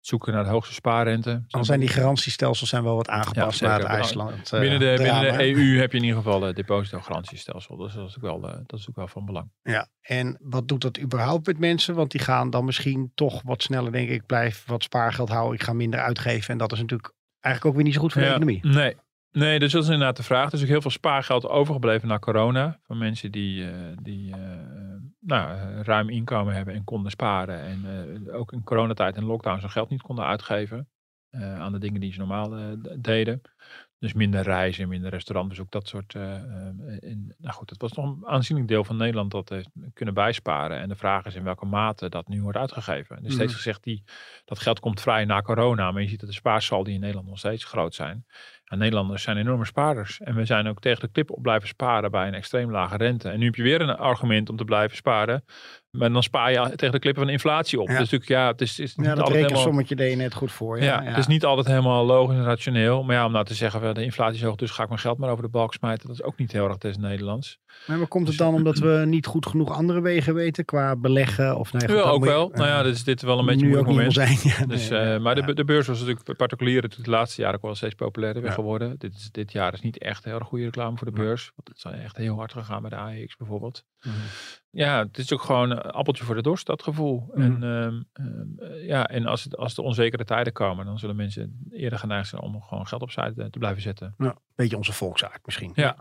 zoeken 0.00 0.32
naar 0.32 0.44
de 0.44 0.50
hoogste 0.50 0.74
spaarrente. 0.74 1.44
Dan 1.48 1.64
zijn 1.64 1.80
die 1.80 1.88
garantiestelsels 1.88 2.68
zijn 2.68 2.82
wel 2.82 2.96
wat 2.96 3.08
aangepast 3.08 3.60
Ja, 3.60 3.66
naar 3.66 3.74
het 3.78 3.86
zeker. 3.88 4.02
IJsland. 4.04 4.52
eh, 4.52 4.60
binnen 4.60 4.78
de, 4.78 4.94
binnen 5.02 5.20
de 5.22 5.42
EU 5.44 5.78
heb 5.78 5.90
je 5.92 5.98
in 5.98 6.04
ieder 6.04 6.18
geval 6.22 6.46
een 6.46 6.54
depositogarantiestelsel. 6.54 7.76
Dus 7.76 7.94
dat 7.94 8.08
is 8.08 8.16
ook 8.16 8.22
wel, 8.22 8.48
eh, 8.50 8.58
dat 8.66 8.78
is 8.78 8.88
ook 8.88 8.96
wel 8.96 9.08
van 9.08 9.24
belang. 9.24 9.50
Ja, 9.62 9.88
en 10.00 10.38
wat 10.42 10.68
doet 10.68 10.80
dat 10.80 10.98
überhaupt 11.00 11.46
met 11.46 11.58
mensen? 11.58 11.94
Want 11.94 12.10
die 12.10 12.20
gaan 12.20 12.50
dan 12.50 12.64
misschien 12.64 13.12
toch 13.14 13.42
wat 13.44 13.62
sneller 13.62 13.92
denken, 13.92 14.14
ik 14.14 14.26
blijf 14.26 14.64
wat 14.66 14.82
spaargeld 14.82 15.28
houden, 15.28 15.54
ik 15.54 15.62
ga 15.62 15.72
minder 15.72 16.00
uitgeven. 16.00 16.50
En 16.50 16.58
dat 16.58 16.72
is 16.72 16.78
natuurlijk 16.80 17.12
eigenlijk 17.40 17.64
ook 17.74 17.74
weer 17.82 17.84
niet 17.84 17.94
zo 17.94 18.00
goed 18.00 18.12
voor 18.12 18.20
de 18.20 18.26
Ja, 18.28 18.32
economie. 18.34 18.66
Nee. 18.66 18.96
Nee, 19.34 19.58
dus 19.58 19.72
dat 19.72 19.82
is 19.82 19.88
inderdaad 19.88 20.16
de 20.16 20.22
vraag. 20.22 20.46
Er 20.46 20.54
is 20.54 20.62
ook 20.62 20.68
heel 20.68 20.80
veel 20.80 20.90
spaargeld 20.90 21.48
overgebleven 21.48 22.08
na 22.08 22.18
corona. 22.18 22.78
Van 22.82 22.98
mensen 22.98 23.32
die, 23.32 23.70
eh, 23.70 23.72
die 24.02 24.32
eh, 24.32 24.38
nou, 25.20 25.50
eh, 25.50 25.80
ruim 25.80 26.08
inkomen 26.08 26.54
hebben 26.54 26.74
en 26.74 26.84
konden 26.84 27.10
sparen. 27.10 27.60
En 27.60 28.30
ook 28.32 28.52
in 28.52 28.64
coronatijd 28.64 29.16
en 29.16 29.24
lockdown 29.24 29.58
zijn 29.58 29.70
geld 29.72 29.90
niet 29.90 30.02
konden 30.02 30.24
uitgeven. 30.24 30.88
aan 31.34 31.72
de 31.72 31.78
dingen 31.78 32.00
die 32.00 32.12
ze 32.12 32.18
normaal 32.18 32.76
deden. 32.98 33.40
Dus 33.98 34.12
minder 34.12 34.42
reizen, 34.42 34.88
minder 34.88 35.10
restaurantbezoek, 35.10 35.70
dat 35.70 35.88
soort. 35.88 36.14
en, 36.14 37.34
nou 37.38 37.54
goed, 37.54 37.70
het 37.70 37.80
was 37.80 37.92
nog 37.92 38.04
een 38.04 38.26
aanzienlijk 38.26 38.68
deel 38.68 38.84
van 38.84 38.96
Nederland 38.96 39.30
dat 39.30 39.48
heeft 39.48 39.68
kunnen 39.92 40.14
bijsparen. 40.14 40.78
En 40.78 40.88
de 40.88 40.96
vraag 40.96 41.26
is 41.26 41.34
in 41.34 41.44
welke 41.44 41.66
mate 41.66 42.08
dat 42.08 42.28
nu 42.28 42.42
wordt 42.42 42.58
uitgegeven. 42.58 43.16
Er 43.16 43.24
is 43.24 43.32
steeds 43.32 43.52
Mhm. 43.52 43.56
gezegd, 43.56 43.82
die, 43.82 44.04
dat 44.44 44.58
geld 44.58 44.80
komt 44.80 45.00
vrij 45.00 45.24
na 45.24 45.42
corona. 45.42 45.92
Maar 45.92 46.02
je 46.02 46.08
ziet 46.08 46.20
dat 46.20 46.28
de 46.28 46.34
spaarsaldi 46.34 46.92
in 46.92 47.00
Nederland 47.00 47.28
nog 47.28 47.38
steeds 47.38 47.64
groot 47.64 47.94
zijn. 47.94 48.26
Nederlanders 48.68 49.22
zijn 49.22 49.36
enorme 49.36 49.64
spaarders. 49.64 50.20
En 50.20 50.34
we 50.34 50.44
zijn 50.44 50.66
ook 50.66 50.80
tegen 50.80 51.00
de 51.00 51.12
klip 51.12 51.30
op 51.30 51.42
blijven 51.42 51.68
sparen 51.68 52.10
bij 52.10 52.26
een 52.26 52.34
extreem 52.34 52.70
lage 52.70 52.96
rente. 52.96 53.28
En 53.28 53.38
nu 53.38 53.44
heb 53.44 53.54
je 53.54 53.62
weer 53.62 53.80
een 53.80 53.96
argument 53.96 54.48
om 54.50 54.56
te 54.56 54.64
blijven 54.64 54.96
sparen. 54.96 55.44
Maar 55.98 56.12
dan 56.12 56.22
spaar 56.22 56.52
je 56.52 56.72
tegen 56.76 56.92
de 56.92 56.98
klippen 56.98 57.22
van 57.22 57.32
inflatie 57.32 57.80
op. 57.80 57.86
Ja. 57.88 57.92
Dus 57.92 58.02
natuurlijk, 58.10 58.30
ja, 58.30 58.46
het 58.46 58.60
is, 58.60 58.78
is 58.78 58.96
niet 58.96 59.06
Ja, 59.06 59.14
dat 59.14 59.20
altijd 59.20 59.28
helemaal... 59.36 59.48
rekensommetje 59.48 59.96
deed 59.96 60.10
je 60.10 60.16
net 60.16 60.34
goed 60.34 60.52
voor. 60.52 60.78
Ja, 60.78 60.84
Ja, 60.84 61.02
ja. 61.02 61.08
het 61.08 61.18
is 61.18 61.26
niet 61.26 61.44
altijd 61.44 61.66
helemaal 61.66 62.04
logisch 62.04 62.36
en 62.36 62.44
rationeel. 62.44 63.02
Maar 63.02 63.16
ja, 63.16 63.24
om 63.26 63.32
nou 63.32 63.44
te 63.44 63.54
zeggen, 63.54 63.94
de 63.94 64.04
inflatie 64.04 64.36
is 64.36 64.42
hoog, 64.42 64.56
dus 64.56 64.70
ga 64.70 64.82
ik 64.82 64.88
mijn 64.88 65.00
geld 65.00 65.18
maar 65.18 65.30
over 65.30 65.42
de 65.44 65.50
balk 65.50 65.72
smijten. 65.74 66.06
Dat 66.06 66.16
is 66.16 66.22
ook 66.22 66.38
niet 66.38 66.52
heel 66.52 66.68
erg 66.68 66.78
des 66.78 66.96
Nederlands. 66.96 67.58
Maar, 67.86 67.98
maar 67.98 68.06
komt 68.06 68.28
het 68.28 68.36
Dus- 68.36 68.46
dan 68.46 68.54
omdat 68.54 68.78
we 68.78 69.02
niet 69.06 69.26
goed 69.26 69.46
genoeg 69.46 69.72
andere 69.72 70.00
wegen 70.00 70.34
weten 70.34 70.64
qua 70.64 70.96
beleggen? 70.96 71.58
Of 71.58 71.72
nee, 71.72 71.96
Ja, 71.96 72.02
ook 72.02 72.24
wel. 72.24 72.48
nou 72.52 72.66
ja, 72.68 72.78
eh, 72.78 72.84
dit 72.84 72.94
is 72.94 73.04
dit 73.04 73.22
wel 73.22 73.38
een 73.38 73.46
beetje 73.46 73.64
moeilijk 73.66 73.88
moment. 73.88 74.12
zijn. 74.12 74.38
Dus, 74.68 74.88
nee, 74.88 75.00
eh, 75.00 75.12
ja, 75.12 75.18
maar 75.18 75.34
de, 75.34 75.54
de 75.54 75.64
beurs 75.64 75.86
was 75.86 76.00
natuurlijk 76.00 76.36
particulier 76.36 76.80
de 76.88 77.10
laatste 77.10 77.40
jaren 77.40 77.56
ook 77.56 77.62
wel 77.62 77.74
steeds 77.74 77.94
populairder 77.94 78.42
weer 78.42 78.52
geworden. 78.52 78.94
Dit, 78.98 79.14
is, 79.14 79.28
dit 79.30 79.52
jaar 79.52 79.72
is 79.72 79.80
niet 79.80 79.98
echt 79.98 80.24
heel 80.24 80.34
erg 80.34 80.46
goede 80.46 80.64
reclame 80.64 80.96
voor 80.96 81.06
de 81.06 81.12
beurs. 81.12 81.52
Want 81.56 81.68
het 81.68 81.94
is 81.94 82.00
echt 82.04 82.16
heel 82.16 82.36
hard 82.36 82.52
gegaan 82.52 82.80
bij 82.80 82.90
de 82.90 82.96
AEX 82.96 83.36
bijvoorbeeld. 83.36 83.84
Mhm. 84.02 84.14
Ja, 84.74 84.98
het 84.98 85.18
is 85.18 85.32
ook 85.32 85.42
gewoon 85.42 85.70
een 85.70 85.80
appeltje 85.80 86.24
voor 86.24 86.34
de 86.34 86.42
dorst, 86.42 86.66
dat 86.66 86.82
gevoel. 86.82 87.30
Mhm. 87.34 87.40
En, 87.40 87.62
ehm, 87.62 88.02
ehm, 88.12 88.72
eh, 88.72 88.86
ja, 88.86 89.08
en 89.08 89.26
als, 89.26 89.44
het, 89.44 89.56
als 89.56 89.74
de 89.74 89.82
onzekere 89.82 90.24
tijden 90.24 90.52
komen, 90.52 90.86
dan 90.86 90.98
zullen 90.98 91.16
mensen 91.16 91.68
eerder 91.70 91.98
geneigd 91.98 92.28
zijn 92.28 92.42
om 92.42 92.62
gewoon 92.62 92.86
geld 92.86 93.02
opzij 93.02 93.32
te, 93.32 93.50
te 93.50 93.58
blijven 93.58 93.82
zetten. 93.82 94.14
Ja, 94.18 94.36
beetje 94.54 94.76
onze 94.76 94.92
volksaard 94.92 95.38
misschien. 95.44 95.72
Ja. 95.74 95.96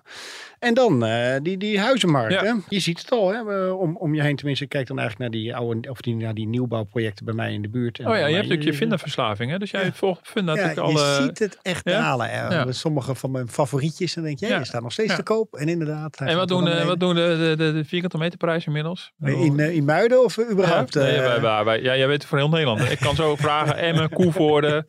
En 0.59 0.73
dan 0.73 1.05
eh, 1.05 1.35
die, 1.41 1.57
die 1.57 1.79
huizenmarkt. 1.79 2.33
Ja. 2.33 2.43
Hè? 2.43 2.53
Je 2.69 2.79
ziet 2.79 2.99
het 2.99 3.11
al, 3.11 3.29
hè? 3.33 3.69
om, 3.69 3.97
om 3.97 4.15
je 4.15 4.21
heen 4.21 4.35
tenminste. 4.35 4.67
Kijk 4.67 4.87
dan 4.87 4.99
eigenlijk 4.99 5.31
naar 5.31 5.41
die 5.41 5.55
oude, 5.55 5.89
of 5.89 6.01
die, 6.01 6.15
naar 6.15 6.33
die 6.33 6.47
nieuwbouwprojecten 6.47 7.25
bij 7.25 7.33
mij 7.33 7.53
in 7.53 7.61
de 7.61 7.69
buurt. 7.69 7.99
En 7.99 8.05
Oh 8.07 8.11
ja, 8.11 8.17
je 8.17 8.23
eh, 8.25 8.29
hebt 8.31 8.43
natuurlijk 8.43 8.71
je 8.71 8.77
vinderverslaving, 8.77 9.51
hè? 9.51 9.57
Dus 9.59 9.71
jij 9.71 9.85
Ja. 9.85 9.91
volgt 9.93 10.27
Funda 10.27 10.55
Ja, 10.55 10.65
natuurlijk 10.65 10.97
je 10.97 11.03
alle... 11.03 11.23
ziet 11.25 11.39
het 11.39 11.59
echt 11.61 11.85
dalen. 11.85 12.73
Sommige 12.73 13.15
van 13.15 13.31
mijn 13.31 13.49
favorietjes. 13.49 14.13
Dan 14.13 14.23
denk 14.23 14.39
je, 14.39 14.47
je 14.47 14.65
staat 14.65 14.81
nog 14.81 14.91
steeds 14.91 15.15
te 15.15 15.23
koop. 15.23 15.53
En 15.55 15.67
inderdaad. 15.67 16.17
En 16.19 16.25
wat 16.25 16.35
gaat 16.35 16.47
doen, 16.47 16.67
eh, 16.67 16.75
naar 16.75 16.85
wat 16.85 16.99
doen 16.99 17.15
de, 17.15 17.35
de, 17.37 17.63
de, 17.65 17.73
de 17.73 17.85
vierkante 17.85 18.17
meterprijs 18.17 18.65
inmiddels? 18.65 19.11
In, 19.23 19.59
eh, 19.59 19.75
in 19.75 19.85
Muiden 19.85 20.23
of 20.23 20.39
überhaupt? 20.51 20.93
Ja, 20.93 21.01
nee, 21.01 21.11
eh, 21.15 21.25
wij- 21.25 21.41
wij- 21.41 21.63
wij- 21.63 21.81
ja, 21.81 21.95
jij 21.97 22.07
weet 22.07 22.17
het 22.21 22.25
voor 22.25 22.37
heel 22.37 22.49
Nederland. 22.49 22.91
Ik 22.91 22.99
kan 22.99 23.15
zo 23.15 23.35
vragen, 23.45 23.77
Emmen, 23.77 24.09
Koevoorde, 24.09 24.85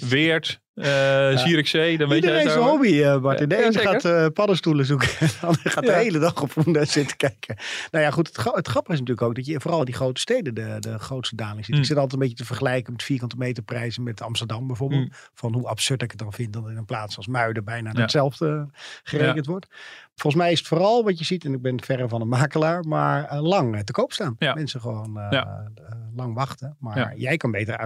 Weert, 0.00 0.60
eh 0.80 1.36
Zierikzee. 1.38 1.98
Dan 1.98 2.08
weet 2.08 2.22
jij 2.24 2.32
Iedereen 2.32 2.42
het 2.42 2.52
zijn 2.52 2.64
hobby, 2.64 3.20
Bart. 3.20 3.38
Ja, 3.38 3.46
de 3.46 3.56
zeker. 3.56 3.80
gaat 3.80 4.04
eh, 4.04 4.26
paddenstoelen 4.34 4.84
zoeken. 4.86 5.08
En 5.20 5.26
de 5.40 5.46
ander 5.46 5.60
gaat 5.70 5.84
de 5.86 5.92
hele 5.92 6.18
dag 6.18 6.42
op 6.42 6.50
Funda 6.50 6.84
zitten 6.84 7.16
kijken. 7.16 7.56
Nou 7.90 8.04
ja, 8.04 8.10
goed. 8.10 8.26
Het, 8.26 8.36
het 8.54 8.68
grappige 8.68 8.92
is 8.92 8.98
natuurlijk 9.00 9.26
ook 9.26 9.34
dat 9.34 9.46
je 9.46 9.60
vooral 9.60 9.78
in 9.78 9.84
die 9.84 9.94
grote 9.94 10.20
steden 10.20 10.54
de, 10.54 10.76
de 10.80 10.98
grootste 10.98 11.36
daling 11.36 11.64
ziet. 11.64 11.74
Mm. 11.74 11.80
Ik 11.80 11.86
zit 11.86 11.96
altijd 11.96 12.12
een 12.12 12.18
beetje 12.18 12.36
te 12.36 12.44
vergelijken 12.44 12.92
met 12.92 13.02
vierkante 13.02 13.36
meterprijzen 13.36 14.02
met 14.02 14.22
Amsterdam 14.22 14.66
bijvoorbeeld. 14.66 15.00
Mm. 15.02 15.10
Van 15.34 15.52
hoe 15.54 15.66
absurd 15.68 16.02
ik 16.02 16.10
het 16.10 16.20
dan 16.20 16.32
vind 16.32 16.52
dat 16.52 16.68
in 16.68 16.76
een 16.76 16.84
plaats 16.84 17.16
als 17.16 17.26
Muiden 17.26 17.64
bijna 17.64 17.90
Ja. 17.94 18.00
hetzelfde 18.00 18.68
gerekend 19.02 19.46
wordt. 19.46 19.66
Volgens 20.14 20.42
mij 20.42 20.52
is 20.52 20.58
het 20.58 20.68
vooral 20.68 21.04
wat 21.04 21.18
je 21.18 21.24
ziet, 21.24 21.44
en 21.44 21.52
ik 21.52 21.62
ben 21.62 21.82
verre 21.82 22.08
van 22.08 22.20
een 22.20 22.28
makelaar, 22.28 22.84
maar 22.84 23.24
eh, 23.24 23.42
lang 23.42 23.84
te 23.84 23.92
koop 23.92 24.12
staan. 24.12 24.34
Ja. 24.38 24.54
Mensen 24.54 24.80
gewoon 24.80 25.12
Ja. 25.30 25.70
lang 26.14 26.34
wachten. 26.34 26.76
Maar 26.80 27.16
jij 27.16 27.36
kan 27.36 27.50
beter 27.50 27.76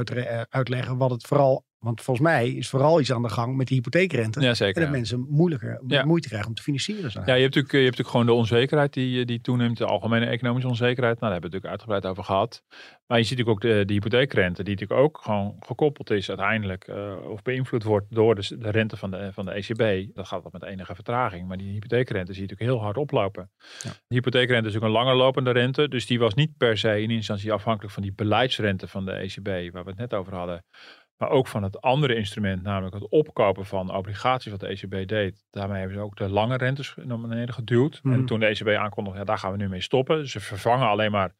uitleggen 0.50 0.96
wat 0.96 1.10
het 1.10 1.26
vooral, 1.26 1.64
want 1.82 2.00
volgens 2.02 2.26
mij 2.26 2.48
is 2.48 2.68
vooral 2.68 3.00
iets 3.00 3.12
aan 3.12 3.22
de 3.22 3.28
gang 3.28 3.56
met 3.56 3.66
die 3.66 3.76
hypotheekrente. 3.76 4.40
Ja, 4.40 4.54
En 4.58 4.72
dat 4.72 4.82
ja. 4.82 4.90
mensen 4.90 5.26
moeilijker, 5.28 5.80
Ja. 5.86 6.04
moeite 6.04 6.28
krijgen 6.28 6.48
om 6.48 6.54
te 6.54 6.62
financieren. 6.62 7.02
Ja, 7.02 7.08
je 7.10 7.42
hebt, 7.42 7.42
natuurlijk, 7.42 7.72
je 7.72 7.78
hebt 7.78 7.84
natuurlijk 7.84 8.08
gewoon 8.08 8.26
de 8.26 8.32
onzekerheid 8.32 8.92
die, 8.92 9.24
die 9.24 9.40
toeneemt, 9.40 9.78
de 9.78 9.86
algemene 9.86 10.26
economische 10.26 10.68
onzekerheid. 10.68 11.20
Nou, 11.20 11.32
daar 11.32 11.40
hebben 11.40 11.50
we 11.50 11.56
het 11.56 11.64
natuurlijk 11.64 11.92
uitgebreid 11.92 12.06
over 12.06 12.24
gehad. 12.24 12.62
Maar 13.06 13.18
je 13.18 13.24
ziet 13.26 13.38
natuurlijk 13.38 13.64
ook 13.66 13.72
de, 13.72 13.84
de 13.84 13.92
hypotheekrente, 13.92 14.62
die 14.62 14.72
natuurlijk 14.74 15.00
ook 15.00 15.20
gewoon 15.22 15.56
gekoppeld 15.60 16.10
is 16.10 16.28
uiteindelijk, 16.28 16.84
eh, 16.88 17.16
of 17.28 17.42
beïnvloed 17.42 17.82
wordt 17.82 18.06
door 18.10 18.34
de, 18.34 18.58
de 18.58 18.70
rente 18.70 18.96
van 18.96 19.10
de, 19.10 19.30
van 19.32 19.44
de 19.44 19.50
ECB. 19.52 20.14
Dat 20.14 20.26
gaat 20.26 20.42
wat 20.42 20.52
met 20.52 20.62
enige 20.62 20.94
vertraging, 20.94 21.48
maar 21.48 21.56
die 21.56 21.72
hypotheekrente 21.72 22.32
zie 22.32 22.42
je 22.42 22.48
natuurlijk 22.48 22.70
heel 22.76 22.84
hard 22.84 22.96
oplopen. 22.96 23.50
Ja. 23.82 23.90
De 23.90 24.14
hypotheekrente 24.14 24.68
is 24.68 24.76
ook 24.76 24.82
een 24.82 24.90
langer 24.90 25.14
lopende 25.14 25.50
rente, 25.50 25.88
dus 25.88 26.06
die 26.06 26.18
was 26.18 26.34
niet 26.34 26.56
per 26.56 26.78
se 26.78 27.02
in 27.02 27.10
instantie 27.10 27.52
afhankelijk 27.52 27.92
van 27.94 28.02
die 28.02 28.12
beleidsrente 28.14 28.88
van 28.88 29.04
de 29.04 29.12
ECB, 29.12 29.72
waar 29.72 29.84
we 29.84 29.90
het 29.90 29.98
net 29.98 30.14
over 30.14 30.34
hadden. 30.34 30.64
Maar 31.22 31.30
ook 31.30 31.46
van 31.48 31.62
het 31.62 31.80
andere 31.80 32.14
instrument, 32.14 32.62
namelijk 32.62 32.94
het 32.94 33.08
opkopen 33.08 33.66
van 33.66 33.94
obligaties 33.94 34.50
wat 34.50 34.60
de 34.60 34.66
ECB 34.66 35.08
deed. 35.08 35.44
Daarmee 35.50 35.78
hebben 35.78 35.96
ze 35.96 36.02
ook 36.02 36.16
de 36.16 36.28
lange 36.28 36.56
rentes 36.56 36.94
naar 37.02 37.20
beneden 37.20 37.54
geduwd. 37.54 38.00
Mhm. 38.02 38.14
En 38.14 38.26
toen 38.26 38.40
de 38.40 38.46
ECB 38.46 38.68
aankondigde, 38.68 39.18
ja, 39.18 39.24
daar 39.24 39.38
gaan 39.38 39.50
we 39.50 39.56
nu 39.56 39.68
mee 39.68 39.80
stoppen. 39.80 40.28
Ze 40.28 40.40
vervangen 40.40 40.88
alleen 40.88 41.10
maar 41.10 41.34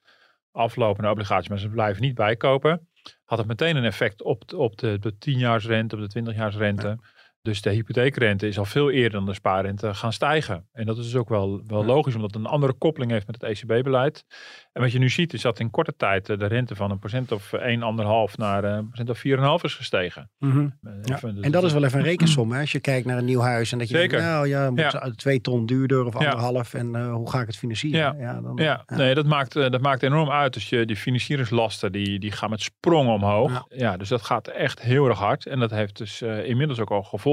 aflopende 0.53 1.11
obligaties, 1.11 1.49
maar 1.49 1.59
ze 1.59 1.69
blijven 1.69 2.03
niet 2.03 2.15
bijkopen. 2.15 2.89
Had 3.25 3.39
het 3.39 3.47
meteen 3.47 3.77
een 3.77 3.85
effect 3.85 4.23
op, 4.23 4.49
de- 4.49 4.57
op 4.57 4.77
de, 4.77 4.99
de 4.99 5.13
10-jaarsrente, 5.13 5.97
op 6.01 6.11
de 6.11 6.23
20-jaarsrente. 6.23 6.97
Dus 7.43 7.63
de 7.63 7.71
hypotheekrente 7.71 8.49
is 8.49 8.59
al 8.59 8.65
veel 8.65 8.91
eerder 8.91 9.11
dan 9.13 9.27
de 9.27 9.35
spaarrente 9.35 9.95
gaan 9.95 10.13
stijgen. 10.13 10.67
En 10.73 10.87
dat 10.87 10.99
is 10.99 11.05
dus 11.05 11.17
ook 11.17 11.29
wel, 11.29 11.61
wel 11.67 11.85
logisch, 11.85 12.15
omdat 12.15 12.35
het 12.35 12.41
een 12.45 12.51
andere 12.51 12.73
koppeling 12.73 13.11
heeft 13.13 13.27
met 13.27 13.41
het 13.41 13.51
ECB-beleid. 13.51 14.25
En 14.73 14.83
wat 14.83 14.93
je 14.93 14.99
nu 14.99 15.09
ziet, 15.09 15.33
is 15.33 15.43
dat 15.43 15.59
in 15.61 15.71
korte 15.71 15.95
tijd 15.97 16.29
eh, 16.29 16.39
de 16.39 16.47
rente 16.47 16.75
van 16.75 16.91
een 16.91 16.99
procent 16.99 17.33
of 17.33 17.53
1, 17.53 17.81
1,5 18.29 18.35
naar 18.37 18.65
eh, 18.65 18.73
een 18.77 18.87
procent 18.89 19.11
of 19.11 19.19
4,5 19.59 19.65
is 19.65 19.75
gestegen. 19.75 20.31
Mhm. 20.39 20.59
Eh, 20.83 20.93
Ja. 21.03 21.19
dus 21.21 21.41
En 21.41 21.51
dat 21.53 21.65
is 21.65 21.73
wel 21.73 21.85
even 21.85 21.99
een 21.99 22.05
rekensom. 22.05 22.51
Hè? 22.53 22.61
Als 22.61 22.73
je 22.73 22.81
kijkt 22.81 23.07
naar 23.07 23.19
een 23.19 23.25
nieuw 23.25 23.41
huis 23.41 23.73
en 23.73 23.79
dat 23.79 23.89
je 23.89 23.97
Zeker. 23.97 24.11
denkt, 24.19 24.27
nou 24.33 24.49
ja, 24.49 24.71
moet 24.71 24.79
Ja. 24.81 25.11
twee 25.17 25.41
ton 25.41 25.67
duurder 25.67 26.05
of 26.07 26.13
Ja. 26.13 26.19
anderhalf. 26.31 26.75
En 26.75 27.11
hoe 27.11 27.31
ga 27.31 27.41
ik 27.41 27.47
het 27.47 27.57
financieren? 27.57 28.19
Ja. 28.19 28.41
dan, 28.41 28.57
Ja, 28.57 28.83
nee, 28.87 29.15
dat 29.15 29.27
maakt, 29.27 29.53
dat 29.53 29.81
maakt 29.81 30.03
enorm 30.03 30.31
uit. 30.31 30.53
Dus 30.55 30.69
je, 30.69 30.85
die 30.87 30.97
financieringslasten 30.97 31.93
die, 31.93 32.19
die 32.19 32.31
gaan 32.33 32.51
met 32.51 32.61
sprongen 32.63 33.13
omhoog. 33.15 33.65
Ja. 33.69 33.97
Dus 33.97 34.09
dat 34.09 34.23
gaat 34.23 34.49
echt 34.49 34.81
heel 34.81 35.07
erg 35.09 35.19
hard. 35.19 35.47
En 35.47 35.59
dat 35.59 35.71
heeft 35.71 35.97
dus 35.99 36.23
inmiddels 36.23 36.81
ook 36.81 36.91
al 36.91 37.03
gevolgen 37.03 37.31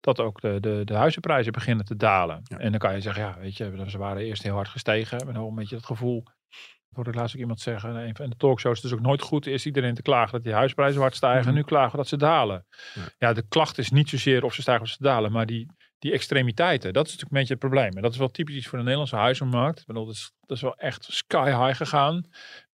dat 0.00 0.20
ook 0.20 0.40
de, 0.40 0.60
de, 0.60 0.82
de 0.84 0.94
huizenprijzen 0.94 1.52
beginnen 1.52 1.84
te 1.84 1.96
dalen. 1.96 2.40
Ja. 2.42 2.58
En 2.58 2.70
dan 2.70 2.80
kan 2.80 2.94
je 2.94 3.00
zeggen, 3.00 3.22
ja, 3.22 3.36
weet 3.38 3.56
je, 3.56 3.84
ze 3.86 3.98
waren 3.98 4.22
eerst 4.22 4.42
heel 4.42 4.54
hard 4.54 4.68
gestegen. 4.68 5.24
Maar 5.24 5.34
dan 5.34 5.46
een 5.46 5.54
beetje 5.54 5.76
het 5.76 5.86
gevoel, 5.86 6.22
dat 6.24 6.94
hoorde 6.94 7.10
ik 7.10 7.16
laatst 7.16 7.34
ook 7.34 7.40
iemand 7.40 7.60
zeggen 7.60 7.90
in 7.90 7.96
een 7.96 8.16
van 8.16 8.30
de 8.30 8.36
talkshows, 8.36 8.76
het 8.76 8.86
is 8.86 8.92
ook 8.92 9.04
nooit 9.04 9.22
goed 9.22 9.46
is 9.46 9.66
iedereen 9.66 9.94
te 9.94 10.02
klagen 10.02 10.32
dat 10.32 10.42
die 10.42 10.52
huisprijzen 10.52 11.00
hard 11.00 11.14
stijgen. 11.14 11.40
Mhm. 11.40 11.48
En 11.48 11.54
nu 11.54 11.62
klagen 11.62 11.90
we 11.90 11.96
dat 11.96 12.08
ze 12.08 12.16
dalen. 12.16 12.66
Ja. 12.94 13.02
Ja. 13.18 13.32
de 13.32 13.48
klacht 13.48 13.78
is 13.78 13.90
niet 13.90 14.08
zozeer 14.08 14.44
of 14.44 14.54
ze 14.54 14.62
stijgen 14.62 14.84
of 14.84 14.90
ze 14.90 15.02
dalen, 15.02 15.32
maar 15.32 15.46
die, 15.46 15.66
die 15.98 16.12
extremiteiten, 16.12 16.92
dat 16.92 17.06
is 17.06 17.12
natuurlijk 17.12 17.32
een 17.32 17.38
beetje 17.38 17.54
het 17.54 17.72
probleem. 17.72 17.96
En 17.96 18.02
dat 18.02 18.12
is 18.12 18.18
wel 18.18 18.30
typisch 18.30 18.54
iets 18.54 18.66
voor 18.66 18.78
de 18.78 18.84
Nederlandse 18.84 19.16
huizenmarkt. 19.16 19.80
Ik 19.80 19.86
bedoel, 19.86 20.04
dat 20.04 20.14
is, 20.14 20.32
dat 20.40 20.56
is 20.56 20.62
wel 20.62 20.76
echt 20.76 21.06
sky 21.10 21.64
high 21.64 21.76
gegaan. 21.76 22.28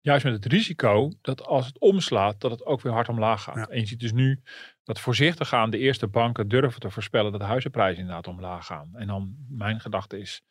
Juist 0.00 0.24
met 0.24 0.34
het 0.34 0.52
risico 0.52 1.12
dat 1.20 1.44
als 1.44 1.66
het 1.66 1.78
omslaat, 1.78 2.40
dat 2.40 2.50
het 2.50 2.64
ook 2.64 2.80
weer 2.80 2.92
hard 2.92 3.08
omlaag 3.08 3.42
gaat. 3.42 3.54
Ja. 3.54 3.66
En 3.66 3.80
je 3.80 3.86
ziet 3.86 4.00
dus 4.00 4.12
nu 4.12 4.42
dat 4.86 5.00
voorzichtig 5.00 5.52
aan 5.54 5.70
de 5.70 5.78
eerste 5.78 6.06
banken 6.06 6.48
durven 6.48 6.80
te 6.80 6.90
voorspellen 6.90 7.30
dat 7.32 7.40
de 7.40 7.46
huizenprijzen 7.46 8.00
inderdaad 8.00 8.26
omlaag 8.28 8.66
gaan. 8.66 8.90
En 8.94 9.06
dan, 9.06 9.34
mijn 9.48 9.80
gedachte 9.80 10.18
is, 10.20 10.42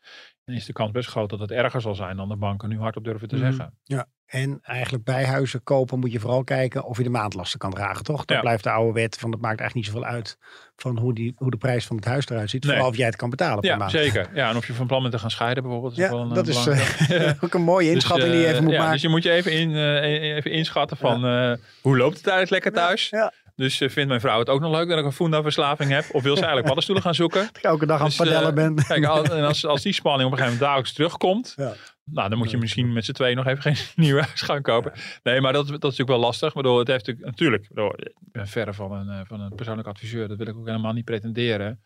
dan 0.46 0.56
is 0.56 0.66
de 0.66 0.74
kans 0.74 0.92
best 0.92 1.10
groot 1.10 1.30
dat 1.30 1.40
het 1.40 1.52
erger 1.52 1.82
zal 1.82 1.96
zijn 1.96 2.18
dan 2.18 2.30
de 2.30 2.36
banken 2.36 2.70
nu 2.70 2.80
hardop 2.80 3.04
durven 3.04 3.28
te 3.28 3.36
Mhm. 3.36 3.44
zeggen. 3.46 3.78
Ja, 3.84 4.06
en 4.26 4.60
eigenlijk 4.62 5.04
bij 5.04 5.26
huizen 5.26 5.64
kopen 5.64 6.00
moet 6.00 6.12
je 6.12 6.20
vooral 6.20 6.44
kijken 6.44 6.84
of 6.84 6.98
je 6.98 7.04
de 7.04 7.10
maandlasten 7.10 7.60
kan 7.60 7.72
dragen, 7.72 8.04
toch? 8.04 8.26
Dat 8.26 8.36
Ja. 8.36 8.42
blijft 8.42 8.64
de 8.64 8.70
oude 8.70 8.94
wet 8.94 9.18
van 9.18 9.32
dat 9.32 9.40
maakt 9.40 9.60
eigenlijk 9.60 9.88
niet 9.88 9.96
zoveel 9.96 10.14
uit 10.16 10.38
van 10.76 10.98
hoe, 10.98 11.14
die, 11.14 11.34
hoe 11.36 11.52
de 11.52 11.58
prijs 11.58 11.86
van 11.86 11.96
het 11.96 12.06
huis 12.06 12.28
eruit 12.30 12.50
ziet. 12.50 12.64
Nee. 12.64 12.72
Vooral 12.74 12.90
of 12.92 12.98
jij 12.98 13.06
het 13.06 13.16
kan 13.16 13.30
betalen 13.30 13.60
per 13.60 13.70
Ja, 13.70 13.78
maand. 13.78 13.92
zeker. 13.92 14.30
Ja, 14.34 14.50
en 14.50 14.56
of 14.58 14.68
je 14.68 14.74
van 14.74 14.88
plan 14.88 15.02
bent 15.02 15.14
te 15.14 15.20
gaan 15.20 15.32
scheiden 15.32 15.64
bijvoorbeeld. 15.64 15.92
Is 15.94 15.98
Ja, 16.00 16.10
wel 16.10 16.22
een, 16.22 16.34
dat 16.34 16.48
eh, 16.48 16.54
is 16.56 16.68
eh, 17.10 17.32
ook 17.44 17.54
een 17.54 17.62
mooie 17.62 17.92
inschatting 17.92 18.28
Dus, 18.30 18.36
die 18.36 18.42
je 18.42 18.46
eh, 18.48 18.52
even 18.52 18.64
moet 18.64 18.74
ja, 18.74 18.78
maken. 18.78 18.94
Dus 18.94 19.02
je 19.02 19.10
moet 19.10 19.24
je 19.24 19.32
even, 19.32 19.52
in, 19.52 19.72
eh, 19.76 20.36
even 20.36 20.52
inschatten 20.52 20.98
van 20.98 21.26
eh, 21.26 21.54
hoe 21.82 21.98
loopt 21.98 22.18
het 22.18 22.28
eigenlijk 22.28 22.64
lekker 22.64 22.82
thuis? 22.82 23.10
Ja. 23.10 23.32
Dus 23.56 23.82
eh, 23.82 23.90
vindt 23.90 24.10
mijn 24.10 24.22
vrouw 24.22 24.40
het 24.40 24.50
ook 24.50 24.62
nog 24.62 24.72
leuk 24.72 24.90
dat 24.90 24.98
ik 24.98 25.06
een 25.06 25.12
Funda-verslaving 25.12 25.92
heb? 25.92 26.06
Of 26.12 26.24
wil 26.24 26.34
ze 26.34 26.46
eigenlijk 26.46 26.66
paddenstoelen 26.66 27.04
gaan 27.04 27.16
zoeken? 27.16 27.42
Dat 27.52 27.62
je 27.62 27.68
elke 27.68 27.86
dag 27.86 28.00
aan 28.00 28.06
Dus, 28.06 28.20
eh, 28.20 28.26
padellen 28.26 28.56
bent. 28.56 28.88
Kijk, 28.88 29.06
als, 29.06 29.66
als 29.66 29.82
die 29.82 29.94
spanning 29.94 30.26
op 30.26 30.32
een 30.32 30.38
gegeven 30.38 30.60
moment 30.60 30.60
dagelijks 30.60 30.94
terugkomt, 30.94 31.54
Ja. 31.56 31.74
Nou, 32.12 32.30
dan 32.30 32.38
moet 32.38 32.52
je 32.52 32.58
misschien 32.58 32.94
met 32.94 33.06
z'n 33.06 33.12
tweeën 33.12 33.36
nog 33.36 33.48
even 33.48 33.62
geen 33.62 33.78
nieuw 34.06 34.18
huis 34.18 34.42
gaan 34.42 34.62
kopen. 34.62 34.92
Nee, 35.24 35.42
maar 35.42 35.54
dat, 35.54 35.68
dat 35.68 35.74
is 35.74 35.82
natuurlijk 35.82 36.10
wel 36.10 36.20
lastig. 36.20 36.54
Waardoor 36.54 36.80
het 36.80 36.88
heeft 36.88 37.14
natuurlijk, 37.20 37.68
bedoel, 37.68 37.94
ik 37.96 38.14
ben 38.18 38.48
verre 38.48 38.74
van 38.74 38.92
een, 38.92 39.10
eh, 39.10 39.26
van 39.26 39.40
een 39.42 39.56
persoonlijk 39.56 39.88
adviseur. 39.88 40.28
Dat 40.28 40.38
wil 40.38 40.48
ik 40.48 40.58
ook 40.58 40.68
helemaal 40.68 40.94
niet 40.94 41.06
pretenderen. 41.06 41.84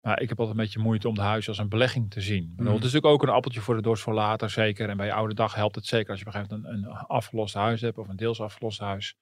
Maar 0.00 0.20
ik 0.20 0.28
heb 0.28 0.38
altijd 0.38 0.56
een 0.56 0.62
beetje 0.64 0.78
moeite 0.78 1.08
om 1.08 1.14
de 1.14 1.20
huis 1.20 1.48
als 1.48 1.58
een 1.58 1.68
belegging 1.68 2.10
te 2.10 2.20
zien. 2.20 2.52
Mhm. 2.56 2.66
Het 2.66 2.76
is 2.76 2.82
natuurlijk 2.82 3.12
ook 3.12 3.22
een 3.22 3.28
appeltje 3.28 3.60
voor 3.60 3.74
de 3.74 3.82
dorst 3.82 4.02
voor 4.02 4.14
later, 4.14 4.50
zeker. 4.50 4.88
En 4.88 4.96
bij 4.96 5.06
je 5.06 5.12
oude 5.12 5.34
dag 5.34 5.54
helpt 5.54 5.74
het 5.74 5.86
zeker 5.86 6.10
als 6.10 6.20
je 6.20 6.26
op 6.26 6.34
een 6.34 6.40
gegeven 6.40 6.62
moment 6.62 6.84
een, 6.84 6.90
een 6.90 6.96
afgelost 6.96 7.54
huis 7.54 7.80
hebt 7.80 7.98
of 7.98 8.08
een 8.08 8.16
deels 8.16 8.40
afgelost 8.40 8.80
huis. 8.80 9.16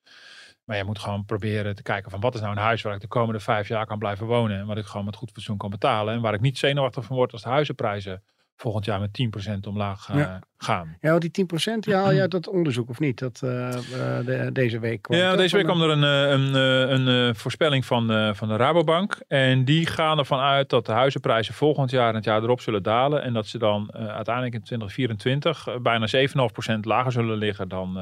Maar 0.65 0.77
je 0.77 0.85
moet 0.85 0.99
gewoon 0.99 1.25
proberen 1.25 1.75
te 1.75 1.83
kijken 1.83 2.11
van 2.11 2.21
wat 2.21 2.35
is 2.35 2.41
nou 2.41 2.53
een 2.53 2.63
huis 2.63 2.83
waar 2.83 2.95
ik 2.95 3.01
de 3.01 3.07
komende 3.09 3.41
vijf 3.41 3.69
jaar 3.69 3.87
kan 3.87 3.99
blijven 3.99 4.27
wonen. 4.27 4.59
En 4.59 4.67
wat 4.67 4.77
ik 4.79 4.85
gewoon 4.87 5.05
met 5.07 5.17
goed 5.17 5.31
fatsoen 5.33 5.57
kan 5.57 5.71
betalen. 5.71 6.15
En 6.15 6.21
waar 6.21 6.35
ik 6.35 6.41
niet 6.41 6.59
zenuwachtig 6.59 7.05
van 7.05 7.17
word 7.17 7.33
als 7.33 7.43
de 7.43 7.49
huizenprijzen 7.49 8.23
volgend 8.57 8.85
jaar 8.85 9.01
met 9.01 9.13
10% 9.13 9.67
omlaag 9.67 10.09
eh, 10.09 10.17
Ja. 10.17 10.39
gaan. 10.57 10.97
Ja, 11.01 11.11
want 11.11 11.23
die 11.23 11.31
10% 11.31 11.79
die 11.85 11.95
haal 11.95 12.11
je 12.13 12.21
uit 12.21 12.31
dat 12.31 12.49
onderzoek 12.49 12.89
of 12.89 12.99
niet? 13.01 13.19
Dat 13.19 13.41
eh, 13.45 13.69
eh, 14.19 14.27
de- 14.27 14.51
deze 14.53 14.79
week 14.79 15.03
kwam. 15.03 15.19
Ja, 15.19 15.37
deze 15.37 15.57
week 15.57 15.65
kwam 15.65 15.83
er 15.83 15.91
een, 15.91 16.03
een, 16.03 17.07
een, 17.07 17.35
voorspelling 17.37 17.85
van, 17.85 18.35
van 18.37 18.49
de 18.49 18.57
Rabobank. 18.57 19.21
En 19.29 19.65
die 19.65 19.87
gaan 19.87 20.19
ervan 20.19 20.39
uit 20.41 20.69
dat 20.69 20.87
de 20.87 20.93
huizenprijzen 20.93 21.55
volgend 21.55 21.91
jaar 21.91 22.09
en 22.09 22.15
het 22.15 22.25
jaar 22.25 22.43
erop 22.43 22.61
zullen 22.61 22.83
dalen. 22.83 23.23
En 23.23 23.33
dat 23.33 23.47
ze 23.47 23.59
dan 23.59 23.93
uiteindelijk 23.95 24.55
in 24.55 24.63
2024 24.63 25.67
eh, 25.67 25.77
bijna 25.81 26.07
7,5% 26.73 26.81
lager 26.81 27.13
zullen 27.13 27.37
liggen 27.37 27.69
dan, 27.69 27.99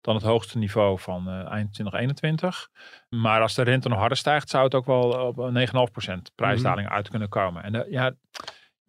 dan 0.00 0.14
het 0.14 0.24
hoogste 0.24 0.58
niveau 0.58 0.98
van 0.98 1.28
eh, 1.28 1.32
eind 1.32 1.72
2021. 1.72 2.68
Maar 3.08 3.40
als 3.40 3.54
de 3.54 3.62
rente 3.62 3.88
nog 3.88 3.98
harder 3.98 4.18
stijgt, 4.18 4.48
zou 4.48 4.64
het 4.64 4.74
ook 4.74 4.86
wel 4.86 5.26
op 5.26 5.38
een 5.38 5.68
9,5% 5.68 6.34
prijsdaling 6.34 6.88
uit 6.88 7.08
kunnen 7.08 7.28
komen. 7.28 7.62
En 7.62 7.74
eh, 7.74 7.92
ja, 7.92 8.14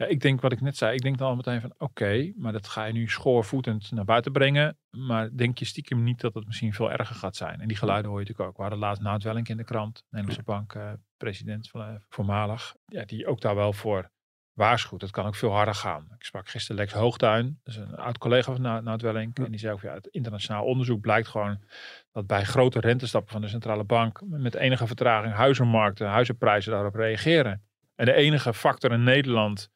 ja, 0.02 0.08
ik 0.08 0.22
denk 0.22 0.42
wat 0.42 0.52
ik 0.52 0.62
net 0.62 0.78
zei. 0.78 0.96
Ik 0.96 1.02
denk 1.02 1.18
dan 1.18 1.28
al 1.28 1.36
meteen 1.36 1.62
van 1.62 1.74
oké, 1.78 2.32
maar 2.36 2.52
dat 2.52 2.68
ga 2.68 2.86
je 2.86 2.94
nu 2.94 3.08
schoorvoetend 3.08 3.92
naar 3.92 4.06
buiten 4.06 4.32
brengen. 4.32 4.78
Maar 4.90 5.30
denk 5.36 5.58
je 5.58 5.66
stiekem 5.66 6.04
niet 6.04 6.22
dat 6.22 6.34
het 6.34 6.46
misschien 6.46 6.74
veel 6.74 6.92
erger 6.92 7.16
gaat 7.16 7.36
zijn? 7.36 7.62
En 7.62 7.68
die 7.68 7.78
geluiden 7.78 8.12
hoor 8.12 8.20
je 8.20 8.26
natuurlijk 8.26 8.50
ook. 8.50 8.56
We 8.58 8.62
hadden 8.70 8.88
laatst 8.88 9.02
Nout 9.02 9.24
Welling 9.24 9.48
in 9.48 9.58
de 9.58 9.64
krant. 9.64 10.04
Nederlandse 10.10 10.44
bank, 10.44 10.74
eh, 10.74 10.92
president 11.18 11.70
van, 11.70 11.82
eh, 11.82 11.96
voormalig. 12.10 12.76
Ja, 12.86 13.06
die 13.06 13.28
ook 13.28 13.42
daar 13.42 13.56
wel 13.56 13.74
voor 13.74 14.12
waarschuwt. 14.62 15.02
Het 15.02 15.12
kan 15.12 15.26
ook 15.26 15.36
veel 15.36 15.52
harder 15.52 15.76
gaan. 15.76 16.08
Ik 16.18 16.24
sprak 16.26 16.50
gisteren 16.50 16.82
Lex 16.82 16.94
Hoogtuin. 16.94 17.60
Dat 17.64 17.74
is 17.74 17.80
een 17.80 17.96
oud 17.96 18.18
collega 18.18 18.52
van 18.52 18.62
Nou- 18.62 18.84
Nout 18.84 19.02
Welling. 19.02 19.36
En 19.38 19.52
die 19.52 19.60
zei 19.60 19.74
ook, 19.74 19.82
ja, 19.82 19.94
het 19.94 20.08
internationaal 20.08 20.64
onderzoek 20.66 21.02
blijkt 21.02 21.28
gewoon 21.28 21.60
dat 22.12 22.28
bij 22.28 22.44
grote 22.44 22.80
rentestappen 22.80 23.32
van 23.32 23.42
de 23.42 23.48
centrale 23.48 23.84
bank 23.84 24.22
met 24.26 24.56
enige 24.56 24.88
vertraging 24.88 25.34
huizenmarkten, 25.34 26.08
huizenprijzen 26.08 26.72
daarop 26.72 26.96
reageren. 26.96 27.62
En 27.96 28.06
de 28.06 28.14
enige 28.14 28.54
factor 28.54 28.92
in 28.92 29.04
Nederland 29.04 29.70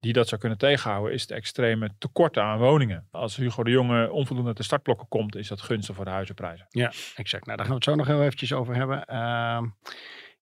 die 0.00 0.12
dat 0.12 0.28
zou 0.28 0.40
kunnen 0.40 0.58
tegenhouden, 0.58 1.12
is 1.12 1.22
het 1.22 1.30
extreme 1.30 1.90
tekort 1.98 2.38
aan 2.38 2.58
woningen. 2.58 3.08
Als 3.10 3.36
Hugo 3.36 3.62
de 3.62 3.70
Jonge 3.70 4.10
onvoldoende 4.10 4.48
uit 4.48 4.58
de 4.58 4.62
startblokken 4.64 5.08
komt, 5.08 5.36
is 5.36 5.48
dat 5.48 5.60
gunstig 5.60 5.94
voor 5.94 6.04
de 6.04 6.10
huizenprijzen. 6.10 6.66
Ja, 6.70 6.92
exact. 7.14 7.46
Nou, 7.46 7.56
daar 7.56 7.66
gaan 7.66 7.68
we 7.68 7.74
het 7.74 7.84
zo 7.84 7.94
nog 7.94 8.06
heel 8.06 8.22
eventjes 8.22 8.52
over 8.52 8.74
hebben. 8.74 9.04
Ehm, 9.04 9.64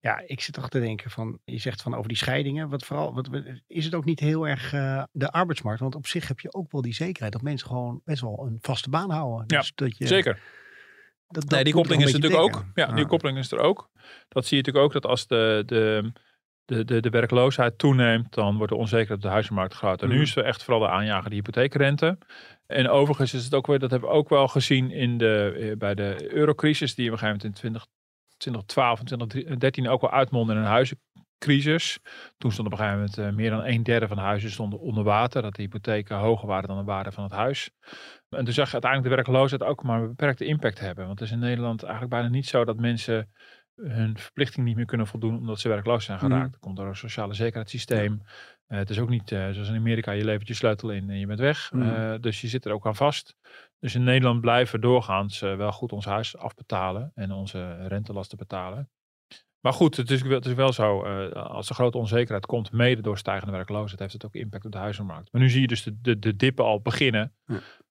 ja, 0.02 0.22
ik 0.26 0.40
zit 0.40 0.54
toch 0.54 0.68
te 0.68 0.80
denken 0.80 1.10
van, 1.10 1.38
je 1.44 1.58
zegt 1.58 1.82
van 1.82 1.94
over 1.94 2.08
die 2.08 2.16
scheidingen. 2.16 2.68
Wat 2.68 2.84
vooral, 2.84 3.14
wat, 3.14 3.28
is 3.66 3.84
het 3.84 3.94
ook 3.94 4.04
niet 4.04 4.20
heel 4.20 4.48
erg 4.48 4.72
eh, 4.72 5.02
de 5.12 5.30
arbeidsmarkt? 5.30 5.80
Want 5.80 5.94
op 5.94 6.06
zich 6.06 6.28
heb 6.28 6.40
je 6.40 6.52
ook 6.54 6.72
wel 6.72 6.82
die 6.82 6.94
zekerheid 6.94 7.32
dat 7.32 7.42
mensen 7.42 7.66
gewoon 7.68 8.00
best 8.04 8.20
wel 8.20 8.46
een 8.46 8.58
vaste 8.60 8.90
baan 8.90 9.10
houden. 9.10 9.44
Ja, 9.46 9.58
Dus 9.58 9.72
dat 9.74 9.98
je, 9.98 10.06
Zeker. 10.06 10.40
Dat, 11.28 11.42
dat 11.42 11.50
nee, 11.50 11.64
die 11.64 11.72
koppeling 11.72 12.02
is 12.02 12.12
natuurlijk 12.12 12.42
ook. 12.42 12.64
Ja, 12.74 12.86
die 12.86 13.04
Ah. 13.04 13.10
koppeling 13.10 13.38
is 13.38 13.52
er 13.52 13.58
ook. 13.58 13.90
Dat 14.28 14.46
zie 14.46 14.56
je 14.56 14.62
natuurlijk 14.62 14.84
ook 14.84 15.02
dat 15.02 15.10
als 15.10 15.26
de, 15.26 15.62
de, 15.66 16.12
de, 16.64 16.84
de, 16.84 17.00
de 17.00 17.10
werkloosheid 17.10 17.78
toeneemt, 17.78 18.34
dan 18.34 18.56
wordt 18.56 18.72
de 18.72 18.78
onzekerheid 18.78 19.16
op 19.16 19.22
de 19.22 19.28
huizenmarkt 19.28 19.74
groter. 19.74 20.02
En 20.02 20.08
nu 20.08 20.14
Mhm. 20.14 20.24
is 20.24 20.36
er 20.36 20.44
echt 20.44 20.62
vooral 20.62 20.82
de 20.82 20.88
aanjager 20.88 21.30
de 21.30 21.36
hypotheekrente. 21.36 22.18
En 22.66 22.88
overigens 22.88 23.34
is 23.34 23.44
het 23.44 23.54
ook 23.54 23.66
weer, 23.66 23.78
dat 23.78 23.90
hebben 23.90 24.08
we 24.08 24.14
ook 24.14 24.28
wel 24.28 24.48
gezien 24.48 24.90
in 24.90 25.18
de, 25.18 25.56
eh, 25.70 25.76
bij 25.78 25.94
de 25.94 26.34
eurocrisis, 26.34 26.94
die 26.94 27.06
op 27.06 27.12
een 27.12 27.18
gegeven 27.18 27.36
moment 27.42 27.54
in 27.54 27.60
20, 27.60 27.86
2012 28.42 28.98
en 28.98 29.04
2013 29.04 29.88
ook 29.88 30.00
wel 30.00 30.10
uitmondde 30.10 30.54
in 30.54 30.60
een 30.60 30.66
huizencrisis. 30.66 31.98
Toen 32.38 32.52
stond 32.52 32.66
op 32.66 32.72
een 32.72 32.78
gegeven 32.78 32.98
moment 32.98 33.18
eh, 33.18 33.30
meer 33.30 33.50
dan 33.50 33.64
een 33.64 33.82
derde 33.82 34.08
van 34.08 34.16
de 34.16 34.22
huizen 34.22 34.50
stonden 34.50 34.80
onder 34.80 35.04
water. 35.04 35.42
Dat 35.42 35.54
de 35.54 35.62
hypotheken 35.62 36.16
hoger 36.16 36.48
waren 36.48 36.68
dan 36.68 36.78
de 36.78 36.84
waarde 36.84 37.12
van 37.12 37.24
het 37.24 37.32
huis. 37.32 37.70
En 38.28 38.44
toen 38.44 38.54
zag 38.54 38.66
je 38.66 38.72
uiteindelijk 38.72 39.10
de 39.10 39.22
werkloosheid 39.22 39.62
ook 39.62 39.82
maar 39.82 40.00
een 40.00 40.08
beperkte 40.08 40.44
impact 40.44 40.80
hebben. 40.80 41.06
Want 41.06 41.18
het 41.18 41.28
is 41.28 41.34
in 41.34 41.40
Nederland 41.40 41.82
eigenlijk 41.82 42.12
bijna 42.12 42.28
niet 42.28 42.46
zo 42.46 42.64
dat 42.64 42.76
mensen 42.76 43.30
hun 43.76 44.18
verplichting 44.18 44.66
niet 44.66 44.76
meer 44.76 44.84
kunnen 44.84 45.06
voldoen 45.06 45.36
omdat 45.36 45.60
ze 45.60 45.68
werkloos 45.68 46.04
zijn 46.04 46.18
geraakt. 46.18 46.42
Mhm. 46.42 46.50
Dat 46.50 46.60
komt 46.60 46.76
door 46.76 46.86
een 46.86 46.96
sociale 46.96 47.34
zekerheidssysteem. 47.34 48.22
Eh, 48.72 48.78
het 48.78 48.90
is 48.90 48.98
ook 48.98 49.08
niet 49.08 49.32
eh, 49.32 49.50
zoals 49.50 49.68
in 49.68 49.74
Amerika, 49.76 50.12
je 50.12 50.24
levert 50.24 50.48
je 50.48 50.54
sleutel 50.54 50.90
in 50.90 51.10
en 51.10 51.18
je 51.18 51.26
bent 51.26 51.38
weg. 51.38 51.72
Mhm. 51.72 51.82
Eh, 51.82 52.20
dus 52.20 52.40
je 52.40 52.48
zit 52.48 52.64
er 52.64 52.72
ook 52.72 52.86
aan 52.86 52.96
vast. 52.96 53.36
Dus 53.78 53.94
in 53.94 54.04
Nederland 54.04 54.40
blijven 54.40 54.80
doorgaans 54.80 55.42
eh, 55.42 55.56
wel 55.56 55.72
goed 55.72 55.92
ons 55.92 56.04
huis 56.04 56.36
afbetalen 56.36 57.12
en 57.14 57.30
onze 57.30 57.86
rentelasten 57.86 58.38
betalen. 58.38 58.90
Maar 59.60 59.72
goed, 59.72 59.96
het 59.96 60.10
is, 60.10 60.22
wel- 60.22 60.32
het 60.32 60.46
is 60.46 60.54
wel 60.54 60.72
zo, 60.72 61.02
als 61.32 61.68
er 61.68 61.74
grote 61.74 61.98
onzekerheid 61.98 62.46
komt, 62.46 62.72
mede 62.72 63.02
door 63.02 63.18
stijgende 63.18 63.52
werkloosheid, 63.52 64.00
heeft 64.00 64.12
het 64.12 64.24
ook 64.24 64.34
impact 64.34 64.64
op 64.64 64.72
de 64.72 64.78
huizenmarkt. 64.78 65.32
Maar 65.32 65.40
nu 65.40 65.50
zie 65.50 65.60
je 65.60 65.66
dus 65.66 65.82
de, 65.82 66.00
de, 66.00 66.18
de 66.18 66.36
dippen 66.36 66.64
al 66.64 66.80
beginnen, 66.80 67.34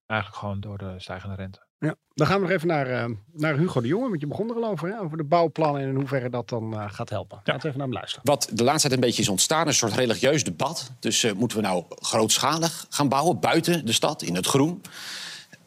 eigenlijk 0.06 0.40
gewoon 0.40 0.60
door 0.60 0.78
de 0.78 0.94
stijgende 0.98 1.36
rente. 1.36 1.68
Ja, 1.86 1.96
dan 2.14 2.28
gaan 2.28 2.36
we 2.36 2.42
nog 2.42 2.52
even 2.52 2.68
naar, 2.68 2.88
eh, 2.88 3.06
naar 3.32 3.58
Hugo 3.58 3.82
de 3.82 3.88
Jonge, 3.88 4.10
want 4.10 4.22
je 4.22 4.28
begon 4.28 4.50
er 4.50 4.56
al 4.56 4.66
over, 4.66 4.90
hè? 4.90 5.00
over 5.00 5.18
de 5.18 5.24
bouwplannen 5.24 5.82
en 5.82 5.88
in 5.88 5.96
hoeverre 5.96 6.30
dat 6.30 6.50
dan 6.50 6.74
eh, 6.74 6.86
gaat 6.88 7.10
helpen. 7.10 7.42
Laten 7.44 7.62
we 7.62 7.68
even 7.68 7.78
naar 7.78 7.88
hem 7.88 7.96
luisteren. 7.96 8.26
Wat 8.26 8.50
de 8.54 8.64
laatste 8.64 8.88
tijd 8.88 9.00
een 9.00 9.08
beetje 9.08 9.22
is 9.22 9.30
ontstaan, 9.30 9.68
een 9.68 9.74
soort 9.74 9.94
religieus 9.94 10.44
debat. 10.44 10.92
Dus 11.00 11.24
eh, 11.24 11.32
moeten 11.34 11.58
we 11.58 11.64
nou 11.64 11.84
grootschalig 11.90 12.86
gaan 12.90 13.10
bouwen, 13.10 13.40
buiten 13.40 13.86
de 13.86 13.92
stad, 13.92 14.22
in 14.22 14.36
het 14.36 14.46
groen? 14.46 14.82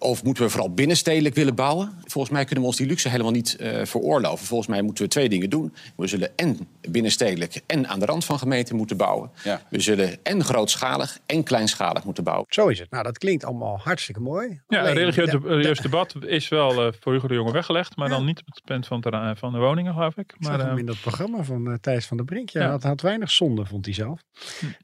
Of 0.04 0.24
moeten 0.24 0.44
we 0.44 0.50
vooral 0.50 0.74
binnenstedelijk 0.74 1.34
willen 1.34 1.54
bouwen? 1.54 1.92
Volgens 2.04 2.32
mij 2.32 2.44
kunnen 2.44 2.60
we 2.60 2.66
ons 2.70 2.76
die 2.78 2.86
luxe 2.86 3.08
helemaal 3.08 3.32
niet 3.32 3.56
eh, 3.56 3.84
veroorloven. 3.84 4.46
Volgens 4.46 4.68
mij 4.68 4.82
moeten 4.82 5.04
we 5.04 5.10
twee 5.10 5.28
dingen 5.28 5.50
doen. 5.50 5.74
We 5.96 6.06
zullen 6.06 6.30
en 6.36 6.58
binnenstedelijk 6.90 7.60
en 7.66 7.88
aan 7.88 7.98
de 8.00 8.06
rand 8.06 8.24
van 8.24 8.38
gemeenten 8.38 8.76
moeten 8.76 8.96
bouwen. 8.96 9.30
We 9.70 9.80
zullen 9.80 10.18
en 10.22 10.44
grootschalig 10.44 11.18
en 11.26 11.42
kleinschalig 11.42 12.04
moeten 12.04 12.24
bouwen. 12.24 12.46
Zo 12.48 12.68
is 12.68 12.78
het. 12.78 12.90
Nou, 12.90 13.02
dat 13.04 13.18
klinkt 13.18 13.44
allemaal 13.44 13.78
hartstikke 13.82 14.20
mooi. 14.20 14.60
Ja, 14.68 14.78
Alleen, 14.78 14.90
een 14.90 14.96
religieus, 14.98 15.30
de- 15.30 15.40
de- 15.40 15.48
religieus 15.48 15.78
debat 15.80 16.14
is 16.26 16.48
wel 16.48 16.86
eh, 16.86 16.92
voor 17.00 17.12
Hugo 17.12 17.28
de 17.28 17.34
Jonge 17.34 17.52
weggelegd, 17.52 17.96
maar 17.96 18.08
Ja. 18.08 18.14
dan 18.16 18.24
niet 18.24 18.40
op 18.40 18.46
het 18.54 18.64
punt 18.64 18.86
van, 18.86 19.00
terrein- 19.00 19.36
van 19.36 19.52
de 19.52 19.58
woningen, 19.58 19.92
geloof 19.92 20.16
ik. 20.16 20.32
Ik 20.32 20.40
Maar, 20.40 20.52
zag 20.58 20.62
hem 20.62 20.72
eh, 20.72 20.78
in 20.78 20.86
dat 20.86 21.00
programma 21.00 21.42
van 21.42 21.66
eh, 21.70 21.74
Thijs 21.80 22.06
van 22.06 22.16
der 22.16 22.26
Brink. 22.26 22.50
Ja, 22.50 22.62
Ja. 22.62 22.70
Had, 22.70 22.82
had 22.82 23.00
weinig 23.00 23.30
zonde, 23.30 23.64
vond 23.66 23.84
hij 23.84 23.94
zelf. 23.94 24.20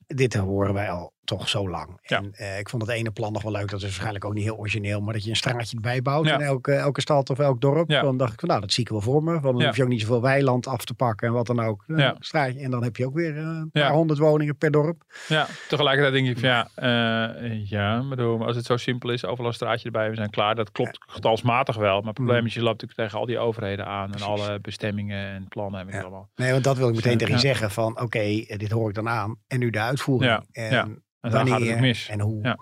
Dit 0.07 0.35
horen 0.35 0.75
wij 0.75 0.91
al 0.91 1.13
toch 1.37 1.49
zo 1.49 1.69
lang. 1.69 1.99
Ja. 2.03 2.17
En 2.17 2.33
eh, 2.33 2.59
ik 2.59 2.69
vond 2.69 2.83
het 2.83 2.91
ene 2.91 3.11
plan 3.11 3.33
nog 3.33 3.43
wel 3.43 3.53
leuk. 3.53 3.71
Dat 3.71 3.79
is 3.79 3.85
waarschijnlijk 3.85 4.25
ook 4.25 4.35
niet 4.35 4.45
heel 4.45 4.57
origineel. 4.57 5.01
Maar 5.01 5.13
dat 5.15 5.25
je 5.25 5.31
een 5.31 5.37
straatje 5.37 5.77
erbij 5.77 6.03
bouwt 6.03 6.27
Ja. 6.27 6.35
in 6.35 6.41
elke, 6.41 6.73
elke 6.73 7.01
stad 7.01 7.31
of 7.31 7.39
elk 7.39 7.61
dorp. 7.61 7.91
Ja. 7.91 8.03
Dan 8.03 8.17
dacht 8.17 8.33
ik 8.33 8.41
van 8.41 8.49
nou, 8.49 8.61
dat 8.61 8.73
zie 8.73 8.83
ik 8.85 8.91
wel 8.91 9.01
voor 9.01 9.23
me. 9.23 9.31
Want 9.41 9.43
dan 9.59 9.63
hoef 9.67 9.77
je 9.77 9.83
ook 9.83 9.89
niet 9.89 10.01
zoveel 10.01 10.21
weiland 10.23 10.67
af 10.67 10.85
te 10.85 10.95
pakken 10.95 11.27
en 11.29 11.33
wat 11.35 11.47
dan 11.47 11.61
ook. 11.61 11.85
Ja. 11.87 12.17
straatje. 12.19 12.61
En 12.61 12.71
dan 12.71 12.83
heb 12.83 12.97
je 12.97 13.07
ook 13.07 13.15
weer 13.15 13.37
eh, 13.37 13.43
een 13.43 13.71
paar 13.73 13.93
honderd 13.93 14.19
woningen 14.19 14.57
per 14.57 14.71
dorp. 14.71 15.03
ja, 15.29 15.47
tegelijkertijd 15.69 16.15
denk 16.15 16.29
ik 16.29 16.39
van 16.39 16.49
ja, 16.49 16.69
eh, 16.75 17.69
ja, 17.69 18.01
maar 18.03 18.17
bedoel, 18.17 18.47
als 18.47 18.57
het 18.57 18.65
zo 18.65 18.77
simpel 18.77 19.11
is, 19.11 19.25
overal 19.25 19.47
een 19.49 19.55
straatje 19.55 19.85
erbij, 19.85 20.09
we 20.11 20.17
zijn 20.17 20.31
klaar. 20.31 20.55
Dat 20.55 20.73
klopt 20.73 20.99
getalsmatig 21.07 21.77
wel, 21.77 21.97
maar 21.99 22.05
het 22.07 22.15
probleem 22.15 22.41
Mm. 22.41 22.47
is, 22.47 22.55
je 22.55 22.63
loopt 22.63 22.81
natuurlijk 22.81 23.01
tegen 23.01 23.19
al 23.19 23.27
die 23.27 23.39
overheden 23.39 23.87
aan 23.87 24.13
en 24.15 24.23
alle 24.23 24.61
bestemmingen 24.61 25.29
en 25.31 25.49
plannen 25.49 25.89
en 25.89 26.01
allemaal. 26.03 26.29
Nee, 26.35 26.53
want 26.53 26.65
dat 26.65 26.77
wil 26.77 26.89
ik 26.89 26.95
meteen 26.95 27.13
Ja. 27.13 27.19
tegen 27.19 27.35
je 27.35 27.41
zeggen. 27.41 27.71
Van 27.71 28.01
oké, 28.01 28.19
eh, 28.19 28.59
dit 28.59 28.71
hoor 28.71 28.89
ik 28.89 28.95
dan 28.95 29.09
aan. 29.09 29.37
En 29.47 29.59
nu 29.59 29.71
de 29.71 29.81
uitvoering. 29.81 30.33
Ja. 30.33 30.43
En 30.63 30.71
Ja. 30.73 30.89
En 31.21 31.31
daar 31.31 31.47
gaat 31.47 31.61
het 31.61 31.81
mis. 31.81 32.09
En 32.09 32.21
hoe. 32.21 32.43
Ja. 32.43 32.59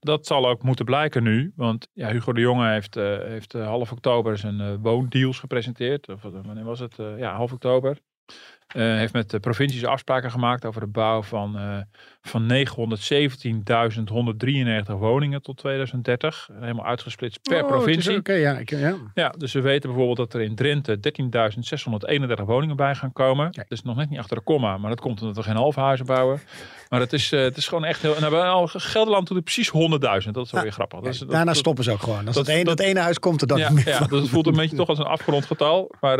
Dat 0.00 0.26
zal 0.26 0.48
ook 0.48 0.62
moeten 0.62 0.84
blijken 0.84 1.22
nu. 1.22 1.52
Want 1.56 1.88
ja, 1.92 2.10
Hugo 2.10 2.32
de 2.32 2.40
Jonge 2.40 2.70
heeft, 2.70 2.96
eh, 2.96 3.18
heeft 3.18 3.54
eh, 3.54 3.66
half 3.66 3.92
oktober 3.92 4.38
zijn 4.38 4.60
eh, 4.60 4.74
woondeals 4.80 5.38
gepresenteerd. 5.38 6.08
Of, 6.08 6.22
wanneer 6.22 6.64
was 6.64 6.78
het? 6.78 6.96
Ja, 6.96 7.34
half 7.34 7.52
oktober. 7.52 7.98
Eh, 8.66 8.82
heeft 8.82 9.12
met 9.12 9.30
de 9.30 9.40
provincies 9.40 9.84
afspraken 9.84 10.30
gemaakt 10.30 10.64
over 10.64 10.80
de 10.80 10.86
bouw 10.86 11.22
van, 11.22 11.58
eh 11.58 11.78
van 12.22 12.46
917.193 12.46 12.52
woningen 14.98 15.42
tot 15.42 15.56
2030. 15.56 16.48
Helemaal 16.60 16.84
uitgesplitst 16.86 17.42
per 17.42 17.52
Oh, 17.52 17.58
het 17.58 17.66
provincie. 17.76 18.16
Oké, 18.16 18.32
ja, 18.32 18.58
ik, 18.58 18.70
ja. 18.70 18.94
Ja, 19.14 19.28
dus 19.38 19.52
we 19.52 19.60
weten 19.60 19.88
bijvoorbeeld 19.88 20.16
dat 20.16 20.34
er 20.34 20.40
in 20.40 20.54
Drenthe 20.54 20.98
13.631 22.38 22.42
woningen 22.44 22.76
bij 22.76 22.94
gaan 22.94 23.12
komen. 23.12 23.50
Kijk. 23.50 23.68
Dat 23.68 23.78
is 23.78 23.84
nog 23.84 23.96
net 23.96 24.10
niet 24.10 24.18
achter 24.18 24.36
de 24.36 24.42
komma, 24.42 24.78
maar 24.78 24.90
dat 24.90 25.00
komt 25.00 25.20
omdat 25.20 25.36
we 25.36 25.42
geen 25.42 25.56
halve 25.56 25.80
huizen 25.80 26.06
bouwen. 26.06 26.40
Maar 26.88 27.00
het 27.00 27.12
is, 27.12 27.32
eh, 27.32 27.40
het 27.40 27.56
is 27.56 27.68
gewoon 27.68 27.84
echt 27.84 28.02
heel... 28.02 28.14
Nou, 28.20 28.34
al- 28.34 28.68
Gelderland 28.72 29.26
doet 29.26 29.36
het 29.36 29.44
precies 29.44 29.70
100.000. 29.70 30.34
Dat 30.34 30.46
is 30.46 30.52
wel 30.52 30.62
weer 30.62 30.72
grappig. 30.72 31.00
Dat 31.00 31.12
is, 31.12 31.18
dat- 31.18 31.28
Daarna 31.28 31.44
dat- 31.44 31.56
stoppen 31.56 31.84
ze 31.84 31.90
ook 31.92 32.02
gewoon. 32.02 32.26
Als 32.26 32.36
dat- 32.36 32.46
dat, 32.46 32.54
ene, 32.54 32.64
dat, 32.64 32.76
dat- 32.76 32.86
ene 32.86 33.00
huis 33.00 33.18
komt 33.18 33.40
er 33.40 33.46
dan 33.46 33.58
ja, 33.58 33.68
niet 33.68 33.76
meer 33.84 33.88
ja, 33.94 33.98
van. 33.98 34.08
dus 34.08 34.20
het 34.20 34.30
voelt 34.30 34.46
een 34.46 34.52
beetje 34.54 34.76
toch 34.76 34.88
als 34.88 34.98
een 34.98 35.04
afgerond 35.04 35.44
getal. 35.46 35.94
Maar 36.00 36.18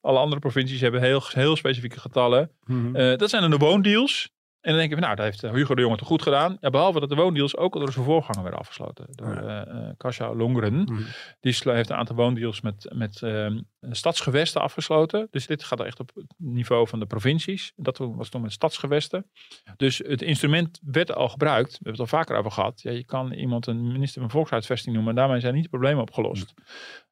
alle 0.00 0.18
andere 0.18 0.40
provincies 0.40 0.80
hebben 0.80 1.00
heel, 1.00 1.22
heel 1.28 1.56
specifieke 1.56 2.00
getallen. 2.00 2.50
Mhm. 2.64 2.96
Eh, 2.96 3.16
dat 3.16 3.30
zijn 3.30 3.42
dan 3.42 3.50
de 3.50 3.56
woondeals. 3.56 4.36
En 4.60 4.70
dan 4.70 4.78
denk 4.78 4.88
je, 4.88 4.96
van, 4.96 5.04
nou, 5.04 5.16
dat 5.16 5.24
heeft 5.24 5.54
Hugo 5.56 5.74
de 5.74 5.80
Jonge 5.80 5.96
toch 5.96 6.06
goed 6.06 6.22
gedaan. 6.22 6.56
Ja, 6.60 6.70
behalve 6.70 7.00
dat 7.00 7.08
de 7.08 7.14
woondeals 7.14 7.56
ook 7.56 7.74
al 7.74 7.80
door 7.80 7.92
zijn 7.92 8.04
voorganger 8.04 8.42
werden 8.42 8.60
afgesloten. 8.60 9.06
Door 9.10 9.42
uh, 9.42 9.88
Kasia 9.96 10.34
Longren. 10.34 10.74
Mhm. 10.74 11.02
Die 11.40 11.56
heeft 11.62 11.90
een 11.90 11.96
aantal 11.96 12.16
woondeals 12.16 12.60
met, 12.60 12.90
met 12.94 13.22
ehm, 13.22 13.60
stadsgewesten 13.90 14.60
afgesloten. 14.60 15.28
Dus 15.30 15.46
dit 15.46 15.64
gaat 15.64 15.80
echt 15.80 16.00
op 16.00 16.10
het 16.14 16.34
niveau 16.36 16.88
van 16.88 16.98
de 16.98 17.06
provincies. 17.06 17.72
Dat 17.76 17.98
was 17.98 18.28
toen 18.28 18.42
met 18.42 18.52
stadsgewesten. 18.52 19.30
Dus 19.76 19.98
het 19.98 20.22
instrument 20.22 20.80
werd 20.84 21.14
al 21.14 21.28
gebruikt. 21.28 21.70
We 21.70 21.74
hebben 21.74 22.02
het 22.02 22.12
al 22.12 22.18
vaker 22.18 22.36
over 22.36 22.50
gehad. 22.50 22.80
Ja, 22.80 22.90
je 22.90 23.04
kan 23.04 23.32
iemand 23.32 23.66
een 23.66 23.92
minister 23.92 24.20
van 24.20 24.30
Volkshuisvesting 24.30 24.94
noemen. 24.94 25.12
En 25.12 25.18
daarmee 25.18 25.40
zijn 25.40 25.54
niet 25.54 25.62
de 25.62 25.68
problemen 25.68 26.02
opgelost. 26.02 26.54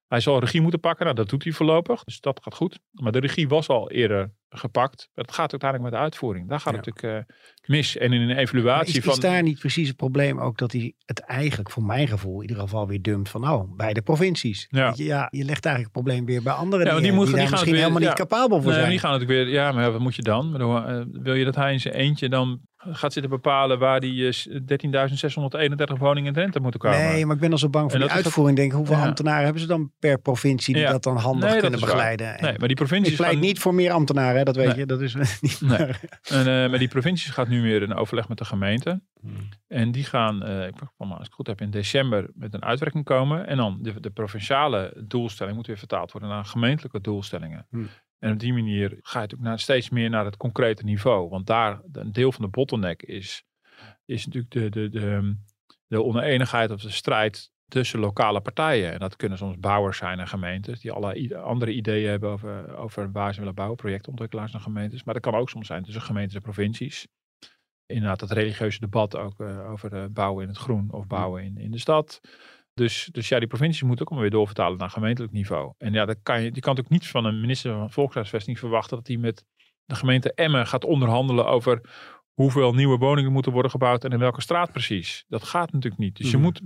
Hij 0.09 0.21
zal 0.21 0.39
regie 0.39 0.61
moeten 0.61 0.81
pakken. 0.81 1.05
Nou, 1.05 1.17
dat 1.17 1.29
doet 1.29 1.45
hij 1.45 1.53
voorlopig. 1.53 2.05
Dus 2.05 2.21
dat 2.21 2.41
gaat 2.43 2.55
goed. 2.55 2.79
Maar 2.91 3.13
de 3.13 3.19
regie 3.19 3.49
was 3.49 3.69
al 3.69 3.91
eerder 3.91 4.35
gepakt. 4.49 5.09
Het 5.15 5.33
gaat 5.33 5.51
uiteindelijk 5.51 5.91
met 5.91 6.01
de 6.01 6.05
uitvoering. 6.05 6.49
Daar 6.49 6.61
gaat 6.61 6.75
het 6.75 6.87
natuurlijk 6.87 7.29
uh, 7.29 7.37
mis. 7.67 7.97
En 7.97 8.13
in 8.13 8.21
een 8.21 8.37
evaluatie 8.37 8.97
is, 8.97 9.05
van... 9.05 9.13
Is 9.13 9.19
daar 9.19 9.43
niet 9.43 9.59
precies 9.59 9.89
het 9.89 9.97
probleem 9.97 10.41
ook 10.41 10.59
dat 10.59 10.73
hij 10.73 10.95
het 11.05 11.21
eigenlijk, 11.21 11.71
voor 11.71 11.83
mijn 11.83 12.09
gevoel, 12.09 12.35
in 12.35 12.49
ieder 12.49 12.63
geval 12.63 12.87
weer 12.87 13.03
dumpt 13.03 13.29
van 13.29 13.41
nou, 13.41 13.67
bij 13.77 13.93
de 13.93 14.03
provincies. 14.03 14.67
Ja. 14.71 14.93
Je, 14.97 15.05
ja, 15.05 15.29
je 15.31 15.45
legt 15.45 15.65
eigenlijk 15.65 15.95
het 15.95 16.05
probleem 16.05 16.25
weer 16.25 16.43
bij 16.43 16.53
andere 16.53 16.85
ja, 16.85 16.89
dingen 16.89 17.03
die, 17.03 17.13
moet, 17.13 17.27
die, 17.27 17.35
die 17.35 17.43
gaan 17.43 17.51
misschien 17.51 17.73
weer, 17.73 17.81
helemaal 17.83 18.03
ja. 18.03 18.09
niet 18.09 18.19
capabel 18.19 18.57
voor 18.57 18.71
nee, 18.71 18.79
zijn. 18.79 18.91
Die 18.91 18.99
gaan 18.99 19.11
natuurlijk 19.11 19.39
weer, 19.39 19.55
ja, 19.55 19.73
maar 19.73 19.93
wat 19.93 20.01
moet 20.01 20.15
je 20.15 20.23
dan? 20.23 20.53
Bedoel, 20.53 20.91
uh, 20.91 21.05
wil 21.13 21.35
je 21.35 21.45
dat 21.45 21.55
hij 21.55 21.73
in 21.73 21.81
zijn 21.81 21.95
eentje 21.95 22.29
dan 22.29 22.61
gaat 22.93 23.13
zitten 23.13 23.31
bepalen 23.31 23.79
waar 23.79 24.01
die 24.01 24.15
uh, 24.15 24.33
13.631 24.33 25.99
woningen 25.99 26.27
in 26.27 26.33
Drenthe 26.33 26.61
moeten 26.61 26.81
komen? 26.81 26.99
Nee, 26.99 27.27
maar 27.27 27.35
ik 27.35 27.41
ben 27.41 27.53
al 27.53 27.59
zo 27.59 27.69
bang 27.69 27.91
voor 27.91 27.99
die 27.99 28.09
dat 28.09 28.19
is 28.19 28.25
uitvoering. 28.25 28.57
Denk, 28.57 28.73
hoeveel 28.73 28.97
Ja. 28.97 29.05
ambtenaren 29.05 29.45
hebben 29.45 29.61
ze 29.61 29.69
dan 29.69 29.91
per 29.99 30.19
provincie 30.19 30.75
die 30.75 30.83
Ja. 30.83 30.91
dat 30.91 31.03
dan 31.03 31.17
handig 31.17 31.43
Nee, 31.43 31.53
dat 31.53 31.61
kunnen 31.61 31.81
begeleiden? 31.81 32.39
En 32.39 32.45
Nee, 32.45 32.59
maar 32.59 32.69
die 32.69 32.77
provincies 32.77 33.11
ik 33.11 33.17
pleit 33.17 33.33
gaan- 33.33 33.41
niet 33.41 33.59
voor 33.59 33.75
meer 33.75 33.91
ambtenaren, 33.91 34.45
dat 34.47 34.57
weet 34.57 34.67
Nee. 34.67 34.77
je. 34.77 34.87
Dat 34.87 35.01
is 35.01 35.15
niet 35.41 35.61
Nee. 35.61 35.69
maar- 35.79 36.01
En, 36.23 36.39
eh, 36.39 36.71
maar 36.71 36.79
die 36.79 36.89
provincies 36.89 37.31
gaat 37.31 37.49
nu 37.49 37.63
weer 37.63 37.83
in 37.83 37.95
overleg 37.95 38.29
met 38.29 38.39
de 38.39 38.45
gemeente. 38.45 39.01
Hmm. 39.21 39.49
En 39.69 39.93
die 39.93 40.05
gaan, 40.05 40.43
eh, 40.43 40.67
ik 40.67 40.75
van 40.97 41.09
als 41.09 41.19
ik 41.19 41.25
het 41.25 41.33
goed 41.35 41.47
heb, 41.47 41.61
in 41.61 41.71
december 41.71 42.31
met 42.35 42.55
een 42.55 42.65
uitwerking 42.65 43.05
komen. 43.05 43.47
En 43.47 43.57
dan 43.57 43.79
de, 43.83 44.01
de 44.01 44.11
provinciale 44.11 45.05
doelstelling 45.07 45.57
moet 45.57 45.67
weer 45.67 45.79
vertaald 45.79 46.13
worden 46.13 46.31
naar 46.31 46.45
gemeentelijke 46.45 47.01
doelstellingen. 47.01 47.67
Hmm. 47.71 47.89
En 48.19 48.33
op 48.33 48.39
die 48.39 48.53
manier 48.53 48.89
ga 48.89 48.95
je 49.13 49.19
natuurlijk 49.21 49.49
naar, 49.49 49.59
steeds 49.59 49.91
meer 49.91 50.11
naar 50.11 50.25
het 50.25 50.37
concrete 50.37 50.85
niveau. 50.85 51.29
Want 51.29 51.47
daar, 51.47 51.81
een 51.93 52.13
deel 52.13 52.33
van 52.33 52.45
de 52.45 52.51
bottleneck 52.51 53.03
is, 53.03 53.45
is 54.05 54.27
natuurlijk 54.27 54.53
de, 54.53 54.69
de, 54.71 54.89
de, 54.89 55.37
de 55.87 56.03
oneenigheid 56.05 56.71
of 56.71 56.81
de 56.81 56.91
strijd 56.91 57.51
tussen 57.69 57.99
lokale 57.99 58.41
partijen. 58.41 58.93
En 58.93 58.99
dat 58.99 59.17
kunnen 59.17 59.39
soms 59.39 59.59
bouwers 59.59 59.99
zijn 59.99 60.19
en 60.19 60.29
gemeentes 60.29 60.81
die 60.81 60.93
allerlei 60.93 61.35
andere 61.35 61.73
ideeën 61.73 62.09
hebben 62.11 62.31
over, 62.31 62.77
over 62.77 63.13
waar 63.13 63.35
ze 63.35 63.41
willen 63.41 63.55
bouwen, 63.55 63.77
projectontwikkelaars 63.77 64.53
en 64.53 64.61
gemeentes. 64.61 65.05
Maar 65.05 65.15
dat 65.15 65.23
kan 65.23 65.35
ook 65.35 65.51
soms 65.51 65.67
zijn 65.67 65.83
tussen 65.83 66.03
gemeentes 66.03 66.35
en 66.35 66.43
provincies. 66.43 67.07
Inderdaad, 67.87 68.21
dat 68.21 68.31
religieuze 68.31 68.81
debat 68.81 69.17
ook 69.17 69.41
eh, 69.41 69.71
over 69.71 69.93
eh, 69.93 70.05
bouwen 70.11 70.43
in 70.43 70.49
het 70.49 70.59
groen 70.59 70.93
of 70.93 71.07
bouwen 71.07 71.43
in, 71.43 71.59
in 71.59 71.71
de 71.71 71.79
stad. 71.79 72.21
Dus, 72.75 73.09
dus 73.13 73.29
ja, 73.29 73.39
die 73.39 73.49
provincies 73.49 73.83
moeten 73.83 74.01
ook 74.01 74.11
allemaal 74.11 74.29
weer 74.29 74.39
doorvertalen 74.39 74.79
naar 74.79 74.91
gemeentelijk 74.91 75.33
niveau. 75.33 75.73
En 75.79 75.93
ja, 75.93 76.05
dat 76.05 76.17
kan 76.23 76.43
je, 76.43 76.51
die 76.51 76.63
kan 76.63 76.75
natuurlijk 76.75 77.03
niet 77.03 77.11
van 77.11 77.25
een 77.25 77.41
minister 77.41 77.73
van 77.73 77.91
Volkshuisvesting 77.91 78.59
verwachten 78.59 78.97
dat 78.97 79.07
hij 79.07 79.17
met 79.17 79.45
de 79.85 79.95
gemeente 79.95 80.33
Emmen 80.35 80.67
gaat 80.67 80.85
onderhandelen 80.85 81.47
over 81.47 81.81
hoeveel 82.37 82.73
nieuwe 82.75 82.97
woningen 82.99 83.33
moeten 83.33 83.53
worden 83.53 83.71
gebouwd 83.71 84.05
en 84.05 84.11
in 84.11 84.19
welke 84.19 84.41
straat 84.41 84.73
precies. 84.73 85.25
Dat 85.29 85.43
gaat 85.45 85.73
natuurlijk 85.73 86.03
niet. 86.03 86.17
Dus 86.17 86.31
je 86.31 86.37
Mhm. 86.37 86.45
moet, 86.45 86.61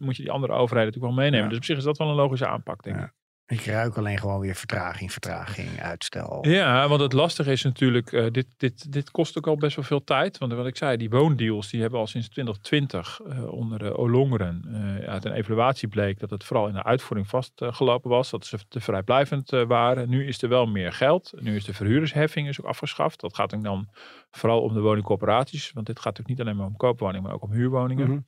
moet 0.00 0.16
je 0.16 0.22
die 0.22 0.30
andere 0.32 0.52
overheden 0.52 0.86
natuurlijk 0.86 1.14
wel 1.14 1.22
meenemen. 1.24 1.42
Ja. 1.42 1.48
Dus 1.48 1.58
op 1.58 1.64
zich 1.64 1.76
is 1.76 1.84
dat 1.84 1.98
wel 1.98 2.08
een 2.08 2.14
logische 2.14 2.46
aanpak, 2.46 2.82
denk 2.82 2.96
Ja. 2.96 3.12
Ik. 3.52 3.60
Ik 3.60 3.66
ruik 3.66 3.96
alleen 3.96 4.18
gewoon 4.18 4.40
weer 4.40 4.54
vertraging, 4.54 5.12
vertraging, 5.12 5.80
uitstel. 5.80 6.48
Ja, 6.48 6.88
want 6.88 7.00
het 7.00 7.12
lastige 7.12 7.50
is 7.52 7.62
natuurlijk, 7.62 8.12
eh, 8.12 8.26
dit, 8.30 8.46
dit, 8.56 8.92
dit 8.92 9.10
kost 9.10 9.38
ook 9.38 9.46
al 9.46 9.56
best 9.56 9.76
wel 9.76 9.84
veel 9.84 10.04
tijd. 10.04 10.38
Want 10.38 10.52
wat 10.52 10.66
ik 10.66 10.76
zei, 10.76 10.96
die 10.96 11.10
woondeals 11.10 11.70
die 11.70 11.80
hebben 11.80 11.98
al 11.98 12.06
sinds 12.06 12.28
2020 12.28 13.20
eh, 13.26 13.52
onder 13.52 13.78
de 13.78 13.96
Olongeren 13.96 14.62
eh, 14.72 15.08
uit 15.08 15.24
een 15.24 15.32
evaluatie 15.32 15.88
bleek 15.88 16.18
dat 16.18 16.30
het 16.30 16.44
vooral 16.44 16.68
in 16.68 16.74
de 16.74 16.82
uitvoering 16.82 17.28
vastgelopen 17.28 18.10
was. 18.10 18.30
Dat 18.30 18.46
ze 18.46 18.58
te 18.68 18.80
vrijblijvend 18.80 19.52
eh, 19.52 19.62
waren. 19.62 20.08
Nu 20.08 20.26
is 20.26 20.42
er 20.42 20.48
wel 20.48 20.66
meer 20.66 20.92
geld. 20.92 21.32
Nu 21.40 21.56
is 21.56 21.64
de 21.64 21.74
verhuurdersheffing 21.74 22.48
is 22.48 22.60
ook 22.60 22.66
afgeschaft. 22.66 23.20
Dat 23.20 23.34
gaat 23.34 23.62
dan 23.62 23.88
vooral 24.30 24.60
om 24.62 24.74
de 24.74 24.80
woningcorporaties. 24.80 25.72
Want 25.72 25.86
dit 25.86 25.96
gaat 25.96 26.04
natuurlijk 26.04 26.38
niet 26.38 26.40
alleen 26.40 26.56
maar 26.56 26.66
om 26.66 26.76
koopwoningen, 26.76 27.22
maar 27.22 27.32
ook 27.32 27.42
om 27.42 27.52
huurwoningen. 27.52 28.08
Mhm. 28.08 28.18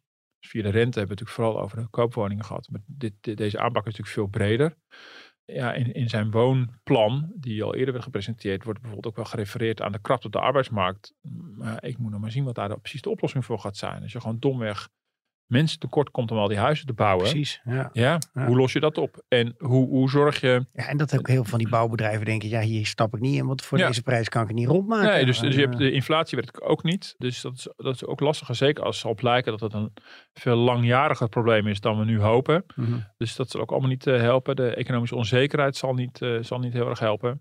Via 0.48 0.62
de 0.62 0.68
rente 0.68 0.98
hebben 0.98 1.16
we 1.16 1.22
natuurlijk 1.22 1.30
vooral 1.30 1.60
over 1.60 1.76
de 1.76 1.88
koopwoningen 1.88 2.44
gehad. 2.44 2.68
Maar 2.70 2.80
dit, 2.86 3.36
deze 3.36 3.58
aanpak 3.58 3.86
is 3.86 3.96
natuurlijk 3.96 4.14
veel 4.16 4.26
breder. 4.26 4.76
Ja, 5.44 5.72
in, 5.72 5.92
in 5.92 6.08
zijn 6.08 6.30
woonplan, 6.30 7.32
die 7.34 7.62
al 7.62 7.74
eerder 7.74 7.92
werd 7.92 8.04
gepresenteerd, 8.04 8.64
wordt 8.64 8.80
bijvoorbeeld 8.80 9.12
ook 9.12 9.22
wel 9.22 9.30
gerefereerd 9.30 9.82
aan 9.82 9.92
de 9.92 10.00
krapte 10.00 10.26
op 10.26 10.32
de 10.32 10.40
arbeidsmarkt. 10.40 11.14
Maar 11.56 11.84
ik 11.84 11.98
moet 11.98 12.10
nog 12.10 12.20
maar 12.20 12.30
zien 12.30 12.44
wat 12.44 12.54
daar 12.54 12.80
precies 12.80 13.02
de 13.02 13.10
oplossing 13.10 13.44
voor 13.44 13.58
gaat 13.58 13.76
zijn. 13.76 14.02
Als 14.02 14.12
je 14.12 14.20
gewoon 14.20 14.38
domweg 14.38 14.88
mensen 15.46 15.78
tekort 15.78 16.10
komt 16.10 16.30
om 16.30 16.38
al 16.38 16.48
die 16.48 16.58
huizen 16.58 16.86
te 16.86 16.92
bouwen. 16.92 17.28
Precies, 17.30 17.60
ja. 17.64 17.90
Ja, 17.92 18.18
Ja. 18.34 18.46
hoe 18.46 18.56
los 18.56 18.72
je 18.72 18.80
dat 18.80 18.98
op? 18.98 19.24
En 19.28 19.54
hoe, 19.58 19.88
hoe 19.88 20.10
zorg 20.10 20.40
je... 20.40 20.66
ja. 20.72 20.88
En 20.88 20.96
dat 20.96 21.18
ook 21.18 21.26
heel 21.26 21.36
veel 21.36 21.44
van 21.50 21.58
die 21.58 21.68
bouwbedrijven 21.68 22.24
denken, 22.24 22.48
ja, 22.48 22.60
hier 22.60 22.86
stap 22.86 23.14
ik 23.14 23.20
niet 23.20 23.36
in, 23.36 23.46
want 23.46 23.64
voor 23.64 23.78
Ja. 23.78 23.86
deze 23.86 24.02
prijs 24.02 24.28
kan 24.28 24.42
ik 24.42 24.48
het 24.48 24.56
niet 24.56 24.68
rondmaken. 24.68 25.10
Nee, 25.10 25.24
dus, 25.24 25.38
dus 25.38 25.54
je 25.54 25.60
hebt 25.60 25.78
de 25.78 25.92
inflatie 25.92 26.36
werkt 26.38 26.62
ook 26.62 26.82
niet. 26.82 27.14
Dus 27.18 27.40
dat 27.40 27.52
is, 27.54 27.68
dat 27.76 27.94
is 27.94 28.04
ook 28.06 28.20
lastiger. 28.20 28.54
Zeker 28.54 28.84
als 28.84 28.94
het 28.96 29.04
zal 29.04 29.14
blijken 29.14 29.50
dat 29.52 29.60
het 29.60 29.72
een 29.72 29.92
veel 30.32 30.56
langjariger 30.56 31.28
probleem 31.28 31.66
is 31.66 31.80
dan 31.80 31.98
we 31.98 32.04
nu 32.04 32.20
hopen. 32.20 32.64
mhm. 32.74 32.98
Dus 33.16 33.36
dat 33.36 33.50
zal 33.50 33.60
ook 33.60 33.70
allemaal 33.70 33.88
niet 33.88 34.06
eh, 34.06 34.20
helpen. 34.20 34.56
De 34.56 34.74
economische 34.74 35.16
onzekerheid 35.16 35.76
zal 35.76 35.94
niet, 35.94 36.22
eh, 36.22 36.36
zal 36.40 36.58
niet 36.58 36.72
heel 36.72 36.88
erg 36.88 36.98
helpen. 36.98 37.40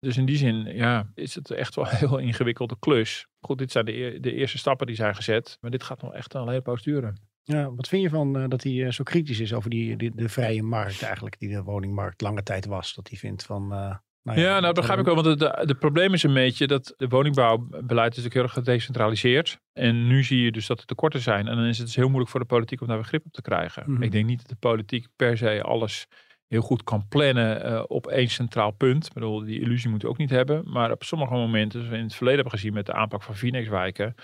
Dus 0.00 0.16
in 0.16 0.24
die 0.26 0.36
zin 0.36 0.54
ja, 0.64 1.10
is 1.14 1.34
het 1.34 1.50
echt 1.50 1.74
wel 1.74 1.84
een 1.90 1.96
heel 1.96 2.18
ingewikkelde 2.18 2.76
klus. 2.78 3.26
Goed, 3.40 3.58
dit 3.58 3.72
zijn 3.72 3.84
de, 3.84 4.18
de 4.20 4.32
eerste 4.32 4.58
stappen 4.58 4.86
die 4.86 4.96
zijn 4.96 5.14
gezet. 5.14 5.58
Maar 5.60 5.70
dit 5.70 5.82
gaat 5.82 6.02
nog 6.02 6.12
echt 6.14 6.34
een 6.34 6.48
hele 6.48 6.60
poos 6.60 6.82
duren. 6.82 7.27
Ja, 7.48 7.74
wat 7.74 7.88
vind 7.88 8.02
je 8.02 8.08
van 8.08 8.38
eh, 8.38 8.44
dat 8.48 8.62
hij 8.62 8.84
eh, 8.84 8.90
zo 8.90 9.02
kritisch 9.04 9.40
is 9.40 9.52
over 9.52 9.70
die, 9.70 9.96
die, 9.96 10.12
de 10.14 10.28
vrije 10.28 10.62
markt 10.62 11.02
eigenlijk, 11.02 11.38
die 11.38 11.48
de 11.48 11.62
woningmarkt 11.62 12.20
lange 12.20 12.42
tijd 12.42 12.66
was? 12.66 12.94
Dat 12.94 13.08
hij 13.08 13.18
vindt 13.18 13.42
van... 13.44 13.72
eh, 13.72 13.94
nou 14.22 14.40
Ja, 14.40 14.50
nou 14.50 14.60
dat 14.62 14.74
begrijp 14.74 14.98
ik 14.98 15.04
we- 15.04 15.14
wel. 15.14 15.22
Want 15.22 15.40
het 15.40 15.56
de, 15.58 15.66
de 15.66 15.74
probleem 15.74 16.12
is 16.12 16.22
een 16.22 16.34
beetje 16.34 16.66
dat 16.66 16.94
de 16.96 17.08
woningbouwbeleid 17.08 18.10
is 18.16 18.16
natuurlijk 18.22 18.34
heel 18.34 18.42
erg 18.42 18.52
gedecentraliseerd. 18.52 19.58
En 19.72 20.06
nu 20.06 20.24
zie 20.24 20.42
je 20.42 20.52
dus 20.52 20.66
dat 20.66 20.80
er 20.80 20.86
tekorten 20.86 21.20
zijn. 21.20 21.48
En 21.48 21.56
dan 21.56 21.64
is 21.64 21.78
het 21.78 21.86
dus 21.86 21.96
heel 21.96 22.06
moeilijk 22.08 22.30
voor 22.30 22.40
de 22.40 22.46
politiek 22.46 22.80
om 22.80 22.86
daar 22.86 22.96
weer 22.96 23.06
grip 23.06 23.24
op 23.26 23.32
te 23.32 23.42
krijgen. 23.42 23.92
Mhm. 23.92 24.02
Ik 24.02 24.12
denk 24.12 24.26
niet 24.26 24.38
dat 24.38 24.48
de 24.48 24.56
politiek 24.68 25.06
per 25.16 25.36
se 25.36 25.62
alles 25.62 26.06
heel 26.48 26.60
goed 26.62 26.84
kan 26.84 27.08
plannen 27.08 27.90
op 27.90 28.06
één 28.06 28.28
centraal 28.28 28.70
punt. 28.70 29.06
Ik 29.06 29.12
bedoel, 29.12 29.44
die 29.44 29.60
illusie 29.60 29.88
moeten 29.90 30.08
we 30.08 30.14
ook 30.14 30.20
niet 30.20 30.30
hebben. 30.30 30.62
Maar 30.70 30.90
op 30.92 31.04
sommige 31.04 31.32
momenten, 31.34 31.72
zoals 31.78 31.88
we 31.88 31.96
in 31.96 32.04
het 32.04 32.14
verleden 32.14 32.40
hebben 32.40 32.58
gezien 32.58 32.74
met 32.74 32.86
de 32.86 32.92
aanpak 32.92 33.22
van 33.22 33.34
Phoenixwijken, 33.36 34.14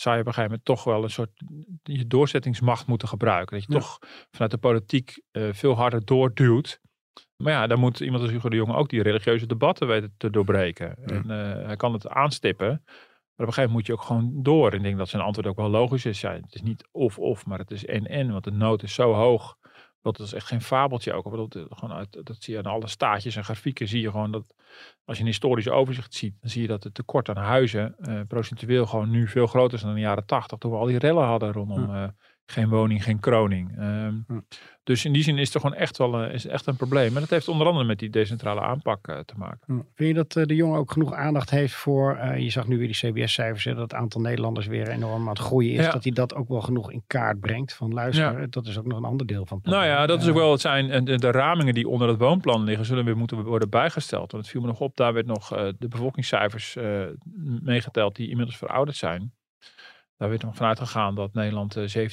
zou 0.00 0.14
je 0.14 0.20
op 0.20 0.26
een 0.26 0.34
gegeven 0.34 0.50
moment 0.58 0.64
toch 0.64 0.84
wel 0.84 1.02
een 1.02 1.10
soort 1.10 1.30
je 1.82 2.06
doorzettingsmacht 2.06 2.86
moeten 2.86 3.08
gebruiken. 3.08 3.56
Dat 3.56 3.66
je 3.66 3.72
Ja. 3.72 3.78
toch 3.78 3.98
vanuit 4.30 4.50
de 4.50 4.58
politiek 4.58 5.22
eh, 5.30 5.48
veel 5.52 5.74
harder 5.74 6.04
doorduwt. 6.04 6.80
Maar 7.36 7.52
ja, 7.52 7.66
dan 7.66 7.80
moet 7.80 8.00
iemand 8.00 8.22
als 8.22 8.30
Hugo 8.32 8.48
de 8.48 8.56
Jonge 8.56 8.74
ook 8.74 8.88
die 8.88 9.02
religieuze 9.02 9.46
debatten 9.46 9.86
weten 9.86 10.14
te 10.16 10.30
doorbreken. 10.30 10.96
En 11.04 11.30
eh, 11.30 11.66
hij 11.66 11.76
kan 11.76 11.92
het 11.92 12.08
aanstippen. 12.08 12.82
Maar 13.34 13.48
op 13.48 13.54
een 13.56 13.62
gegeven 13.62 13.62
moment 13.62 13.72
moet 13.72 13.86
je 13.86 13.92
ook 13.92 14.02
gewoon 14.02 14.42
door. 14.42 14.70
En 14.70 14.76
ik 14.76 14.82
denk 14.82 14.96
dat 14.98 15.08
zijn 15.08 15.22
antwoord 15.22 15.46
ook 15.46 15.56
wel 15.56 15.68
logisch 15.70 16.04
is. 16.04 16.20
Ja, 16.20 16.32
het 16.32 16.54
is 16.54 16.62
niet 16.62 16.88
of-of, 16.92 17.46
maar 17.46 17.58
het 17.58 17.70
is 17.70 17.86
en-en. 17.86 18.32
Want 18.32 18.44
de 18.44 18.50
nood 18.50 18.82
is 18.82 18.94
zo 18.94 19.12
hoog. 19.12 19.56
Dat 20.02 20.18
is 20.18 20.32
echt 20.32 20.46
geen 20.46 20.60
fabeltje 20.62 21.12
ook. 21.12 21.52
Dat, 21.52 21.66
gewoon 21.70 21.96
uit, 21.96 22.26
dat 22.26 22.36
zie 22.38 22.54
je 22.54 22.58
aan 22.58 22.72
alle 22.72 22.88
staatjes 22.88 23.36
en 23.36 23.44
grafieken. 23.44 23.88
Zie 23.88 24.00
je 24.00 24.10
gewoon 24.10 24.30
dat 24.30 24.54
als 25.04 25.16
je 25.16 25.22
een 25.22 25.28
historisch 25.28 25.68
overzicht 25.68 26.14
ziet. 26.14 26.36
Dan 26.40 26.50
zie 26.50 26.62
je 26.62 26.68
dat 26.68 26.84
het 26.84 26.94
tekort 26.94 27.28
aan 27.28 27.36
huizen 27.36 27.94
eh, 27.98 28.20
procentueel 28.28 28.86
gewoon 28.86 29.10
nu 29.10 29.28
veel 29.28 29.46
groter 29.46 29.74
is 29.74 29.80
dan 29.80 29.90
in 29.90 29.96
de 29.96 30.02
jaren 30.02 30.26
tachtig. 30.26 30.58
Toen 30.58 30.70
we 30.70 30.76
al 30.76 30.86
die 30.86 30.98
rellen 30.98 31.24
hadden 31.24 31.52
rondom 31.52 31.94
eh, 31.94 32.08
geen 32.46 32.68
woning, 32.68 33.04
geen 33.04 33.20
kroning. 33.20 33.78
Ehm, 33.78 34.14
Hm. 34.26 34.38
Dus 34.82 35.04
in 35.04 35.12
die 35.12 35.22
zin 35.22 35.38
is 35.38 35.54
er 35.54 35.60
gewoon 35.60 35.76
echt 35.76 35.98
wel 35.98 36.14
een, 36.14 36.30
is 36.30 36.46
echt 36.46 36.66
een 36.66 36.76
probleem. 36.76 37.14
En 37.14 37.20
dat 37.20 37.30
heeft 37.30 37.48
onder 37.48 37.66
andere 37.66 37.84
met 37.86 37.98
die 37.98 38.10
decentrale 38.10 38.60
aanpak 38.60 39.08
eh, 39.08 39.18
te 39.18 39.34
maken. 39.36 39.60
Hm. 39.66 39.72
Vind 39.94 40.08
je 40.08 40.14
dat 40.14 40.36
eh, 40.36 40.44
de 40.44 40.54
jongen 40.54 40.78
ook 40.78 40.92
genoeg 40.92 41.12
aandacht 41.12 41.50
heeft 41.50 41.74
voor, 41.74 42.16
eh, 42.16 42.38
je 42.38 42.50
zag 42.50 42.66
nu 42.68 42.78
weer 42.78 42.86
die 42.86 42.96
CBS-cijfers, 43.10 43.64
dat 43.64 43.76
het 43.76 43.94
aantal 43.94 44.20
Nederlanders 44.20 44.66
weer 44.66 44.88
enorm 44.88 45.22
aan 45.22 45.28
het 45.28 45.38
groeien 45.38 45.72
is, 45.72 45.84
Ja. 45.84 45.90
dat 45.92 46.02
hij 46.04 46.12
dat 46.12 46.34
ook 46.34 46.48
wel 46.48 46.60
genoeg 46.60 46.92
in 46.92 47.02
kaart 47.06 47.40
brengt 47.40 47.74
van 47.74 47.92
luister, 47.92 48.50
dat 48.50 48.66
is 48.66 48.78
ook 48.78 48.86
nog 48.86 48.98
een 48.98 49.04
ander 49.04 49.26
deel 49.26 49.46
van 49.46 49.58
het 49.62 49.66
Nou 49.72 49.84
ja, 49.84 50.06
dat 50.06 50.18
is 50.20 50.24
Eh, 50.24 50.30
ook 50.30 50.38
wel 50.38 50.50
het 50.52 50.60
zijn. 50.60 50.90
en 50.90 51.04
De, 51.04 51.16
de 51.18 51.30
ramingen 51.30 51.74
die 51.74 51.88
onder 51.88 52.08
het 52.08 52.18
woonplan 52.18 52.64
liggen, 52.64 52.86
zullen 52.86 53.04
weer 53.04 53.16
moeten 53.16 53.42
worden 53.44 53.70
bijgesteld. 53.70 54.32
Want 54.32 54.42
het 54.42 54.52
viel 54.52 54.60
me 54.60 54.66
nog 54.66 54.80
op, 54.80 54.96
daar 54.96 55.12
werd 55.12 55.26
nog 55.26 55.52
eh, 55.54 55.68
de 55.78 55.88
bevolkingscijfers 55.88 56.76
eh, 56.76 57.02
meegeteld 57.62 58.16
die 58.16 58.28
inmiddels 58.28 58.58
verouderd 58.58 58.96
zijn. 58.96 59.32
Daar 60.20 60.28
werd 60.28 60.42
nog 60.42 60.56
vanuit 60.56 60.78
gegaan 60.78 61.14
dat 61.14 61.32
Nederland 61.32 61.76
eh, 61.76 62.08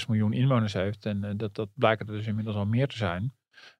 17,6 0.00 0.06
miljoen 0.08 0.32
inwoners 0.32 0.72
heeft. 0.72 1.06
En 1.06 1.24
eh, 1.24 1.30
dat, 1.36 1.54
dat 1.54 1.68
blijkt 1.74 2.00
er 2.00 2.06
dus 2.06 2.26
inmiddels 2.26 2.56
al 2.56 2.66
meer 2.66 2.88
te 2.88 2.96
zijn. 2.96 3.34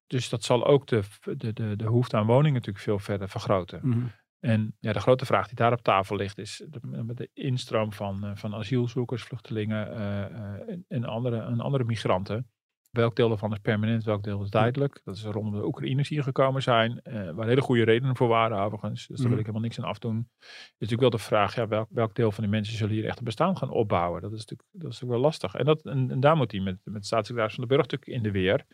Dus 0.07 0.29
dat 0.29 0.45
zal 0.45 0.67
ook 0.67 0.87
de, 0.87 1.03
de, 1.21 1.53
de, 1.53 1.53
de 1.53 1.77
behoefte 1.77 2.17
aan 2.17 2.27
woningen 2.27 2.53
natuurlijk 2.53 2.85
veel 2.85 2.99
verder 2.99 3.29
vergroten. 3.29 3.81
mhm. 3.83 4.07
En 4.43 4.77
ja, 4.81 4.93
de 4.93 5.01
grote 5.01 5.27
vraag 5.27 5.47
die 5.47 5.57
daar 5.57 5.73
op 5.73 5.83
tafel 5.83 6.17
ligt 6.17 6.39
is 6.39 6.65
de, 6.69 7.29
instroom 7.35 7.93
van, 7.93 8.25
eh, 8.25 8.31
van 8.35 8.55
asielzoekers, 8.55 9.23
vluchtelingen 9.23 9.93
eh, 9.93 10.25
eh, 10.25 10.69
en, 10.69 10.85
en 10.89 11.05
andere, 11.05 11.41
en 11.41 11.61
andere 11.61 11.85
migranten. 11.85 12.51
Welk 12.93 13.17
deel 13.17 13.29
daarvan 13.29 13.53
is 13.53 13.59
permanent, 13.59 14.05
welk 14.05 14.23
deel 14.23 14.43
is 14.43 14.51
duidelijk. 14.51 15.01
Dat 15.05 15.17
is 15.17 15.23
rondom 15.25 15.61
de 15.61 15.67
Oekraïners 15.67 16.09
hier 16.09 16.23
gekomen 16.23 16.63
zijn. 16.63 17.01
eh, 17.03 17.31
waar 17.31 17.47
hele 17.47 17.61
goede 17.61 17.85
redenen 17.85 18.17
voor 18.17 18.29
waren 18.29 18.59
overigens. 18.59 19.07
Dus 19.07 19.19
daar 19.19 19.29
wil 19.29 19.39
ik 19.39 19.47
helemaal 19.47 19.63
niks 19.63 19.79
aan 19.79 19.85
afdoen. 19.85 20.29
is 20.39 20.73
natuurlijk 20.79 21.01
wel 21.01 21.11
de 21.11 21.19
vraag, 21.19 21.55
ja, 21.55 21.69
welk, 21.69 21.89
welk 21.91 22.15
deel 22.15 22.33
van 22.33 22.43
die 22.43 22.53
mensen 22.53 22.77
zullen 22.77 22.95
hier 22.95 23.05
echt 23.05 23.19
een 23.19 23.25
bestaan 23.25 23.57
gaan 23.57 23.71
opbouwen? 23.71 24.23
Dat 24.23 24.33
is 24.33 24.39
natuurlijk, 24.39 24.69
dat 24.73 24.81
is 24.81 25.01
natuurlijk 25.01 25.13
wel 25.13 25.21
lastig. 25.21 25.55
En, 25.55 25.65
dat, 25.65 25.83
en, 25.83 26.11
en 26.11 26.21
daar 26.21 26.37
moet 26.37 26.53
hij 26.53 26.61
met, 26.61 26.79
met 26.85 27.07
staatssecretaris 27.07 27.55
van 27.55 27.65
de 27.65 27.75
Burg 27.75 27.83
natuurlijk 27.83 28.11
in 28.11 28.23
de 28.23 28.31
weer. 28.31 28.65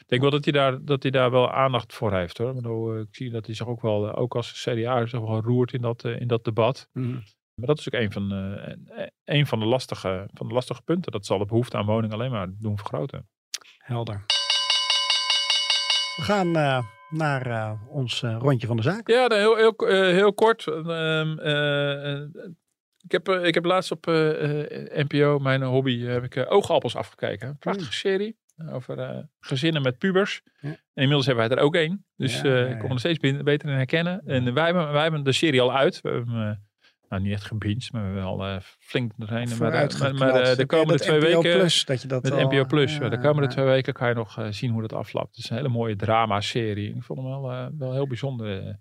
Ik 0.00 0.04
denk 0.06 0.22
wel 0.22 0.30
dat 0.30 0.44
hij 0.44 0.52
daar, 0.52 0.84
dat 0.84 1.02
hij 1.02 1.10
daar 1.12 1.30
wel 1.30 1.52
aandacht 1.52 1.92
voor 1.94 2.12
heeft. 2.12 2.38
Hoor. 2.38 2.56
Ik, 2.56 2.64
eh, 2.64 3.00
ik 3.00 3.14
zie 3.14 3.30
dat 3.30 3.46
hij 3.46 3.54
zich 3.54 3.66
ook 3.66 3.82
wel, 3.82 4.08
eh, 4.08 4.20
ook 4.20 4.34
als 4.36 4.62
CDA, 4.62 5.06
zich 5.06 5.20
wel 5.20 5.40
roert 5.40 5.72
in 5.72 5.80
dat, 5.80 6.04
in 6.04 6.26
dat 6.26 6.44
debat. 6.44 6.88
Maar 7.54 7.66
dat 7.66 7.78
is 7.78 7.86
ook 7.86 8.00
een 8.00 8.12
van, 8.12 8.32
eh, 8.32 9.06
een 9.24 9.46
van, 9.46 9.58
de 9.58 9.66
lastige, 9.66 10.28
van 10.32 10.48
de 10.48 10.54
lastige 10.54 10.82
punten. 10.82 11.12
Dat 11.12 11.26
zal 11.26 11.38
de 11.38 11.46
behoefte 11.46 11.76
aan 11.76 11.86
woningen 11.86 12.16
alleen 12.16 12.30
maar 12.30 12.48
doen 12.58 12.76
vergroten. 12.76 13.28
Helder. 13.84 14.24
We 16.16 16.22
gaan 16.22 16.56
eh, 16.56 16.84
naar 17.10 17.46
eh, 17.46 17.72
ons 17.88 18.22
eh, 18.22 18.36
rondje 18.38 18.66
van 18.66 18.76
de 18.76 18.82
zaak. 18.82 19.08
Ja, 19.08 19.28
dan 19.28 19.38
heel, 19.38 19.56
heel, 19.56 19.72
eh, 19.76 20.00
heel 20.00 20.34
kort. 20.34 20.66
Ehm, 20.66 21.38
eh, 21.38 22.12
eh, 22.12 22.22
ik, 23.04 23.12
heb, 23.12 23.28
ik 23.28 23.54
heb 23.54 23.64
laatst 23.64 23.90
op 23.90 24.06
eh, 24.06 24.60
eh, 24.98 25.06
NPO, 25.08 25.38
mijn 25.38 25.62
hobby, 25.62 26.00
heb 26.04 26.24
ik 26.24 26.46
Oogappels 26.48 26.96
afgekeken. 26.96 27.48
Een 27.48 27.58
prachtige 27.58 27.92
serie 27.92 28.36
over 28.70 28.98
eh, 28.98 29.18
gezinnen 29.40 29.82
met 29.82 29.98
pubers. 29.98 30.42
Ja. 30.60 30.68
En 30.68 30.78
inmiddels 30.94 31.26
hebben 31.26 31.48
wij 31.48 31.56
er 31.56 31.62
ook 31.62 31.74
één. 31.74 32.06
Dus 32.16 32.40
Ja, 32.40 32.44
eh, 32.44 32.68
ja, 32.68 32.74
ik 32.74 32.78
kon 32.78 32.90
er 32.90 32.98
steeds 32.98 33.18
beter 33.18 33.68
in 33.68 33.74
herkennen. 33.74 34.22
En 34.26 34.54
wij 34.54 34.64
hebben, 34.64 34.92
wij 34.92 35.02
hebben 35.02 35.24
de 35.24 35.32
serie 35.32 35.60
al 35.60 35.72
uit. 35.74 36.00
We 36.00 36.08
hebben 36.08 36.48
eh, 36.48 36.56
nou, 37.08 37.22
niet 37.22 37.32
echt 37.32 37.44
gebinged, 37.44 37.92
maar 37.92 38.00
we 38.02 38.06
hebben 38.06 38.24
al 38.26 38.44
eh, 38.46 38.56
flink 38.78 39.12
doorheen. 39.16 39.48
Maar, 39.58 39.72
eh, 39.72 39.98
maar, 40.00 40.14
maar, 40.14 40.34
eh, 40.40 40.56
de 40.56 40.66
komende 40.66 40.98
twee 41.02 41.18
NPO 41.18 41.26
weken... 41.42 41.58
Plus, 41.58 41.84
dat 41.84 42.02
je 42.02 42.08
dat 42.08 42.22
Met 42.22 42.32
al- 42.32 42.40
NPO 42.50 42.64
Plus. 42.64 42.96
ja, 42.96 43.02
Ja, 43.02 43.08
de 43.08 43.18
komende 43.18 43.42
ja. 43.42 43.48
twee 43.48 43.64
weken 43.64 43.92
kan 43.92 44.08
je 44.08 44.14
nog 44.14 44.38
eh, 44.38 44.46
zien 44.50 44.70
hoe 44.70 44.80
dat 44.80 44.92
afloopt. 44.92 45.28
Het 45.36 45.44
is 45.44 45.50
een 45.50 45.56
hele 45.56 45.68
mooie 45.68 45.96
drama-serie. 45.96 46.94
Ik 46.94 47.02
vond 47.02 47.18
hem 47.18 47.28
wel, 47.28 47.50
eh, 47.50 47.66
wel 47.78 47.92
heel 47.92 48.06
bijzonder 48.06 48.66
eh, 48.66 48.74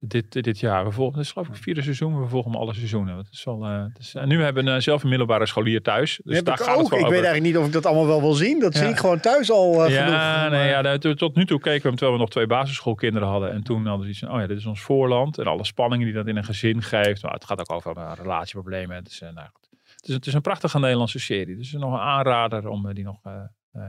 dit, 0.00 0.42
dit 0.42 0.58
jaar. 0.60 0.84
We 0.84 0.90
volgen, 0.90 1.16
het 1.18 1.24
is 1.26 1.32
geloof 1.32 1.46
ik 1.48 1.52
het 1.54 1.62
vierde 1.62 1.82
seizoen. 1.82 2.20
We 2.20 2.28
volgen 2.28 2.54
alle 2.54 2.74
seizoenen. 2.74 3.16
Het 3.16 3.28
is 3.30 3.44
wel, 3.44 3.64
eh, 3.64 3.82
het 3.82 3.98
is, 3.98 4.14
en 4.14 4.28
nu 4.28 4.42
hebben 4.42 4.64
we 4.64 4.70
eh, 4.70 4.80
zelf 4.80 5.02
een 5.02 5.08
middelbare 5.08 5.46
scholier 5.46 5.82
thuis. 5.82 6.20
Dus 6.24 6.42
daar 6.42 6.54
ik 6.58 6.60
gaat 6.64 6.68
ook. 6.76 6.76
het 6.76 6.84
Ik 6.86 6.90
weet 6.90 7.00
over. 7.00 7.14
eigenlijk 7.14 7.44
niet 7.44 7.56
of 7.56 7.66
ik 7.66 7.72
dat 7.72 7.86
allemaal 7.86 8.06
wel 8.06 8.20
wil 8.20 8.32
zien. 8.32 8.60
Dat 8.60 8.74
Ja. 8.74 8.80
zie 8.80 8.88
ik 8.88 8.96
gewoon 8.96 9.20
thuis 9.20 9.50
al 9.50 9.84
eh, 9.84 9.92
ja, 9.92 10.04
genoeg. 10.04 10.50
nee, 10.50 10.60
Maar- 10.60 10.68
ja, 10.68 10.80
nou, 10.80 11.14
tot- 11.16 11.34
nu 11.34 11.44
toe 11.46 11.58
keken 11.60 11.82
we 11.82 11.88
hem 11.88 11.96
terwijl 11.96 12.12
we 12.12 12.18
nog 12.18 12.30
twee 12.30 12.46
basisschoolkinderen 12.46 13.28
hadden. 13.28 13.52
En 13.52 13.62
toen 13.62 13.86
hadden 13.86 14.04
we 14.04 14.10
iets 14.12 14.18
van, 14.18 14.30
oh 14.32 14.40
ja, 14.40 14.46
dit 14.46 14.58
is 14.58 14.66
ons 14.66 14.80
voorland. 14.80 15.38
En 15.38 15.46
alle 15.46 15.64
spanningen 15.64 16.06
die 16.06 16.14
dat 16.14 16.26
in 16.26 16.36
een 16.36 16.44
gezin 16.44 16.82
geeft. 16.82 17.22
Maar 17.22 17.32
het 17.32 17.44
gaat 17.44 17.60
ook 17.60 17.72
over 17.72 17.96
uh, 17.96 18.12
relatieproblemen. 18.16 18.96
Het 18.96 19.08
is, 19.08 19.20
eh, 19.20 19.32
nou, 19.34 19.46
het, 19.96 20.08
is, 20.08 20.14
het 20.14 20.26
is 20.26 20.34
een 20.34 20.40
prachtige 20.40 20.78
Nederlandse 20.78 21.18
serie. 21.18 21.56
Dus 21.56 21.72
nog 21.72 21.92
een 21.92 21.98
aanrader 21.98 22.68
om 22.68 22.94
die 22.94 23.04
nog 23.04 23.20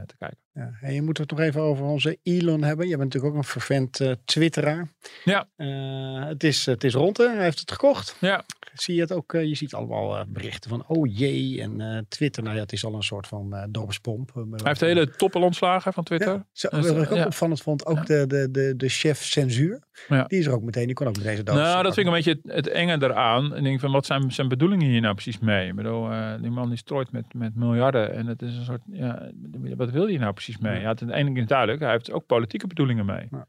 te 0.06 0.16
kijken. 0.18 0.38
Ja, 0.52 0.70
en 0.80 0.94
je 0.94 1.02
moet 1.02 1.18
het 1.18 1.30
nog 1.30 1.40
even 1.40 1.60
over 1.60 1.84
onze 1.84 2.18
Elon 2.22 2.62
hebben. 2.62 2.88
Je 2.88 2.96
bent 2.96 3.04
natuurlijk 3.12 3.32
ook 3.32 3.38
een 3.38 3.48
vervent 3.48 4.00
eh, 4.00 4.12
twitteraar. 4.24 4.88
Ja. 5.24 5.48
Eh, 5.56 6.26
het, 6.26 6.44
is, 6.44 6.66
het 6.66 6.84
is 6.84 6.94
rond, 6.94 7.16
hè? 7.16 7.28
Hij 7.28 7.42
heeft 7.42 7.58
het 7.58 7.72
gekocht. 7.72 8.16
Ja. 8.20 8.44
Zie 8.74 8.94
je 8.94 9.00
het 9.00 9.12
ook? 9.12 9.34
eh, 9.34 9.44
je 9.44 9.54
ziet 9.54 9.74
allemaal 9.74 10.24
berichten 10.28 10.70
van 10.70 10.84
oh 10.86 11.16
jee. 11.16 11.60
En 11.60 12.06
Twitter, 12.08 12.42
nou 12.42 12.54
ja, 12.54 12.62
het 12.62 12.72
is 12.72 12.84
al 12.84 12.94
een 12.94 13.02
soort 13.02 13.26
van 13.26 13.68
dorpspomp. 13.70 14.34
Hij 14.34 14.44
heeft 14.62 14.80
de 14.80 14.86
hele 14.86 15.10
toppel 15.10 15.42
ontslagen 15.42 15.92
van 15.92 16.04
Twitter. 16.04 16.32
Ja, 16.32 16.46
zo, 16.52 16.68
Dus, 16.68 16.90
wat 16.90 17.02
ik 17.02 17.10
ook 17.10 17.16
ja. 17.16 17.26
opvallend 17.26 17.62
vond, 17.62 17.86
ook 17.86 18.06
de, 18.06 18.26
de, 18.26 18.50
de, 18.50 18.74
de 18.76 18.88
chef 18.88 19.22
censuur. 19.24 19.82
Ja. 20.08 20.24
Die 20.24 20.38
is 20.38 20.46
er 20.46 20.52
ook 20.52 20.62
meteen, 20.62 20.86
die 20.86 20.94
kon 20.94 21.06
ook 21.06 21.16
meteen 21.16 21.32
zijn 21.32 21.44
dood. 21.44 21.56
Nou, 21.56 21.82
dat 21.82 21.94
vind 21.94 22.06
ik 22.06 22.12
een 22.12 22.18
beetje 22.18 22.40
het, 22.42 22.64
het 22.64 22.68
enge 22.68 23.02
eraan. 23.02 23.52
En 23.52 23.58
ik 23.58 23.64
denk 23.64 23.80
van, 23.80 23.92
wat 23.92 24.06
zijn 24.06 24.32
zijn 24.32 24.48
bedoelingen 24.48 24.88
hier 24.88 25.00
nou 25.00 25.14
precies 25.14 25.38
mee? 25.38 25.68
Ik 25.68 25.74
bedoel, 25.74 26.08
die 26.40 26.50
man 26.50 26.68
die 26.68 26.78
strooit 26.78 27.12
met, 27.12 27.34
met 27.34 27.54
miljarden. 27.54 28.14
En 28.14 28.26
het 28.26 28.42
is 28.42 28.56
een 28.56 28.64
soort, 28.64 28.82
ja, 28.92 29.30
wat 29.76 29.90
wil 29.90 30.06
hij 30.06 30.16
nou 30.16 30.32
precies 30.32 30.39
mee? 30.58 30.80
Ja, 30.80 30.88
het 30.88 31.10
ene 31.10 31.40
is 31.40 31.46
duidelijk. 31.46 31.80
Hij 31.80 31.90
heeft 31.90 32.12
ook 32.12 32.26
politieke 32.26 32.66
bedoelingen 32.66 33.06
mee. 33.06 33.26
Ja. 33.30 33.46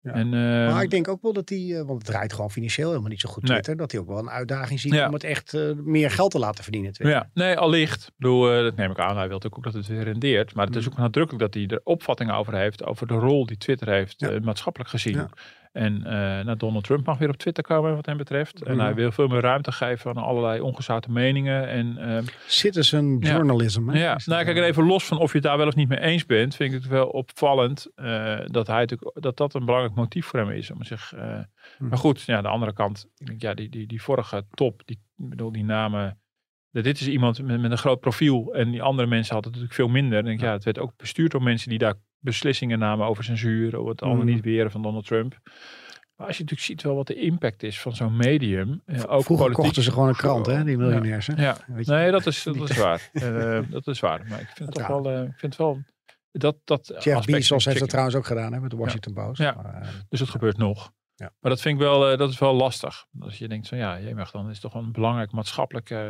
Ja. 0.00 0.12
En, 0.12 0.28
maar 0.28 0.68
ehm, 0.68 0.78
ik 0.80 0.90
denk 0.90 1.08
ook 1.08 1.22
wel 1.22 1.32
dat 1.32 1.48
hij, 1.48 1.58
eh, 1.58 1.76
want 1.76 1.90
het 1.90 2.04
draait 2.04 2.32
gewoon 2.32 2.50
financieel 2.50 2.88
helemaal 2.88 3.10
niet 3.10 3.20
zo 3.20 3.28
goed 3.28 3.42
Nee. 3.42 3.52
Twitter, 3.52 3.76
dat 3.76 3.92
hij 3.92 4.00
ook 4.00 4.06
wel 4.06 4.18
een 4.18 4.30
uitdaging 4.30 4.80
ziet 4.80 4.92
Ja. 4.92 5.06
om 5.06 5.12
het 5.12 5.24
echt 5.24 5.54
eh, 5.54 5.72
meer 5.74 6.10
geld 6.10 6.30
te 6.30 6.38
laten 6.38 6.62
verdienen. 6.64 6.92
Twitter. 6.92 7.16
Ja, 7.16 7.30
nee, 7.34 7.56
allicht. 7.56 8.02
Ik 8.06 8.12
bedoel, 8.16 8.52
eh, 8.52 8.62
dat 8.62 8.76
neem 8.76 8.90
ik 8.90 8.98
aan. 8.98 9.16
Hij 9.16 9.28
wil 9.28 9.38
natuurlijk 9.38 9.56
ook 9.56 9.64
dat 9.64 9.72
het 9.74 9.86
weer 9.86 10.02
rendeert. 10.02 10.54
Maar 10.54 10.64
het 10.64 10.74
Mm. 10.74 10.80
is 10.80 10.88
ook 10.88 10.96
nadrukkelijk 10.96 11.42
dat 11.44 11.54
hij 11.62 11.66
er 11.76 11.80
opvattingen 11.84 12.34
over 12.34 12.54
heeft. 12.54 12.84
Over 12.84 13.06
de 13.06 13.14
rol 13.14 13.46
die 13.46 13.56
Twitter 13.56 13.88
heeft, 13.88 14.40
maatschappelijk 14.42 14.90
gezien. 14.90 15.28
Ja. 15.74 15.80
En 15.80 16.04
eh, 16.04 16.44
nou, 16.44 16.56
Donald 16.56 16.84
Trump 16.84 17.06
mag 17.06 17.18
weer 17.18 17.28
op 17.28 17.36
Twitter 17.36 17.64
komen 17.64 17.94
wat 17.94 18.06
hem 18.06 18.16
betreft. 18.16 18.62
En 18.62 18.78
hij 18.78 18.94
wil 18.94 19.12
veel 19.12 19.28
meer 19.28 19.40
ruimte 19.40 19.72
geven 19.72 20.10
aan 20.16 20.22
allerlei 20.22 20.60
ongezouten 20.60 21.12
meningen. 21.12 21.68
En, 21.68 21.98
ehm, 21.98 22.24
Citizen 22.46 23.16
Ja. 23.20 23.32
journalism. 23.32 23.88
Hè? 23.88 23.98
ja, 23.98 24.14
Is 24.14 24.26
nou 24.26 24.44
kijk, 24.44 24.56
eh, 24.56 24.64
even 24.66 24.86
los 24.86 25.04
van 25.04 25.18
of 25.18 25.30
je 25.30 25.38
het 25.38 25.46
daar 25.46 25.56
wel 25.58 25.66
of 25.66 25.74
niet 25.74 25.88
mee 25.88 26.00
eens 26.00 26.26
bent, 26.26 26.56
vind 26.56 26.72
ik 26.72 26.80
het 26.80 26.90
wel 26.90 27.06
opvallend 27.06 27.86
eh, 27.94 28.38
dat 28.44 28.66
hij 28.66 28.80
natuurlijk 28.80 29.10
dat 29.22 29.36
dat 29.36 29.54
een 29.54 29.64
belangrijk 29.64 29.94
motief 29.94 30.26
voor 30.26 30.38
hem 30.38 30.50
is. 30.50 30.70
Om 30.70 30.84
zich, 30.84 31.12
Hm. 31.78 31.88
Maar 31.88 31.98
goed, 31.98 32.22
ja, 32.22 32.36
aan 32.36 32.42
de 32.42 32.48
andere 32.48 32.72
kant, 32.72 33.06
ik 33.16 33.26
denk, 33.26 33.42
ja, 33.42 33.54
die, 33.54 33.68
die, 33.68 33.86
die 33.86 34.02
vorige 34.02 34.46
top, 34.50 34.82
die, 34.84 35.00
bedoel, 35.16 35.52
die 35.52 35.64
namen. 35.64 36.18
Dit 36.70 37.00
is 37.00 37.08
iemand 37.08 37.42
met, 37.42 37.60
met 37.60 37.70
een 37.70 37.78
groot 37.78 38.00
profiel 38.00 38.54
en 38.54 38.70
die 38.70 38.82
andere 38.82 39.08
mensen 39.08 39.32
hadden 39.34 39.52
natuurlijk 39.52 39.78
veel 39.80 39.88
minder. 39.88 40.18
Ik 40.18 40.24
denk, 40.24 40.40
ja, 40.40 40.52
het 40.52 40.64
werd 40.64 40.78
ook 40.78 40.96
bestuurd 40.96 41.30
door 41.30 41.42
mensen 41.42 41.68
die 41.68 41.78
daar 41.78 41.94
beslissingen 42.24 42.78
namen 42.78 43.06
over 43.06 43.24
censuur, 43.24 43.76
over 43.76 43.90
het 43.90 44.02
allemaal 44.02 44.24
Mhm. 44.24 44.34
niet 44.34 44.44
weren 44.44 44.70
van 44.70 44.82
Donald 44.82 45.06
Trump. 45.06 45.38
Maar 46.16 46.26
als 46.26 46.36
je 46.36 46.42
natuurlijk 46.42 46.70
ziet 46.70 46.82
wel 46.82 46.94
wat 46.94 47.06
de 47.06 47.14
impact 47.14 47.62
is 47.62 47.80
van 47.80 47.94
zo'n 47.96 48.16
medium. 48.16 48.82
eh, 48.86 48.96
ook 48.96 49.04
Vroeger 49.06 49.36
politiek. 49.36 49.54
kochten 49.64 49.82
ze 49.82 49.90
gewoon 49.92 50.08
een 50.08 50.14
krant, 50.16 50.46
hè, 50.46 50.64
die 50.64 50.76
miljonairs. 50.76 51.26
Hè? 51.26 51.42
Ja, 51.42 51.56
nee, 51.84 52.10
dat 52.10 52.26
is, 52.26 52.42
dat 52.42 52.70
is 52.70 52.76
waar. 52.76 53.10
Eh, 53.12 53.58
dat 53.70 53.86
is 53.86 54.00
waar. 54.00 54.26
Maar 54.28 54.40
ik 54.40 54.46
vind 54.54 54.58
het 54.68 54.72
toch 54.78 54.86
wel, 54.86 55.10
eh, 55.10 55.22
ik 55.22 55.38
vind 55.38 55.56
wel 55.56 55.82
dat 56.32 56.56
dat 56.64 56.94
Jeff 57.00 57.26
Bezos 57.26 57.64
heeft 57.64 57.78
dat 57.78 57.88
trouwens 57.88 58.16
ook 58.16 58.26
gedaan 58.26 58.52
hè, 58.52 58.60
met 58.60 58.70
de 58.70 58.76
Washington 58.76 59.12
Post. 59.12 59.40
Ja. 59.40 59.52
Maar, 59.62 59.82
eh, 59.82 59.88
Dus 60.08 60.20
het 60.20 60.28
gebeurt 60.28 60.56
nog. 60.56 60.92
Ja. 61.14 61.30
Maar 61.40 61.50
dat 61.50 61.60
vind 61.60 61.74
ik 61.74 61.80
wel, 61.80 62.10
eh, 62.10 62.18
dat 62.18 62.30
is 62.30 62.38
wel 62.38 62.54
lastig. 62.54 63.06
Als 63.20 63.38
je 63.38 63.48
denkt 63.48 63.68
van 63.68 63.78
ja, 63.78 63.94
je 63.94 64.14
mag 64.14 64.30
dan 64.30 64.50
is 64.50 64.60
toch 64.60 64.74
een 64.74 64.92
belangrijk 64.92 65.32
maatschappelijk 65.32 65.90
eh, 65.90 66.04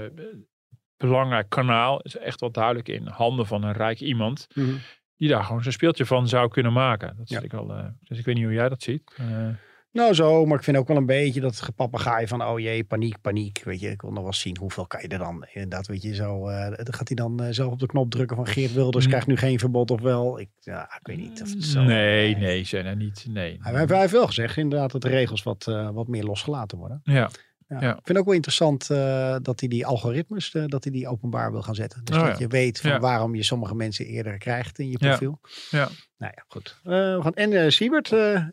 belangrijk 0.97 1.49
kanaal. 1.49 2.01
Is 2.01 2.17
echt 2.17 2.41
wel 2.41 2.51
duidelijk 2.51 2.89
in 2.89 3.07
handen 3.07 3.47
van 3.47 3.63
een 3.63 3.73
rijk 3.73 4.01
iemand. 4.01 4.47
Mhm. 4.55 4.75
Die 5.17 5.29
daar 5.29 5.45
gewoon 5.45 5.61
zijn 5.63 5.75
speeltje 5.75 6.07
van 6.07 6.29
zou 6.29 6.49
kunnen 6.49 6.73
maken. 6.73 7.15
Dat 7.17 7.29
Ja. 7.29 7.41
ik 7.41 7.53
wel. 7.53 7.71
eh, 7.75 7.85
dus 8.03 8.19
ik 8.19 8.25
weet 8.25 8.35
niet 8.35 8.45
hoe 8.45 8.53
jij 8.53 8.69
dat 8.69 8.83
ziet. 8.83 9.15
Eh, 9.17 9.49
Nou 9.93 10.15
zo, 10.15 10.47
maar 10.47 10.59
ik 10.59 10.65
vind 10.65 10.77
ook 10.77 10.89
wel 10.89 10.97
een 10.97 11.07
beetje 11.07 11.41
dat 11.41 11.61
gepapegaai 11.61 12.27
van 12.27 12.43
oh 12.43 12.59
jee, 12.61 12.85
paniek, 12.85 13.21
paniek. 13.21 13.63
Weet 13.65 13.81
je, 13.81 13.91
ik 13.91 14.01
wil 14.03 14.11
nog 14.13 14.23
wel 14.23 14.33
zien 14.33 14.57
hoeveel 14.59 14.87
kan 14.87 15.01
je 15.03 15.09
er 15.09 15.19
dan. 15.19 15.47
Inderdaad, 15.53 15.87
weet 15.87 16.03
je, 16.03 16.15
zo 16.15 16.41
dan 16.71 16.95
gaat 16.95 17.09
hij 17.09 17.17
dan 17.17 17.55
zelf 17.55 17.73
op 17.73 17.79
de 17.79 17.87
knop 17.87 18.11
drukken 18.11 18.37
van 18.37 18.47
Geert 18.47 18.73
Wilders 18.73 19.05
Mm. 19.05 19.11
krijgt 19.11 19.27
nu 19.29 19.37
geen 19.37 19.59
verbod 19.59 19.91
of 19.91 20.01
wel. 20.01 20.41
Ik, 20.41 20.49
ja, 20.61 20.83
ik 21.01 21.07
weet 21.07 21.17
niet 21.17 21.43
of 21.43 21.51
het 21.51 21.65
zo... 21.65 21.83
nee, 21.83 22.37
nee, 22.37 22.65
zijn 22.65 22.87
er 22.87 22.97
niet. 22.97 23.27
Nee. 23.29 23.59
Hij, 23.61 23.85
hij 23.87 23.99
heeft 24.01 24.13
wel 24.13 24.27
gezegd 24.27 24.57
inderdaad 24.57 24.93
dat 24.93 25.03
de 25.03 25.09
regels 25.09 25.43
wat, 25.43 25.65
wat 25.93 26.09
meer 26.09 26.25
losgelaten 26.25 26.79
worden. 26.79 27.01
Ja. 27.03 27.31
Ja. 27.69 27.81
Ja. 27.81 27.97
Ik 27.97 28.01
vind 28.05 28.19
ook 28.19 28.25
wel 28.25 28.35
interessant 28.35 28.91
eh, 28.91 29.37
dat 29.43 29.61
hij 29.61 29.69
die 29.69 29.87
algoritmes, 29.87 30.55
eh, 30.55 30.65
dat 30.67 30.85
hij 30.85 30.93
die 30.93 31.09
openbaar 31.09 31.53
wil 31.53 31.63
gaan 31.63 31.75
zetten. 31.75 32.05
Dus 32.05 32.17
Oh, 32.17 32.23
dat 32.23 32.33
ja. 32.33 32.39
je 32.39 32.47
weet 32.47 32.81
van 32.81 33.01
waarom 33.01 33.35
je 33.35 33.43
sommige 33.43 33.75
mensen 33.75 34.07
eerder 34.07 34.39
krijgt 34.39 34.79
in 34.79 34.91
je 34.91 34.99
profiel. 34.99 35.41
Ja. 35.71 35.89
Nou 36.19 36.33
ja, 36.37 36.45
goed. 36.49 36.77
Eh, 36.85 36.91
we 36.91 37.19
gaan 37.23 37.35
en 37.35 37.53
uh, 37.53 37.69
Siebert 37.69 38.11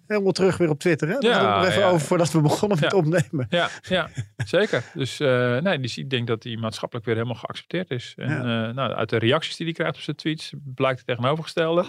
helemaal 0.08 0.32
terug 0.32 0.58
weer 0.58 0.70
op 0.70 0.80
Twitter. 0.80 1.08
Hè? 1.08 1.20
Daar 1.20 1.32
Ja, 1.32 1.46
hadden 1.46 1.70
we 1.70 1.76
even 1.76 1.86
over 1.86 2.08
voordat 2.08 2.32
we 2.32 2.42
begonnen 2.42 2.78
met 2.82 2.94
opnemen. 2.94 3.46
Ja, 3.50 3.70
ja 3.82 4.10
zeker. 4.46 4.84
Dus 4.94 5.18
nee, 5.64 5.80
dus 5.80 5.98
ik 5.98 6.10
denk 6.10 6.28
dat 6.28 6.44
hij 6.44 6.56
maatschappelijk 6.56 7.06
weer 7.06 7.16
helemaal 7.16 7.38
geaccepteerd 7.38 7.90
is. 7.92 8.14
En 8.18 8.42
nou, 8.76 8.94
uit 8.94 9.10
de 9.10 9.18
reacties 9.18 9.56
die 9.56 9.66
hij 9.66 9.76
krijgt 9.76 9.96
op 9.96 10.02
zijn 10.02 10.16
tweets 10.16 10.54
blijkt 10.76 10.98
het 10.98 11.08
tegenovergestelde. 11.08 11.86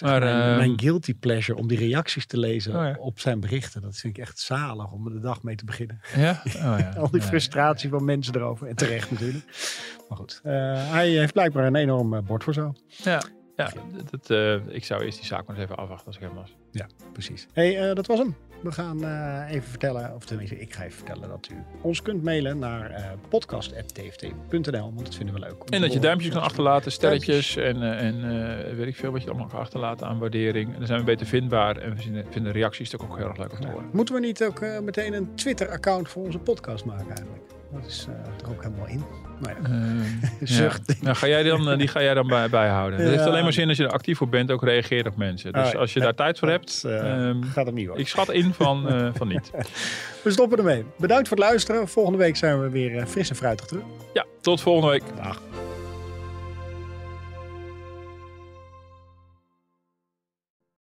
Maar, 0.00 0.20
mijn, 0.20 0.50
eh, 0.50 0.56
mijn 0.56 0.80
guilty 0.80 1.14
pleasure 1.14 1.58
om 1.58 1.68
die 1.68 1.78
reacties 1.78 2.26
te 2.26 2.38
lezen 2.38 2.76
Oh, 2.76 2.82
ja. 2.82 2.96
op 2.98 3.20
zijn 3.20 3.40
berichten. 3.40 3.82
Dat 3.82 3.96
vind 3.96 4.16
ik 4.16 4.22
echt 4.22 4.38
zalig 4.38 4.92
om 4.92 5.06
er 5.06 5.12
de 5.12 5.20
dag 5.20 5.42
mee 5.42 5.56
te 5.56 5.64
beginnen. 5.64 6.00
Ja? 6.16 6.42
Oh, 6.44 6.52
ja. 6.78 6.92
Al 6.98 7.10
die 7.10 7.22
frustratie 7.22 7.90
van 7.90 8.04
mensen 8.04 8.34
erover. 8.34 8.66
En 8.66 8.76
terecht 8.76 9.10
natuurlijk. 9.10 9.44
Maar 10.08 10.18
goed, 10.18 10.40
eh, 10.42 10.52
hij 10.90 11.08
heeft 11.08 11.32
blijkbaar 11.32 11.66
een 11.66 11.74
enorm 11.76 12.14
eh, 12.14 12.20
bord 12.22 12.44
voor 12.44 12.54
zo. 12.54 12.72
Ja, 12.86 13.22
ja 13.56 13.72
dat, 14.10 14.30
eh, 14.30 14.54
ik 14.74 14.84
zou 14.84 15.02
eerst 15.04 15.18
die 15.18 15.26
zaak 15.26 15.46
maar 15.46 15.56
eens 15.56 15.64
even 15.64 15.76
afwachten 15.76 16.06
als 16.06 16.16
ik 16.16 16.22
hem 16.22 16.34
was. 16.34 16.56
Ja, 16.70 16.86
precies. 17.12 17.46
hey, 17.52 17.88
eh, 17.88 17.94
dat 17.94 18.06
was 18.06 18.18
hem. 18.18 18.36
We 18.62 18.72
gaan 18.72 19.04
eh, 19.04 19.54
even 19.54 19.68
vertellen, 19.68 20.14
of 20.14 20.24
tenminste, 20.24 20.60
ik 20.60 20.74
ga 20.74 20.82
even 20.82 20.96
vertellen 20.96 21.28
dat 21.28 21.48
u 21.52 21.54
ons 21.80 22.02
kunt 22.02 22.22
mailen 22.22 22.58
naar 22.58 22.90
eh 22.90 23.04
podcast.tft.nl, 23.28 24.92
want 24.94 25.04
dat 25.04 25.14
vinden 25.14 25.34
we 25.34 25.40
leuk. 25.40 25.62
En 25.68 25.80
dat 25.80 25.92
je 25.92 25.98
duimpjes 25.98 26.32
kan 26.32 26.42
achterlaten, 26.42 26.92
sterretjes 26.92 27.56
en, 27.56 27.82
eh, 27.82 28.06
en 28.06 28.76
weet 28.76 28.86
ik 28.86 28.96
veel 28.96 29.12
wat 29.12 29.22
je 29.22 29.28
allemaal 29.28 29.48
kan 29.48 29.60
achterlaten 29.60 30.06
aan 30.06 30.18
waardering. 30.18 30.72
En 30.72 30.78
dan 30.78 30.86
zijn 30.86 30.98
we 30.98 31.04
beter 31.04 31.26
vindbaar 31.26 31.76
en 31.76 31.94
we 31.94 32.02
vinden, 32.02 32.24
vinden 32.30 32.52
reacties 32.52 32.96
ook, 32.96 33.02
ook 33.02 33.16
heel 33.16 33.28
erg 33.28 33.38
leuk 33.38 33.52
om 33.52 33.60
te 33.60 33.68
horen. 33.68 33.88
Moeten 33.92 34.14
we 34.14 34.20
niet 34.20 34.44
ook 34.44 34.60
meteen 34.82 35.12
een 35.12 35.34
Twitter-account 35.34 36.08
voor 36.08 36.24
onze 36.24 36.38
podcast 36.38 36.84
maken 36.84 37.06
eigenlijk? 37.06 37.57
Dat 37.72 37.86
is 37.86 38.06
eh, 38.08 38.42
er 38.44 38.50
ook 38.50 38.62
helemaal 38.62 38.86
in. 38.86 39.04
Nou 39.40 39.54
ja. 39.62 39.68
Ehm, 39.68 40.46
Zucht. 40.46 40.82
Ja. 40.86 40.94
Nou, 41.00 41.16
ga 41.16 41.26
jij 41.28 41.42
dan, 41.42 41.70
eh, 41.70 41.78
die 41.78 41.88
ga 41.88 42.02
jij 42.02 42.14
dan 42.14 42.26
bij, 42.26 42.48
bijhouden. 42.48 42.98
Het 42.98 43.08
Ja. 43.08 43.14
heeft 43.14 43.28
alleen 43.28 43.42
maar 43.42 43.52
zin 43.52 43.68
als 43.68 43.76
je 43.76 43.84
er 43.84 43.90
actief 43.90 44.18
voor 44.18 44.28
bent, 44.28 44.50
ook 44.50 44.62
reageert 44.62 45.06
op 45.06 45.16
mensen. 45.16 45.52
Dus 45.52 45.72
Oh, 45.74 45.80
als 45.80 45.92
je 45.92 46.00
daar 46.00 46.14
tijd 46.14 46.38
voor 46.38 46.48
hebt, 46.48 46.82
Dat, 46.82 46.92
eh, 46.92 47.28
ehm, 47.28 47.42
gaat 47.42 47.66
hem 47.66 47.74
niet 47.74 47.86
worden. 47.86 48.02
ik 48.04 48.08
schat 48.10 48.30
in 48.32 48.52
van, 48.54 48.88
eh, 48.88 49.08
van 49.14 49.28
niet. 49.28 49.50
We 50.24 50.30
stoppen 50.30 50.58
ermee. 50.58 50.84
Bedankt 50.98 51.28
voor 51.28 51.36
het 51.36 51.46
luisteren. 51.46 51.88
Volgende 51.88 52.18
week 52.18 52.36
zijn 52.36 52.60
we 52.62 52.68
weer 52.70 52.96
eh, 52.98 53.06
fris 53.06 53.30
en 53.30 53.36
fruitig 53.36 53.66
terug. 53.66 53.82
Ja, 54.12 54.24
tot 54.40 54.60
volgende 54.60 54.90
week. 54.90 55.02
Dag. 55.16 55.40